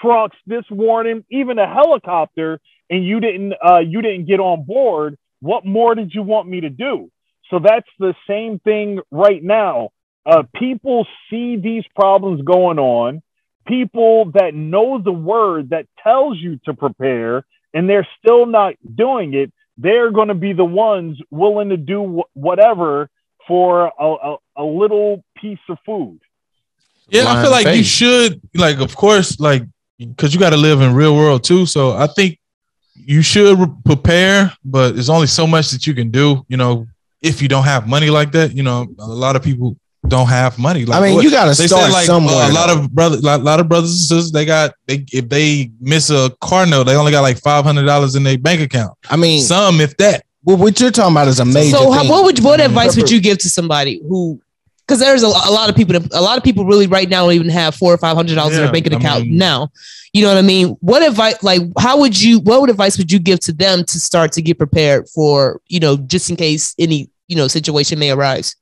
trucks, 0.00 0.36
this 0.46 0.64
warning, 0.70 1.24
even 1.30 1.58
a 1.58 1.66
helicopter 1.66 2.60
and 2.88 3.04
you 3.04 3.20
didn't 3.20 3.54
uh, 3.64 3.78
you 3.78 4.02
didn't 4.02 4.26
get 4.26 4.40
on 4.40 4.64
board 4.64 5.18
what 5.40 5.66
more 5.66 5.94
did 5.94 6.14
you 6.14 6.22
want 6.22 6.48
me 6.48 6.60
to 6.62 6.70
do? 6.70 7.10
So 7.50 7.58
that's 7.58 7.88
the 7.98 8.14
same 8.26 8.58
thing 8.58 9.00
right 9.10 9.42
now. 9.42 9.90
Uh, 10.24 10.44
people 10.54 11.06
see 11.28 11.56
these 11.56 11.84
problems 11.94 12.42
going 12.42 12.78
on. 12.78 13.22
People 13.68 14.32
that 14.32 14.54
know 14.54 15.00
the 15.00 15.12
word 15.12 15.70
that 15.70 15.86
tells 16.02 16.38
you 16.38 16.58
to 16.64 16.72
prepare 16.72 17.44
and 17.74 17.88
they're 17.88 18.08
still 18.18 18.46
not 18.46 18.74
doing 18.96 19.34
it 19.34 19.52
they're 19.78 20.10
going 20.10 20.28
to 20.28 20.34
be 20.34 20.52
the 20.52 20.64
ones 20.64 21.18
willing 21.30 21.68
to 21.70 21.76
do 21.76 22.22
wh- 22.22 22.36
whatever 22.36 23.10
for 23.46 23.92
a, 23.98 24.04
a, 24.04 24.36
a 24.56 24.64
little 24.64 25.22
piece 25.36 25.58
of 25.68 25.78
food. 25.84 26.20
Yeah, 27.08 27.28
I 27.28 27.42
feel 27.42 27.50
like 27.50 27.76
you 27.76 27.84
should 27.84 28.40
like, 28.54 28.78
of 28.78 28.96
course, 28.96 29.38
like 29.38 29.62
because 29.98 30.34
you 30.34 30.40
got 30.40 30.50
to 30.50 30.56
live 30.56 30.80
in 30.80 30.94
real 30.94 31.16
world 31.16 31.44
too. 31.44 31.66
So 31.66 31.92
I 31.92 32.06
think 32.06 32.38
you 32.94 33.22
should 33.22 33.58
prepare, 33.84 34.52
but 34.64 34.92
there's 34.92 35.10
only 35.10 35.26
so 35.26 35.46
much 35.46 35.70
that 35.70 35.86
you 35.86 35.94
can 35.94 36.10
do. 36.10 36.44
You 36.48 36.56
know, 36.56 36.86
if 37.22 37.40
you 37.40 37.48
don't 37.48 37.64
have 37.64 37.88
money 37.88 38.10
like 38.10 38.32
that, 38.32 38.54
you 38.54 38.62
know, 38.62 38.86
a 38.98 39.06
lot 39.06 39.36
of 39.36 39.42
people 39.42 39.76
don't 40.08 40.28
have 40.28 40.58
money. 40.58 40.84
Like 40.84 41.00
I 41.00 41.04
mean, 41.04 41.14
what- 41.16 41.24
you 41.24 41.30
got 41.30 41.52
to 41.52 41.60
they 41.60 41.66
start 41.66 41.84
said 41.84 41.92
like 41.92 42.06
somewhere. 42.06 42.34
a 42.34 42.52
lot 42.52 42.68
though. 42.68 42.84
of 42.84 42.90
brother, 42.92 43.16
a 43.18 43.38
lot 43.38 43.60
of 43.60 43.68
brothers 43.68 43.90
and 43.90 43.98
sisters, 43.98 44.32
they 44.32 44.44
got 44.44 44.74
they 44.86 45.04
if 45.12 45.28
they 45.28 45.70
miss 45.80 46.10
a 46.10 46.30
car 46.40 46.66
note, 46.66 46.84
they 46.84 46.96
only 46.96 47.12
got 47.12 47.22
like 47.22 47.38
five 47.38 47.64
hundred 47.64 47.84
dollars 47.84 48.14
in 48.14 48.22
their 48.22 48.38
bank 48.38 48.60
account. 48.60 48.96
I 49.10 49.16
mean, 49.16 49.42
Some, 49.42 49.80
if 49.80 49.96
that. 49.96 50.24
what, 50.42 50.58
what 50.58 50.80
you're 50.80 50.90
talking 50.90 51.12
about 51.12 51.28
is 51.28 51.40
a 51.40 51.44
major 51.44 51.76
so 51.76 51.90
how, 51.90 52.02
thing. 52.02 52.10
what 52.10 52.24
would 52.24 52.38
what 52.40 52.60
mm-hmm. 52.60 52.68
advice 52.68 52.96
would 52.96 53.10
you 53.10 53.20
give 53.20 53.38
to 53.38 53.48
somebody 53.48 54.00
who 54.08 54.40
because 54.86 55.00
there's 55.00 55.22
a, 55.22 55.26
a 55.26 55.50
lot 55.52 55.68
of 55.68 55.74
people 55.76 55.98
that 55.98 56.12
a 56.14 56.20
lot 56.20 56.38
of 56.38 56.44
people 56.44 56.64
really 56.64 56.86
right 56.86 57.08
now 57.08 57.24
don't 57.24 57.32
even 57.34 57.48
have 57.48 57.74
four 57.74 57.92
or 57.92 57.98
five 57.98 58.16
hundred 58.16 58.36
dollars 58.36 58.54
in 58.54 58.60
Yeah, 58.60 58.64
their 58.66 58.72
banking 58.72 58.94
I 58.94 58.96
account 58.98 59.24
mean- 59.24 59.38
now 59.38 59.70
you 60.12 60.22
know 60.22 60.28
what 60.28 60.38
i 60.38 60.42
mean 60.42 60.68
what 60.80 61.02
advice 61.02 61.42
like 61.42 61.60
how 61.78 61.98
would 62.00 62.18
you 62.20 62.38
what 62.40 62.60
would 62.60 62.70
advice 62.70 62.96
would 62.96 63.12
you 63.12 63.18
give 63.18 63.38
to 63.40 63.52
them 63.52 63.84
to 63.84 63.98
start 64.00 64.32
to 64.32 64.40
get 64.42 64.56
prepared 64.56 65.06
for 65.08 65.60
you 65.68 65.78
know 65.80 65.96
just 65.96 66.30
in 66.30 66.36
case 66.36 66.74
any 66.78 67.10
you 67.28 67.36
know 67.36 67.48
situation 67.48 67.98
may 67.98 68.10
arise 68.10 68.56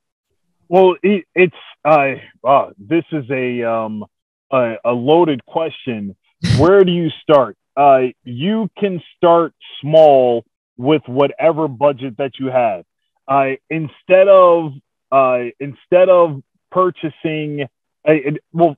Well, 0.69 0.97
it, 1.03 1.25
it's 1.35 1.55
uh, 1.85 2.15
uh, 2.43 2.71
this 2.79 3.05
is 3.13 3.25
a 3.31 3.63
um 3.63 4.05
a, 4.51 4.77
a 4.85 4.93
loaded 4.93 5.45
question. 5.47 6.17
Where 6.59 6.83
do 6.85 6.91
you 6.93 7.11
start? 7.23 7.57
Uh, 7.77 8.09
you 8.25 8.69
can 8.79 9.03
start 9.17 9.53
small 9.81 10.45
with 10.77 11.03
whatever 11.07 11.69
budget 11.69 12.17
that 12.19 12.33
you 12.41 12.47
have. 12.47 12.85
Uh, 13.29 13.53
instead 13.71 14.29
of 14.29 14.73
uh, 15.11 15.45
instead 15.61 16.09
of 16.09 16.43
purchasing, 16.71 17.67
it, 18.05 18.43
well, 18.53 18.77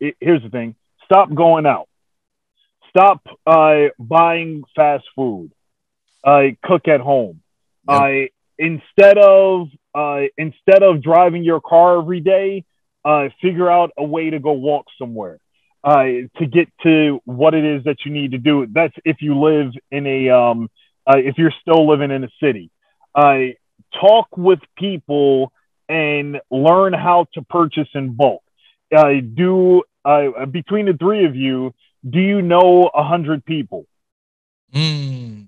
it, 0.00 0.16
here's 0.20 0.42
the 0.42 0.50
thing: 0.50 0.74
stop 1.04 1.32
going 1.34 1.66
out. 1.66 1.88
Stop 2.90 3.26
uh, 3.46 3.86
buying 3.98 4.64
fast 4.76 5.04
food. 5.16 5.50
Uh, 6.24 6.48
cook 6.62 6.88
at 6.88 7.00
home. 7.00 7.40
Uh, 7.88 8.28
instead 8.58 9.18
of 9.18 9.68
uh, 9.94 10.22
instead 10.38 10.82
of 10.82 11.02
driving 11.02 11.42
your 11.42 11.60
car 11.60 11.98
every 12.00 12.20
day, 12.20 12.64
uh, 13.04 13.28
figure 13.40 13.70
out 13.70 13.90
a 13.98 14.04
way 14.04 14.30
to 14.30 14.38
go 14.38 14.52
walk 14.52 14.86
somewhere 14.98 15.38
uh, 15.84 16.04
to 16.38 16.46
get 16.50 16.68
to 16.82 17.20
what 17.24 17.54
it 17.54 17.64
is 17.64 17.84
that 17.84 18.04
you 18.04 18.12
need 18.12 18.32
to 18.32 18.38
do. 18.38 18.66
That's 18.70 18.94
if 19.04 19.16
you 19.20 19.40
live 19.40 19.72
in 19.90 20.06
a, 20.06 20.30
um, 20.30 20.70
uh, 21.06 21.18
if 21.18 21.38
you're 21.38 21.52
still 21.60 21.88
living 21.88 22.10
in 22.10 22.24
a 22.24 22.28
city. 22.42 22.70
Uh, 23.14 23.54
talk 24.00 24.28
with 24.36 24.60
people 24.76 25.52
and 25.88 26.40
learn 26.50 26.92
how 26.92 27.26
to 27.34 27.42
purchase 27.42 27.88
in 27.94 28.14
bulk. 28.14 28.42
Uh, 28.94 29.14
do 29.34 29.82
uh, 30.04 30.46
between 30.50 30.86
the 30.86 30.94
three 30.94 31.24
of 31.24 31.36
you, 31.36 31.72
do 32.08 32.18
you 32.18 32.42
know 32.42 32.90
a 32.94 33.04
hundred 33.04 33.44
people? 33.44 33.86
Mm, 34.74 35.46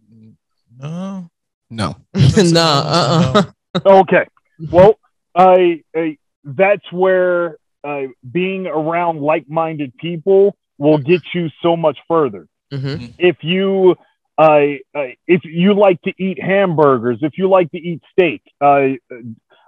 no, 0.78 1.30
no. 1.70 1.96
no 2.14 2.62
uh-uh 2.66 3.52
okay. 3.86 4.26
Well, 4.70 4.98
I, 5.34 5.82
I 5.94 6.18
that's 6.44 6.90
where 6.92 7.56
uh, 7.82 8.02
being 8.30 8.66
around 8.66 9.20
like-minded 9.20 9.96
people 9.98 10.56
will 10.78 10.98
get 10.98 11.22
you 11.34 11.48
so 11.62 11.76
much 11.76 11.98
further. 12.08 12.46
Mhm. 12.72 13.14
If 13.18 13.36
you 13.42 13.96
uh, 14.38 14.60
uh, 14.94 15.06
if 15.26 15.42
you 15.44 15.74
like 15.74 16.00
to 16.02 16.12
eat 16.18 16.42
hamburgers, 16.42 17.18
if 17.22 17.38
you 17.38 17.48
like 17.48 17.70
to 17.72 17.78
eat 17.78 18.02
steak, 18.12 18.42
uh, 18.60 18.88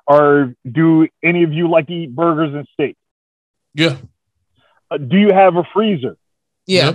or 0.07 0.55
do 0.71 1.09
any 1.23 1.45
of 1.45 1.53
you 1.53 1.69
like 1.71 1.87
to 1.89 1.93
eat 1.93 2.15
burgers 2.15 2.55
and 2.55 2.67
steak? 2.73 2.97
Yeah. 3.75 3.97
Uh, 4.91 4.99
do 4.99 5.17
you 5.17 5.33
have 5.33 5.57
a 5.57 5.65
freezer? 5.75 6.17
yeah 6.67 6.93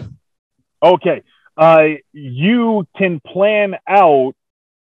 Okay. 0.84 1.24
Uh, 1.58 1.84
you 2.12 2.88
can 2.98 3.20
plan 3.20 3.76
out 3.88 4.34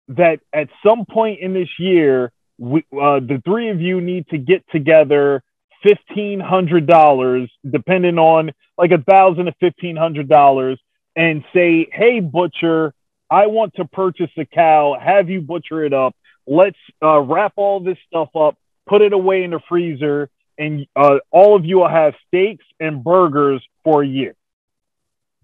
that 0.09 0.41
at 0.53 0.69
some 0.85 1.05
point 1.05 1.41
in 1.41 1.55
this 1.55 1.69
year, 1.79 2.33
we, 2.59 2.81
uh, 2.93 3.21
the 3.21 3.41
three 3.45 3.71
of 3.71 3.81
you 3.81 4.01
need 4.01 4.29
to 4.29 4.39
get 4.39 4.65
together 4.71 5.43
fifteen 5.83 6.41
hundred 6.41 6.87
dollars, 6.87 7.51
depending 7.69 8.19
on 8.19 8.51
like 8.79 8.91
a 8.91 8.99
thousand 8.99 9.47
to 9.47 9.55
fifteen 9.61 9.97
hundred 9.97 10.29
dollars, 10.29 10.81
and 11.17 11.45
say, 11.55 11.89
"Hey, 11.93 12.21
butcher, 12.21 12.95
I 13.31 13.47
want 13.47 13.75
to 13.77 13.85
purchase 13.85 14.31
a 14.37 14.45
cow. 14.45 14.97
Have 15.01 15.31
you 15.31 15.41
butcher 15.41 15.85
it 15.85 15.93
up? 15.93 16.15
Let's 16.47 16.79
uh, 17.03 17.21
wrap 17.21 17.55
all 17.57 17.81
this 17.81 17.99
stuff 18.07 18.35
up, 18.37 18.57
put 18.87 19.03
it 19.03 19.13
away 19.13 19.45
in 19.45 19.51
the 19.51 19.61
freezer, 19.69 20.29
and 20.59 20.87
uh, 20.95 21.19
all 21.31 21.57
of 21.57 21.65
you 21.65 21.79
will 21.79 21.89
have 21.89 22.15
steaks 22.27 22.65
and 22.81 23.03
burgers 23.03 23.63
for 23.83 24.03
a 24.03 24.07
year." 24.07 24.35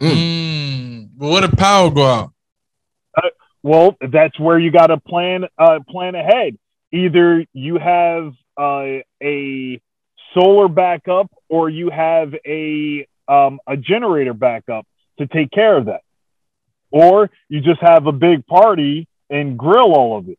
Mm. 0.00 1.10
But 1.16 1.28
what 1.28 1.44
if 1.44 1.52
power 1.52 1.90
go 1.90 2.06
out? 2.06 2.32
Well, 3.62 3.96
that's 4.00 4.38
where 4.38 4.58
you 4.58 4.70
got 4.70 4.88
to 4.88 4.98
plan 4.98 5.44
uh, 5.58 5.80
plan 5.88 6.14
ahead. 6.14 6.56
Either 6.92 7.44
you 7.52 7.78
have 7.78 8.32
uh, 8.56 9.00
a 9.22 9.80
solar 10.34 10.68
backup 10.68 11.30
or 11.48 11.68
you 11.68 11.90
have 11.90 12.34
a 12.46 13.06
um, 13.28 13.60
a 13.66 13.76
generator 13.76 14.34
backup 14.34 14.86
to 15.20 15.26
take 15.26 15.50
care 15.52 15.76
of 15.76 15.86
that, 15.86 16.00
or 16.90 17.30
you 17.48 17.60
just 17.60 17.80
have 17.80 18.06
a 18.06 18.12
big 18.12 18.46
party 18.46 19.06
and 19.30 19.56
grill 19.56 19.94
all 19.94 20.18
of 20.18 20.28
it. 20.28 20.38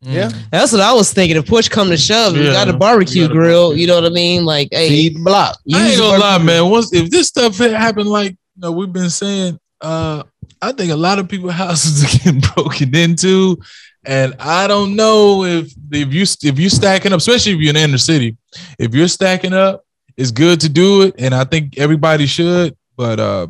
Yeah. 0.00 0.28
Mm. 0.28 0.50
that's 0.52 0.70
what 0.70 0.80
i 0.80 0.92
was 0.92 1.12
thinking 1.12 1.36
if 1.36 1.46
push 1.46 1.68
come 1.68 1.88
to 1.88 1.96
shove 1.96 2.36
you 2.36 2.44
got 2.52 2.68
a 2.68 2.72
barbecue 2.72 3.22
You 3.22 3.26
got 3.26 3.32
a 3.32 3.36
grill 3.36 3.62
barbecue. 3.70 3.80
you 3.80 3.86
know 3.88 3.96
what 4.00 4.04
i 4.04 4.14
mean 4.14 4.44
like 4.44 4.68
hey 4.70 4.88
Feed 4.88 5.24
block. 5.24 5.58
I 5.74 5.88
ain't 5.88 5.98
gonna 5.98 6.18
lie, 6.18 6.38
man. 6.38 6.70
Once 6.70 6.92
if 6.92 7.10
this 7.10 7.26
stuff 7.26 7.56
happened, 7.58 8.08
like 8.08 8.30
you 8.30 8.60
know, 8.62 8.70
we've 8.70 8.92
been 8.92 9.10
saying, 9.10 9.58
uh, 9.80 10.22
I 10.62 10.70
think 10.70 10.92
a 10.92 10.96
lot 10.96 11.18
of 11.18 11.28
people's 11.28 11.52
houses 11.64 12.04
are 12.04 12.18
getting 12.18 12.40
broken 12.54 12.94
into, 12.94 13.58
and 14.04 14.36
I 14.38 14.68
don't 14.68 14.94
know 14.94 15.42
if 15.44 15.72
if 15.90 16.14
you 16.14 16.22
if 16.48 16.58
you 16.60 16.68
stacking 16.68 17.12
up, 17.12 17.18
especially 17.18 17.54
if 17.54 17.58
you're 17.58 17.70
in 17.70 17.74
the 17.74 17.82
inner 17.82 17.98
city, 17.98 18.36
if 18.78 18.94
you're 18.94 19.08
stacking 19.08 19.52
up, 19.52 19.84
it's 20.16 20.30
good 20.30 20.60
to 20.60 20.68
do 20.68 21.02
it, 21.02 21.16
and 21.18 21.34
I 21.34 21.42
think 21.42 21.76
everybody 21.76 22.26
should. 22.26 22.76
But 22.96 23.18
uh, 23.18 23.48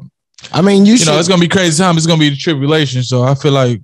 I 0.53 0.63
mean, 0.63 0.87
you, 0.87 0.93
you 0.93 0.99
should. 0.99 1.09
know, 1.09 1.19
it's 1.19 1.29
gonna 1.29 1.41
be 1.41 1.49
crazy 1.49 1.83
time. 1.83 1.97
It's 1.97 2.07
gonna 2.07 2.21
be 2.21 2.31
the 2.31 2.37
tribulation, 2.37 3.03
so 3.03 3.23
I 3.23 3.35
feel 3.35 3.53
like 3.53 3.81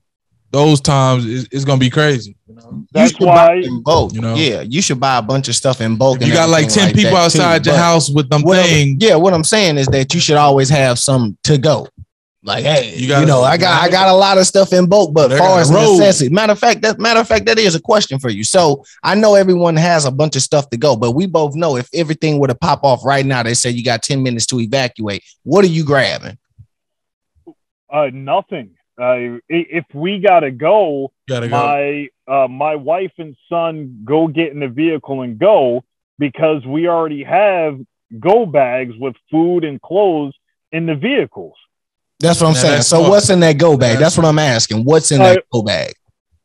those 0.50 0.80
times 0.80 1.26
is 1.26 1.48
it's 1.50 1.64
gonna 1.64 1.78
be 1.80 1.90
crazy. 1.90 2.36
You 2.46 2.54
know? 2.54 2.84
That's 2.92 3.10
should 3.10 3.20
buy 3.20 3.48
why- 3.48 3.54
in 3.56 3.82
bulk. 3.82 4.12
You 4.14 4.20
know? 4.20 4.34
yeah, 4.34 4.60
you 4.62 4.80
should 4.80 5.00
buy 5.00 5.16
a 5.18 5.22
bunch 5.22 5.48
of 5.48 5.56
stuff 5.56 5.80
in 5.80 5.96
bulk. 5.96 6.18
And 6.18 6.28
you 6.28 6.32
got 6.32 6.48
like 6.48 6.66
everything 6.66 6.86
ten 6.86 6.94
people 6.94 7.16
outside 7.16 7.64
too. 7.64 7.70
your 7.70 7.78
house 7.78 8.08
with 8.08 8.28
them 8.30 8.42
what- 8.42 8.64
things, 8.64 8.96
Yeah, 9.02 9.16
what 9.16 9.34
I'm 9.34 9.44
saying 9.44 9.78
is 9.78 9.86
that 9.88 10.14
you 10.14 10.20
should 10.20 10.36
always 10.36 10.68
have 10.68 10.98
some 10.98 11.36
to 11.44 11.58
go. 11.58 11.88
Like, 12.46 12.62
hey, 12.64 12.94
You 12.94 13.02
you, 13.02 13.08
gotta- 13.08 13.26
know, 13.26 13.42
I 13.42 13.56
got 13.56 13.82
I 13.82 13.88
got 13.88 14.08
a 14.08 14.12
lot 14.12 14.38
of 14.38 14.46
stuff 14.46 14.72
in 14.72 14.86
bulk, 14.86 15.12
but 15.12 15.28
They 15.28 15.38
far 15.38 15.58
as 15.60 15.72
roll. 15.72 15.98
necessity, 15.98 16.32
matter 16.32 16.52
of 16.52 16.58
fact, 16.60 16.82
that 16.82 16.98
matter 17.00 17.18
of 17.18 17.26
fact, 17.26 17.46
that 17.46 17.58
is 17.58 17.74
a 17.74 17.80
question 17.80 18.18
for 18.20 18.28
you. 18.28 18.44
So 18.44 18.84
I 19.02 19.14
know 19.16 19.34
everyone 19.34 19.76
has 19.76 20.04
a 20.04 20.10
bunch 20.12 20.36
of 20.36 20.42
stuff 20.42 20.70
to 20.70 20.76
go, 20.76 20.94
but 20.94 21.12
we 21.12 21.26
both 21.26 21.54
know 21.56 21.76
if 21.76 21.88
everything 21.94 22.38
were 22.38 22.46
to 22.48 22.54
pop 22.54 22.84
off 22.84 23.04
right 23.04 23.26
now, 23.26 23.42
they 23.42 23.54
say 23.54 23.70
you 23.70 23.82
got 23.82 24.02
10 24.02 24.22
minutes 24.22 24.46
to 24.48 24.60
evacuate. 24.60 25.24
What 25.42 25.64
are 25.64 25.68
you 25.68 25.84
grabbing? 25.84 26.38
Uh, 27.94 28.10
nothing. 28.12 28.70
Uh, 29.00 29.04
i- 29.04 29.40
if 29.48 29.84
we 29.94 30.18
gotta 30.18 30.50
go, 30.50 31.12
gotta 31.28 31.48
go. 31.48 31.56
my 31.56 32.08
uh, 32.26 32.48
my 32.48 32.74
wife 32.74 33.12
and 33.18 33.36
son 33.48 34.02
go 34.04 34.26
get 34.28 34.50
in 34.52 34.58
the 34.60 34.68
vehicle 34.68 35.22
and 35.22 35.38
go 35.38 35.84
because 36.18 36.64
we 36.66 36.88
already 36.88 37.22
have 37.22 37.78
go 38.20 38.46
bags 38.46 38.94
with 38.98 39.14
food 39.30 39.64
and 39.64 39.80
clothes 39.80 40.34
in 40.72 40.86
the 40.86 40.94
vehicles. 40.94 41.54
That's 42.20 42.40
what 42.40 42.48
I'm 42.48 42.54
Now, 42.54 42.60
saying. 42.60 42.82
So 42.82 42.98
smart. 42.98 43.10
what's 43.10 43.30
in 43.30 43.40
that 43.40 43.58
go 43.58 43.76
bag? 43.76 43.98
That's 43.98 44.00
That's 44.00 44.16
what 44.18 44.26
I'm 44.26 44.38
asking. 44.38 44.84
What's 44.84 45.10
in 45.12 45.20
Uh, 45.20 45.34
that 45.34 45.44
go 45.52 45.62
bag? 45.62 45.92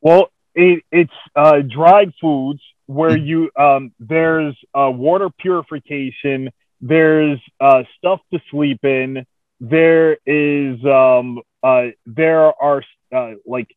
Well, 0.02 0.30
it, 0.56 0.84
it's 0.92 1.12
uh, 1.36 1.62
dried 1.62 2.12
foods 2.22 2.62
where 2.88 3.16
you 3.18 3.50
um, 3.58 3.92
there's 4.00 4.56
uh, 4.74 4.92
water 4.94 5.30
purification, 5.30 6.50
there's 6.82 7.40
uh, 7.60 7.84
stuff 7.98 8.20
to 8.34 8.40
sleep 8.52 8.84
in, 8.84 9.26
there 9.60 10.18
is 10.26 10.84
um, 10.86 11.40
uh, 11.64 11.88
there 12.06 12.52
are 12.62 12.84
uh, 13.16 13.32
like 13.46 13.68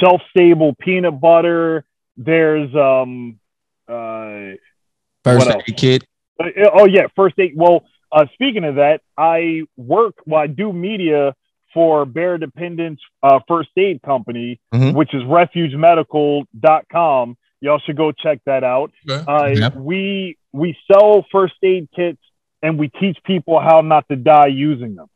shelf 0.00 0.20
stable 0.30 0.74
peanut 0.80 1.20
butter. 1.20 1.84
There's 2.16 2.74
um, 2.74 3.38
uh, 3.88 4.56
First 5.24 5.50
aid 5.50 5.76
kit. 5.76 6.04
Uh, 6.40 6.46
oh 6.74 6.86
yeah, 6.86 7.06
first 7.14 7.38
aid. 7.38 7.52
Well, 7.56 7.84
uh, 8.10 8.26
speaking 8.34 8.64
of 8.64 8.74
that, 8.76 9.00
I 9.16 9.62
work. 9.76 10.14
Well, 10.26 10.40
I 10.42 10.46
do 10.48 10.72
media 10.72 11.34
for 11.72 12.04
Bear 12.04 12.34
Independent 12.34 12.98
uh, 13.22 13.38
First 13.48 13.70
Aid 13.78 14.02
Company, 14.02 14.60
Mhm. 14.74 14.92
which 14.94 15.14
is 15.14 15.22
RefugeMedical.com. 15.22 17.36
Y'all 17.60 17.78
should 17.78 17.96
go 17.96 18.10
check 18.12 18.40
that 18.46 18.64
out. 18.64 18.90
Okay. 19.08 19.24
Uh, 19.30 19.46
Yep. 19.46 19.76
We 19.76 20.36
we 20.52 20.76
sell 20.90 21.24
first 21.32 21.54
aid 21.62 21.88
kits 21.94 22.20
and 22.62 22.78
we 22.78 22.88
teach 22.88 23.16
people 23.24 23.58
how 23.60 23.80
not 23.80 24.06
to 24.08 24.16
die 24.16 24.48
using 24.48 24.96
them. 24.96 25.06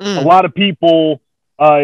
A 0.00 0.04
Mm. 0.04 0.24
lot 0.24 0.44
of 0.44 0.54
people 0.54 1.20
uh, 1.58 1.82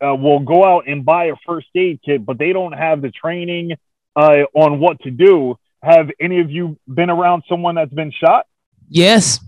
uh, 0.00 0.14
will 0.14 0.38
go 0.40 0.64
out 0.64 0.84
and 0.86 1.04
buy 1.04 1.26
a 1.26 1.34
first 1.44 1.66
aid 1.74 2.00
kit, 2.04 2.24
but 2.24 2.38
they 2.38 2.52
don't 2.52 2.72
have 2.72 3.02
the 3.02 3.10
training 3.10 3.72
uh, 4.14 4.42
on 4.54 4.78
what 4.78 5.00
to 5.00 5.10
do. 5.10 5.56
Have 5.82 6.10
any 6.20 6.40
of 6.40 6.50
you 6.50 6.78
been 6.86 7.10
around 7.10 7.42
someone 7.48 7.74
that's 7.74 7.92
been 7.92 8.12
shot? 8.12 8.46
yes 8.88 9.40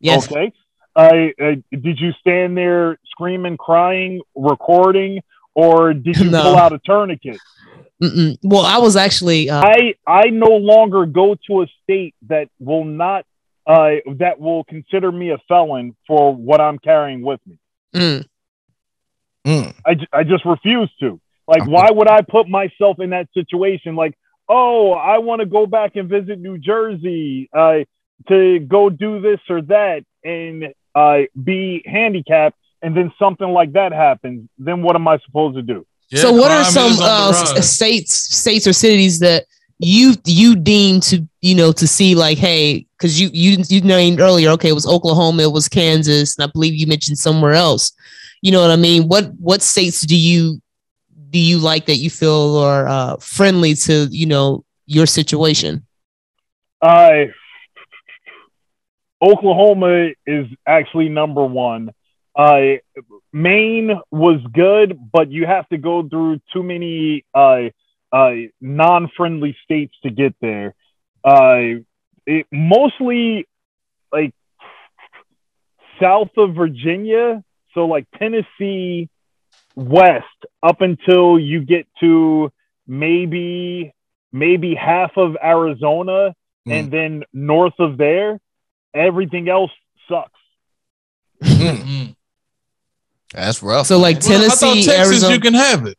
yes 0.00 0.26
Okay. 0.26 0.52
I 0.96 1.32
uh, 1.40 1.54
did 1.70 2.00
you 2.00 2.10
stand 2.20 2.56
there 2.56 2.98
screaming, 3.12 3.56
crying, 3.56 4.20
recording, 4.34 5.20
or 5.54 5.94
did 5.94 6.16
you 6.16 6.30
No. 6.30 6.42
pull 6.42 6.56
out 6.56 6.72
a 6.72 6.80
tourniquet? 6.80 7.40
Mm-mm. 8.02 8.36
Well, 8.42 8.62
I 8.62 8.78
was 8.78 8.96
actually. 8.96 9.48
Uh, 9.48 9.60
I 9.64 9.94
I 10.06 10.30
no 10.30 10.56
longer 10.56 11.06
go 11.06 11.36
to 11.46 11.62
a 11.62 11.66
state 11.84 12.14
that 12.28 12.48
will 12.58 12.84
not 12.84 13.24
uh, 13.66 13.90
that 14.18 14.40
will 14.40 14.64
consider 14.64 15.12
me 15.12 15.30
a 15.30 15.38
felon 15.46 15.94
for 16.08 16.34
what 16.34 16.60
I'm 16.60 16.78
carrying 16.78 17.22
with 17.22 17.40
me. 17.46 17.59
Mm, 17.94 18.24
Mm. 19.46 19.74
I, 19.86 19.96
I 20.12 20.24
just 20.24 20.44
refuse 20.44 20.90
to. 21.00 21.20
Like, 21.48 21.62
Okay. 21.62 21.70
why 21.70 21.90
would 21.90 22.08
I 22.08 22.20
put 22.20 22.48
myself 22.48 23.00
in 23.00 23.10
that 23.10 23.28
situation? 23.32 23.96
Like, 23.96 24.14
oh, 24.48 24.92
I 24.92 25.18
want 25.18 25.40
to 25.40 25.46
go 25.46 25.66
back 25.66 25.96
and 25.96 26.08
visit 26.08 26.38
New 26.38 26.58
Jersey 26.58 27.48
uh, 27.56 27.78
to 28.28 28.58
go 28.60 28.90
do 28.90 29.20
this 29.20 29.40
or 29.48 29.62
that 29.62 30.04
and 30.22 30.74
uh, 30.94 31.20
be 31.42 31.82
handicapped, 31.86 32.58
and 32.82 32.96
then 32.96 33.12
something 33.18 33.48
like 33.48 33.72
that 33.72 33.92
happens. 33.92 34.48
Then 34.58 34.82
what 34.82 34.94
am 34.94 35.08
I 35.08 35.18
supposed 35.24 35.56
to 35.56 35.62
do? 35.62 35.86
Yeah, 36.10 36.22
so, 36.22 36.32
what 36.32 36.50
are 36.50 36.64
some 36.64 36.92
is 36.92 37.00
on 37.00 37.06
the 37.06 37.54
uh, 37.58 37.60
states, 37.62 38.12
states 38.12 38.66
or 38.66 38.72
cities 38.72 39.20
that 39.20 39.46
you 39.82 40.14
you 40.26 40.56
deem 40.56 41.00
to 41.00 41.26
you 41.40 41.54
know 41.54 41.72
to 41.72 41.86
see 41.86 42.14
like, 42.14 42.36
hey, 42.36 42.86
because 42.98 43.18
you 43.18 43.30
you 43.32 43.64
you 43.68 43.80
named 43.80 44.20
earlier, 44.20 44.50
okay, 44.50 44.68
it 44.68 44.74
was 44.74 44.86
Oklahoma, 44.86 45.44
it 45.44 45.52
was 45.52 45.68
Kansas, 45.68 46.36
and 46.36 46.44
I 46.46 46.52
believe 46.52 46.74
you 46.74 46.86
mentioned 46.86 47.18
somewhere 47.18 47.54
else. 47.54 47.92
You 48.42 48.52
know 48.52 48.60
what 48.60 48.70
I 48.70 48.76
mean? 48.76 49.08
What 49.08 49.32
what 49.38 49.62
states 49.62 50.02
do 50.02 50.16
you 50.16 50.60
do 51.30 51.38
you 51.38 51.58
like 51.58 51.86
that 51.86 51.96
you 51.96 52.10
feel 52.10 52.58
are 52.58 52.86
uh, 52.86 53.16
friendly 53.16 53.74
to 53.74 54.06
you 54.10 54.26
know 54.26 54.64
your 54.84 55.06
situation? 55.06 55.86
Uh, 56.82 57.26
Oklahoma 59.22 60.10
is 60.26 60.46
actually 60.66 61.08
number 61.08 61.44
one. 61.44 61.90
Uh, 62.36 62.76
Maine 63.32 63.98
was 64.10 64.40
good, 64.52 64.98
but 65.10 65.30
you 65.30 65.46
have 65.46 65.68
to 65.70 65.78
go 65.78 66.06
through 66.06 66.40
too 66.52 66.62
many 66.62 67.24
uh, 67.34 67.70
uh, 68.12 68.32
non-friendly 68.60 69.56
states 69.64 69.94
to 70.02 70.10
get 70.10 70.34
there. 70.40 70.74
Uh, 71.24 71.80
it, 72.26 72.46
mostly 72.50 73.46
like 74.12 74.34
south 76.00 76.30
of 76.36 76.54
Virginia, 76.54 77.42
so 77.74 77.86
like 77.86 78.06
Tennessee 78.18 79.08
west 79.74 80.26
up 80.62 80.80
until 80.80 81.38
you 81.38 81.64
get 81.64 81.86
to 82.00 82.52
maybe 82.86 83.94
maybe 84.32 84.74
half 84.74 85.12
of 85.16 85.36
Arizona 85.42 86.34
and 86.66 86.90
then 86.92 87.24
north 87.32 87.74
of 87.78 87.96
there, 87.98 88.38
everything 88.94 89.48
else 89.48 89.72
sucks. 90.08 90.30
Mm. 91.42 91.76
Mm. 91.76 92.16
That's 93.32 93.62
rough. 93.62 93.86
So 93.86 93.98
like 93.98 94.20
Well, 94.22 94.32
I 94.32 94.36
Tennessee, 94.38 94.84
Texas 94.84 95.06
Arizona. 95.08 95.34
you 95.34 95.40
can 95.40 95.54
have 95.54 95.86
it. 95.86 95.98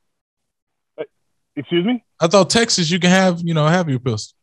Excuse 1.62 1.86
me? 1.86 2.04
I 2.20 2.28
thought 2.28 2.50
Texas 2.50 2.90
you 2.90 3.00
can 3.00 3.12
have 3.12 3.42
you 3.44 3.54
know 3.54 3.68
have 3.68 3.88
your 3.88 4.00
pistol. 4.00 4.36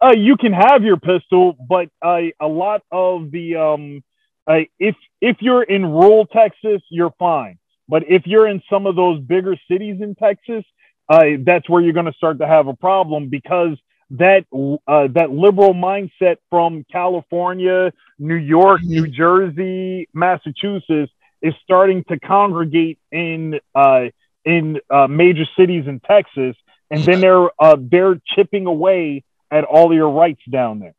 Uh, 0.00 0.12
you 0.16 0.36
can 0.36 0.52
have 0.52 0.82
your 0.84 0.96
pistol, 0.96 1.56
but 1.68 1.88
uh, 2.02 2.20
a 2.40 2.46
lot 2.46 2.82
of 2.92 3.30
the 3.30 3.56
um, 3.56 4.02
uh, 4.46 4.60
if 4.78 4.96
if 5.20 5.36
you're 5.40 5.62
in 5.62 5.84
rural 5.84 6.26
Texas, 6.26 6.82
you're 6.90 7.14
fine. 7.18 7.58
But 7.88 8.04
if 8.08 8.26
you're 8.26 8.48
in 8.48 8.60
some 8.70 8.86
of 8.86 8.96
those 8.96 9.20
bigger 9.20 9.56
cities 9.70 10.00
in 10.00 10.14
Texas, 10.14 10.64
uh, 11.08 11.22
that's 11.40 11.68
where 11.68 11.80
you're 11.80 11.94
going 11.94 12.06
to 12.06 12.12
start 12.12 12.38
to 12.40 12.46
have 12.46 12.66
a 12.66 12.74
problem 12.74 13.28
because 13.28 13.78
that 14.10 14.44
uh, 14.52 15.08
that 15.14 15.30
liberal 15.30 15.74
mindset 15.74 16.36
from 16.50 16.84
California, 16.90 17.92
New 18.18 18.34
York, 18.34 18.82
New 18.82 19.06
Jersey, 19.06 20.08
Massachusetts 20.12 21.12
is 21.40 21.54
starting 21.62 22.04
to 22.04 22.18
congregate 22.18 22.98
in 23.12 23.60
uh, 23.74 24.06
in 24.48 24.80
uh, 24.88 25.06
major 25.06 25.44
cities 25.58 25.84
in 25.86 26.00
Texas, 26.00 26.56
and 26.90 27.04
then 27.04 27.20
they're 27.20 27.48
uh, 27.60 27.76
they're 27.78 28.18
chipping 28.34 28.66
away 28.66 29.22
at 29.50 29.64
all 29.64 29.94
your 29.94 30.10
rights 30.10 30.40
down 30.50 30.78
there. 30.78 30.94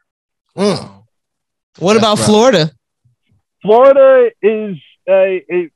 Mm. 0.55 1.03
what 1.79 1.93
That's 1.93 1.97
about 1.97 2.17
rough. 2.19 2.25
Florida? 2.27 2.71
Florida 3.63 4.29
is 4.41 4.75
uh, 5.07 5.41
it, 5.47 5.71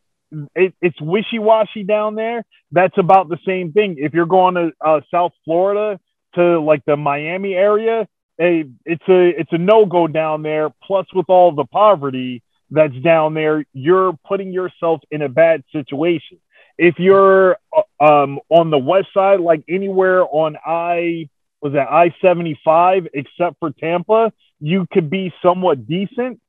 it, 0.55 0.74
it's 0.82 1.01
wishy 1.01 1.39
washy 1.39 1.84
down 1.84 2.15
there. 2.15 2.43
That's 2.71 2.97
about 2.97 3.28
the 3.30 3.39
same 3.45 3.71
thing. 3.71 3.95
If 3.97 4.13
you're 4.13 4.26
going 4.26 4.55
to 4.55 4.71
uh, 4.80 5.01
South 5.11 5.34
Florida 5.43 5.99
to 6.36 6.59
like 6.59 6.86
the 6.86 6.95
Miami 6.95 7.53
area, 7.53 8.07
a 8.39 8.65
it's 8.86 9.07
a 9.07 9.30
it's 9.39 9.51
a 9.51 9.57
no 9.57 9.86
go 9.86 10.07
down 10.07 10.43
there. 10.43 10.69
Plus, 10.84 11.07
with 11.13 11.26
all 11.28 11.53
the 11.53 11.65
poverty 11.65 12.43
that's 12.69 12.99
down 13.03 13.34
there, 13.34 13.65
you're 13.74 14.13
putting 14.28 14.51
yourself 14.53 15.01
in 15.09 15.21
a 15.24 15.30
bad 15.30 15.63
situation. 15.71 16.38
If 16.78 16.95
you're 16.97 17.57
uh, 17.76 18.03
um, 18.03 18.39
on 18.49 18.69
the 18.69 18.78
west 18.78 19.07
side, 19.13 19.39
like 19.39 19.63
anywhere 19.69 20.24
on 20.24 20.57
I 20.65 21.30
was 21.61 21.74
that 21.74 21.91
I 21.91 22.13
seventy 22.21 22.59
five, 22.65 23.07
except 23.13 23.59
for 23.59 23.71
Tampa, 23.71 24.34
you 24.59 24.88
could 24.91 25.09
be 25.09 25.34
somewhat 25.41 25.88
decent, 25.88 26.41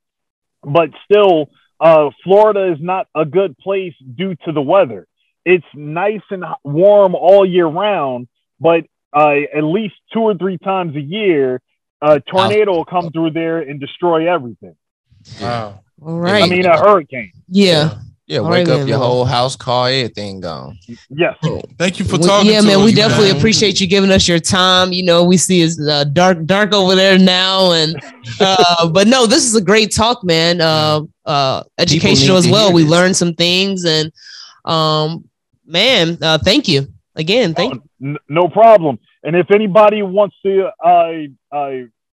but 0.63 0.91
still, 1.05 1.51
uh, 1.81 2.11
Florida 2.23 2.73
is 2.73 2.79
not 2.81 3.07
a 3.15 3.25
good 3.25 3.57
place 3.59 3.95
due 4.17 4.35
to 4.45 4.53
the 4.53 4.63
weather. 4.63 5.07
It's 5.45 5.67
nice 5.75 6.23
and 6.31 6.45
warm 6.63 7.15
all 7.15 7.45
year 7.45 7.67
round, 7.67 8.29
but 8.59 8.85
uh, 9.13 9.35
at 9.55 9.63
least 9.63 9.95
two 10.13 10.21
or 10.21 10.35
three 10.35 10.59
times 10.59 10.97
a 10.97 11.01
year, 11.01 11.61
a 12.01 12.21
tornado 12.21 12.73
will 12.73 12.85
come 12.85 13.11
through 13.11 13.31
there 13.31 13.59
and 13.59 13.79
destroy 13.79 14.33
everything. 14.33 14.75
Wow. 15.41 15.81
All 16.03 16.19
right. 16.19 16.43
I 16.43 16.47
mean, 16.49 16.67
a 16.67 16.77
hurricane. 16.77 17.33
yeah. 17.49 17.99
Yeah, 18.27 18.39
All 18.39 18.45
wake 18.45 18.67
right, 18.67 18.69
up 18.73 18.79
then, 18.79 18.89
your 18.89 18.99
well. 19.01 19.09
whole 19.11 19.25
house, 19.27 19.55
car, 19.55 19.89
everything 19.89 20.41
gone. 20.41 20.79
Yes. 21.11 21.37
Thank 21.79 21.99
you 21.99 22.07
for 22.07 22.17
We- 22.17 22.25
talking. 22.27 22.51
yeah, 22.51 22.63
to 22.63 22.67
man, 22.67 22.79
us, 22.79 22.85
we 22.87 22.93
definitely 22.95 23.29
man. 23.33 23.37
appreciate 23.37 23.83
you 23.83 23.87
giving 23.87 24.11
us 24.11 24.27
your 24.27 24.39
time. 24.39 24.95
You 24.95 25.05
know, 25.05 25.25
we 25.25 25.37
see 25.37 25.61
it's 25.61 25.79
uh, 25.79 26.05
dark, 26.05 26.47
dark 26.47 26.73
over 26.73 26.95
there 26.95 27.19
now, 27.19 27.73
and 27.73 27.95
uh, 28.41 28.89
but 28.89 29.09
no, 29.09 29.27
this 29.27 29.45
is 29.45 29.55
a 29.57 29.61
great 29.61 29.95
talk, 29.95 30.25
man. 30.25 30.63
Uh, 30.63 31.03
uh, 31.27 31.65
educational 31.79 32.39
as 32.39 32.49
well. 32.49 32.73
We 32.73 32.83
this. 32.83 32.91
learned 32.91 33.17
some 33.17 33.35
things, 33.35 33.85
and 33.85 34.11
um, 34.65 35.29
man, 35.67 36.17
uh, 36.23 36.39
thank 36.39 36.67
you 36.67 36.87
again. 37.17 37.53
Thank 37.53 37.83
N- 38.03 38.17
no 38.31 38.49
problem. 38.49 38.99
And 39.23 39.37
if 39.37 39.51
anybody 39.51 40.03
wants 40.03 40.37
to 40.47 40.71
uh, 40.83 41.13
uh, 41.55 41.71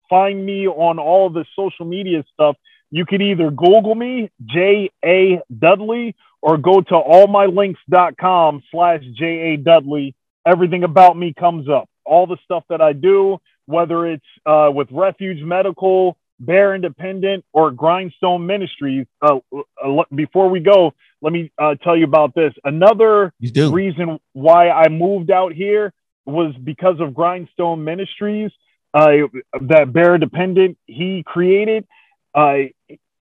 find 0.09 0.45
me 0.45 0.67
on 0.69 0.99
all 0.99 1.29
the 1.29 1.43
social 1.53 1.85
media 1.85 2.23
stuff, 2.33 2.55
you 2.91 3.05
could 3.05 3.21
either 3.21 3.51
Google 3.51 3.95
me, 3.95 4.31
J 4.45 4.89
A 5.03 5.41
Dudley, 5.57 6.15
or 6.41 6.57
go 6.57 6.81
to 6.81 6.93
allmylinks.com 6.93 8.63
slash 8.71 9.01
J 9.17 9.25
A 9.25 9.57
Dudley. 9.57 10.15
Everything 10.45 10.83
about 10.83 11.17
me 11.17 11.33
comes 11.37 11.67
up. 11.67 11.89
All 12.05 12.25
the 12.27 12.37
stuff 12.45 12.63
that 12.69 12.81
I 12.81 12.93
do, 12.93 13.39
whether 13.65 14.07
it's 14.07 14.25
uh, 14.45 14.69
with 14.73 14.87
Refuge 14.91 15.43
Medical, 15.43 16.17
Bear 16.39 16.75
Independent, 16.75 17.43
or 17.51 17.71
Grindstone 17.71 18.45
Ministries. 18.45 19.07
Uh, 19.21 19.39
uh, 19.51 20.03
before 20.15 20.49
we 20.49 20.59
go, 20.59 20.93
let 21.21 21.33
me 21.33 21.51
uh, 21.57 21.75
tell 21.83 21.97
you 21.97 22.05
about 22.05 22.35
this. 22.35 22.53
Another 22.63 23.33
reason 23.41 24.19
why 24.33 24.69
I 24.69 24.87
moved 24.87 25.31
out 25.31 25.51
here 25.51 25.91
was 26.25 26.53
because 26.63 26.99
of 26.99 27.13
Grindstone 27.13 27.83
Ministries 27.83 28.51
uh, 28.93 29.27
that 29.61 29.91
Bear 29.91 30.13
Independent 30.13 30.77
he 30.85 31.23
created. 31.25 31.85
Uh, 32.37 32.69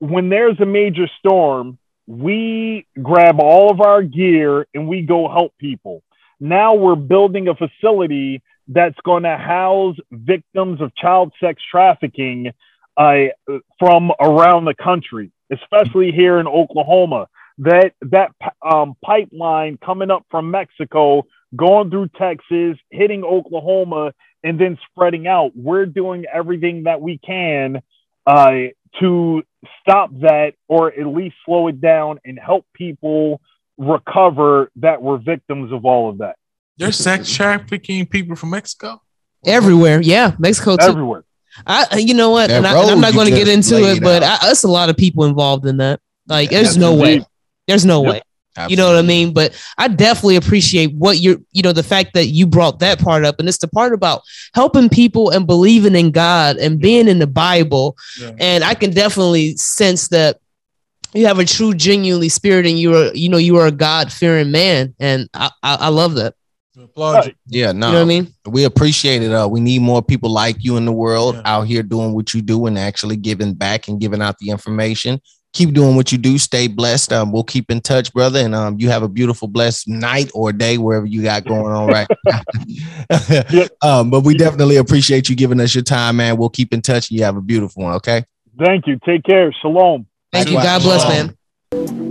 when 0.01 0.29
there's 0.29 0.61
a 0.61 0.67
major 0.67 1.09
storm, 1.19 1.79
we 2.07 2.87
grab 3.03 3.41
all 3.41 3.71
of 3.71 3.81
our 3.81 4.03
gear 4.03 4.67
and 4.75 4.87
we 4.87 5.01
go 5.01 5.29
help 5.29 5.57
people. 5.59 6.03
Now 6.39 6.75
we're 6.75 6.95
building 6.95 7.49
a 7.49 7.55
facility 7.55 8.43
that's 8.69 8.99
going 9.05 9.23
to 9.23 9.37
house 9.37 9.97
victims 10.13 10.83
of 10.83 10.95
child 10.95 11.33
sex 11.41 11.63
trafficking 11.71 12.53
uh, 12.99 13.25
from 13.79 14.13
around 14.21 14.67
the 14.67 14.75
country, 14.75 15.33
especially 15.51 16.13
here 16.13 16.39
in 16.39 16.47
Oklahoma 16.47 17.29
that 17.59 17.95
that 18.03 18.33
um, 18.63 18.95
pipeline 19.03 19.79
coming 19.79 20.11
up 20.11 20.27
from 20.31 20.51
Mexico, 20.51 21.27
going 21.57 21.91
through 21.91 22.09
Texas, 22.09 22.77
hitting 22.91 23.25
Oklahoma, 23.25 24.13
and 24.45 24.61
then 24.61 24.79
spreading 24.91 25.27
out. 25.27 25.53
We're 25.57 25.87
doing 25.87 26.25
everything 26.33 26.85
that 26.85 27.01
we 27.01 27.19
can 27.19 27.83
uh, 28.29 28.69
to 29.01 29.43
stop 29.81 30.11
that, 30.21 30.53
or 30.69 30.93
at 30.93 31.07
least 31.07 31.37
slow 31.45 31.69
it 31.69 31.81
down, 31.81 32.19
and 32.25 32.39
help 32.39 32.67
people 32.75 33.41
recover 33.77 34.71
that 34.77 35.01
were 35.03 35.19
victims 35.19 35.73
of 35.73 35.85
all 35.85 36.11
of 36.11 36.19
that 36.19 36.37
They're 36.79 36.93
sex 36.93 37.33
trafficking 37.33 38.07
people 38.07 38.35
from 38.37 38.51
Mexico. 38.51 39.01
everywhere. 39.47 40.01
Yeah, 40.03 40.35
Mexico 40.39 40.77
too. 40.77 40.85
everywhere. 40.87 41.25
I, 41.67 41.99
you 41.99 42.15
know 42.15 42.31
what? 42.31 42.49
That 42.49 42.59
And, 42.59 42.67
I, 42.67 42.79
am 42.93 43.01
not 43.01 43.15
going 43.15 43.29
to 43.31 43.35
get 43.35 43.49
into 43.49 43.77
laid 43.77 43.97
it, 43.99 44.03
but 44.03 44.23
I, 44.23 44.35
out. 44.35 44.45
us 44.45 44.63
a 44.65 44.69
lot 44.69 44.91
of 44.91 44.97
people 44.97 45.25
involved 45.25 45.67
in 45.67 45.79
that. 45.79 46.01
Like, 46.27 46.51
there's 46.51 46.69
Yes, 46.69 46.77
no 46.77 46.95
way. 46.95 47.25
There's 47.67 47.85
no 47.87 48.03
Yep. 48.03 48.13
way. 48.13 48.23
You 48.69 48.77
know 48.77 48.87
what 48.89 48.97
I 48.99 49.03
mean? 49.03 49.33
But 49.33 49.61
I 49.79 49.89
definitely 49.89 50.37
appreciate 50.37 50.93
what 50.95 51.19
you're, 51.21 51.39
you 51.53 51.63
know, 51.63 51.73
the 51.73 51.83
fact 51.83 52.15
that 52.15 52.27
you 52.27 52.47
brought 52.47 52.79
that 52.81 52.99
part 53.01 53.25
up. 53.25 53.39
And 53.39 53.49
it's 53.49 53.59
the 53.59 53.69
part 53.69 53.93
about 53.93 54.23
helping 54.55 54.89
people 54.89 55.31
and 55.31 55.47
believing 55.47 55.95
in 55.95 56.11
God 56.11 56.57
and 56.57 56.81
being 56.81 57.09
in 57.09 57.19
the 57.19 57.27
Bible. 57.27 57.97
Yeah. 58.21 58.33
And 58.39 58.65
I 58.65 58.75
can 58.75 58.91
definitely 58.91 59.57
sense 59.57 60.09
that 60.09 60.41
you 61.15 61.27
have 61.27 61.39
a 61.39 61.45
true, 61.45 61.73
genuinely 61.73 62.29
spirit, 62.29 62.67
and 62.67 62.79
you 62.79 62.95
are, 62.95 63.15
you 63.15 63.29
know, 63.31 63.39
you 63.39 63.57
are 63.57 63.67
a 63.67 63.73
God 63.73 64.13
fearing 64.13 64.51
man, 64.51 64.95
and 65.01 65.27
I, 65.33 65.51
I, 65.63 65.75
I 65.77 65.89
love 65.89 66.15
that. 66.17 66.35
Applaud 66.79 67.27
you. 67.27 67.33
Yeah, 67.47 67.73
no, 67.73 67.87
You 67.89 67.93
know 67.93 67.99
what 67.99 68.03
I 68.03 68.05
mean? 68.05 68.35
we 68.47 68.65
appreciate 68.65 69.23
it. 69.23 69.33
Uh, 69.33 69.49
we 69.49 69.59
need 69.59 69.81
more 69.81 70.03
people 70.03 70.31
like 70.31 70.57
you 70.61 70.77
in 70.77 70.85
the 70.85 70.93
world 70.93 71.35
Yeah. 71.37 71.43
out 71.47 71.63
here 71.63 71.83
doing 71.83 72.13
what 72.13 72.35
you 72.35 72.43
do 72.43 72.67
and 72.67 72.79
actually 72.79 73.17
giving 73.17 73.55
back 73.55 73.89
and 73.89 73.99
giving 74.01 74.21
out 74.23 74.39
the 74.39 74.51
information. 74.51 75.21
Keep 75.55 75.73
doing 75.73 75.97
what 75.97 76.13
you 76.13 76.19
do. 76.19 76.39
Stay 76.39 76.69
blessed. 76.69 77.13
Um, 77.13 77.33
we'll 77.33 77.43
keep 77.43 77.71
in 77.71 77.81
touch, 77.81 78.13
brother. 78.13 78.41
And 78.41 78.55
um, 78.55 78.77
you 78.79 78.91
have 78.91 79.03
a 79.03 79.09
beautiful, 79.09 79.49
blessed 79.49 79.89
night 79.89 80.31
or 80.35 80.53
day 80.53 80.79
wherever 80.79 81.07
you 81.07 81.23
got 81.23 81.47
going 81.47 81.73
on 81.73 81.87
right 81.89 82.09
now. 82.25 82.41
Yep. 83.51 83.71
um, 83.83 84.11
but 84.11 84.21
we 84.21 84.35
definitely 84.35 84.77
appreciate 84.77 85.29
you 85.29 85.37
giving 85.37 85.61
us 85.61 85.75
your 85.75 85.85
time, 85.85 86.17
man. 86.17 86.37
We'll 86.37 86.51
keep 86.51 86.73
in 86.75 86.83
touch. 86.83 87.11
You 87.11 87.25
have 87.25 87.37
a 87.37 87.41
beautiful 87.41 87.85
one. 87.85 87.95
Okay. 87.95 88.25
Thank 88.59 88.87
you. 88.87 88.99
Take 89.05 89.25
care. 89.25 89.53
Shalom. 89.63 90.07
Thank 90.33 90.51
you. 90.51 90.57
God 90.57 90.83
bless, 90.83 91.03
Shalom. 91.03 91.35
man. 91.73 92.08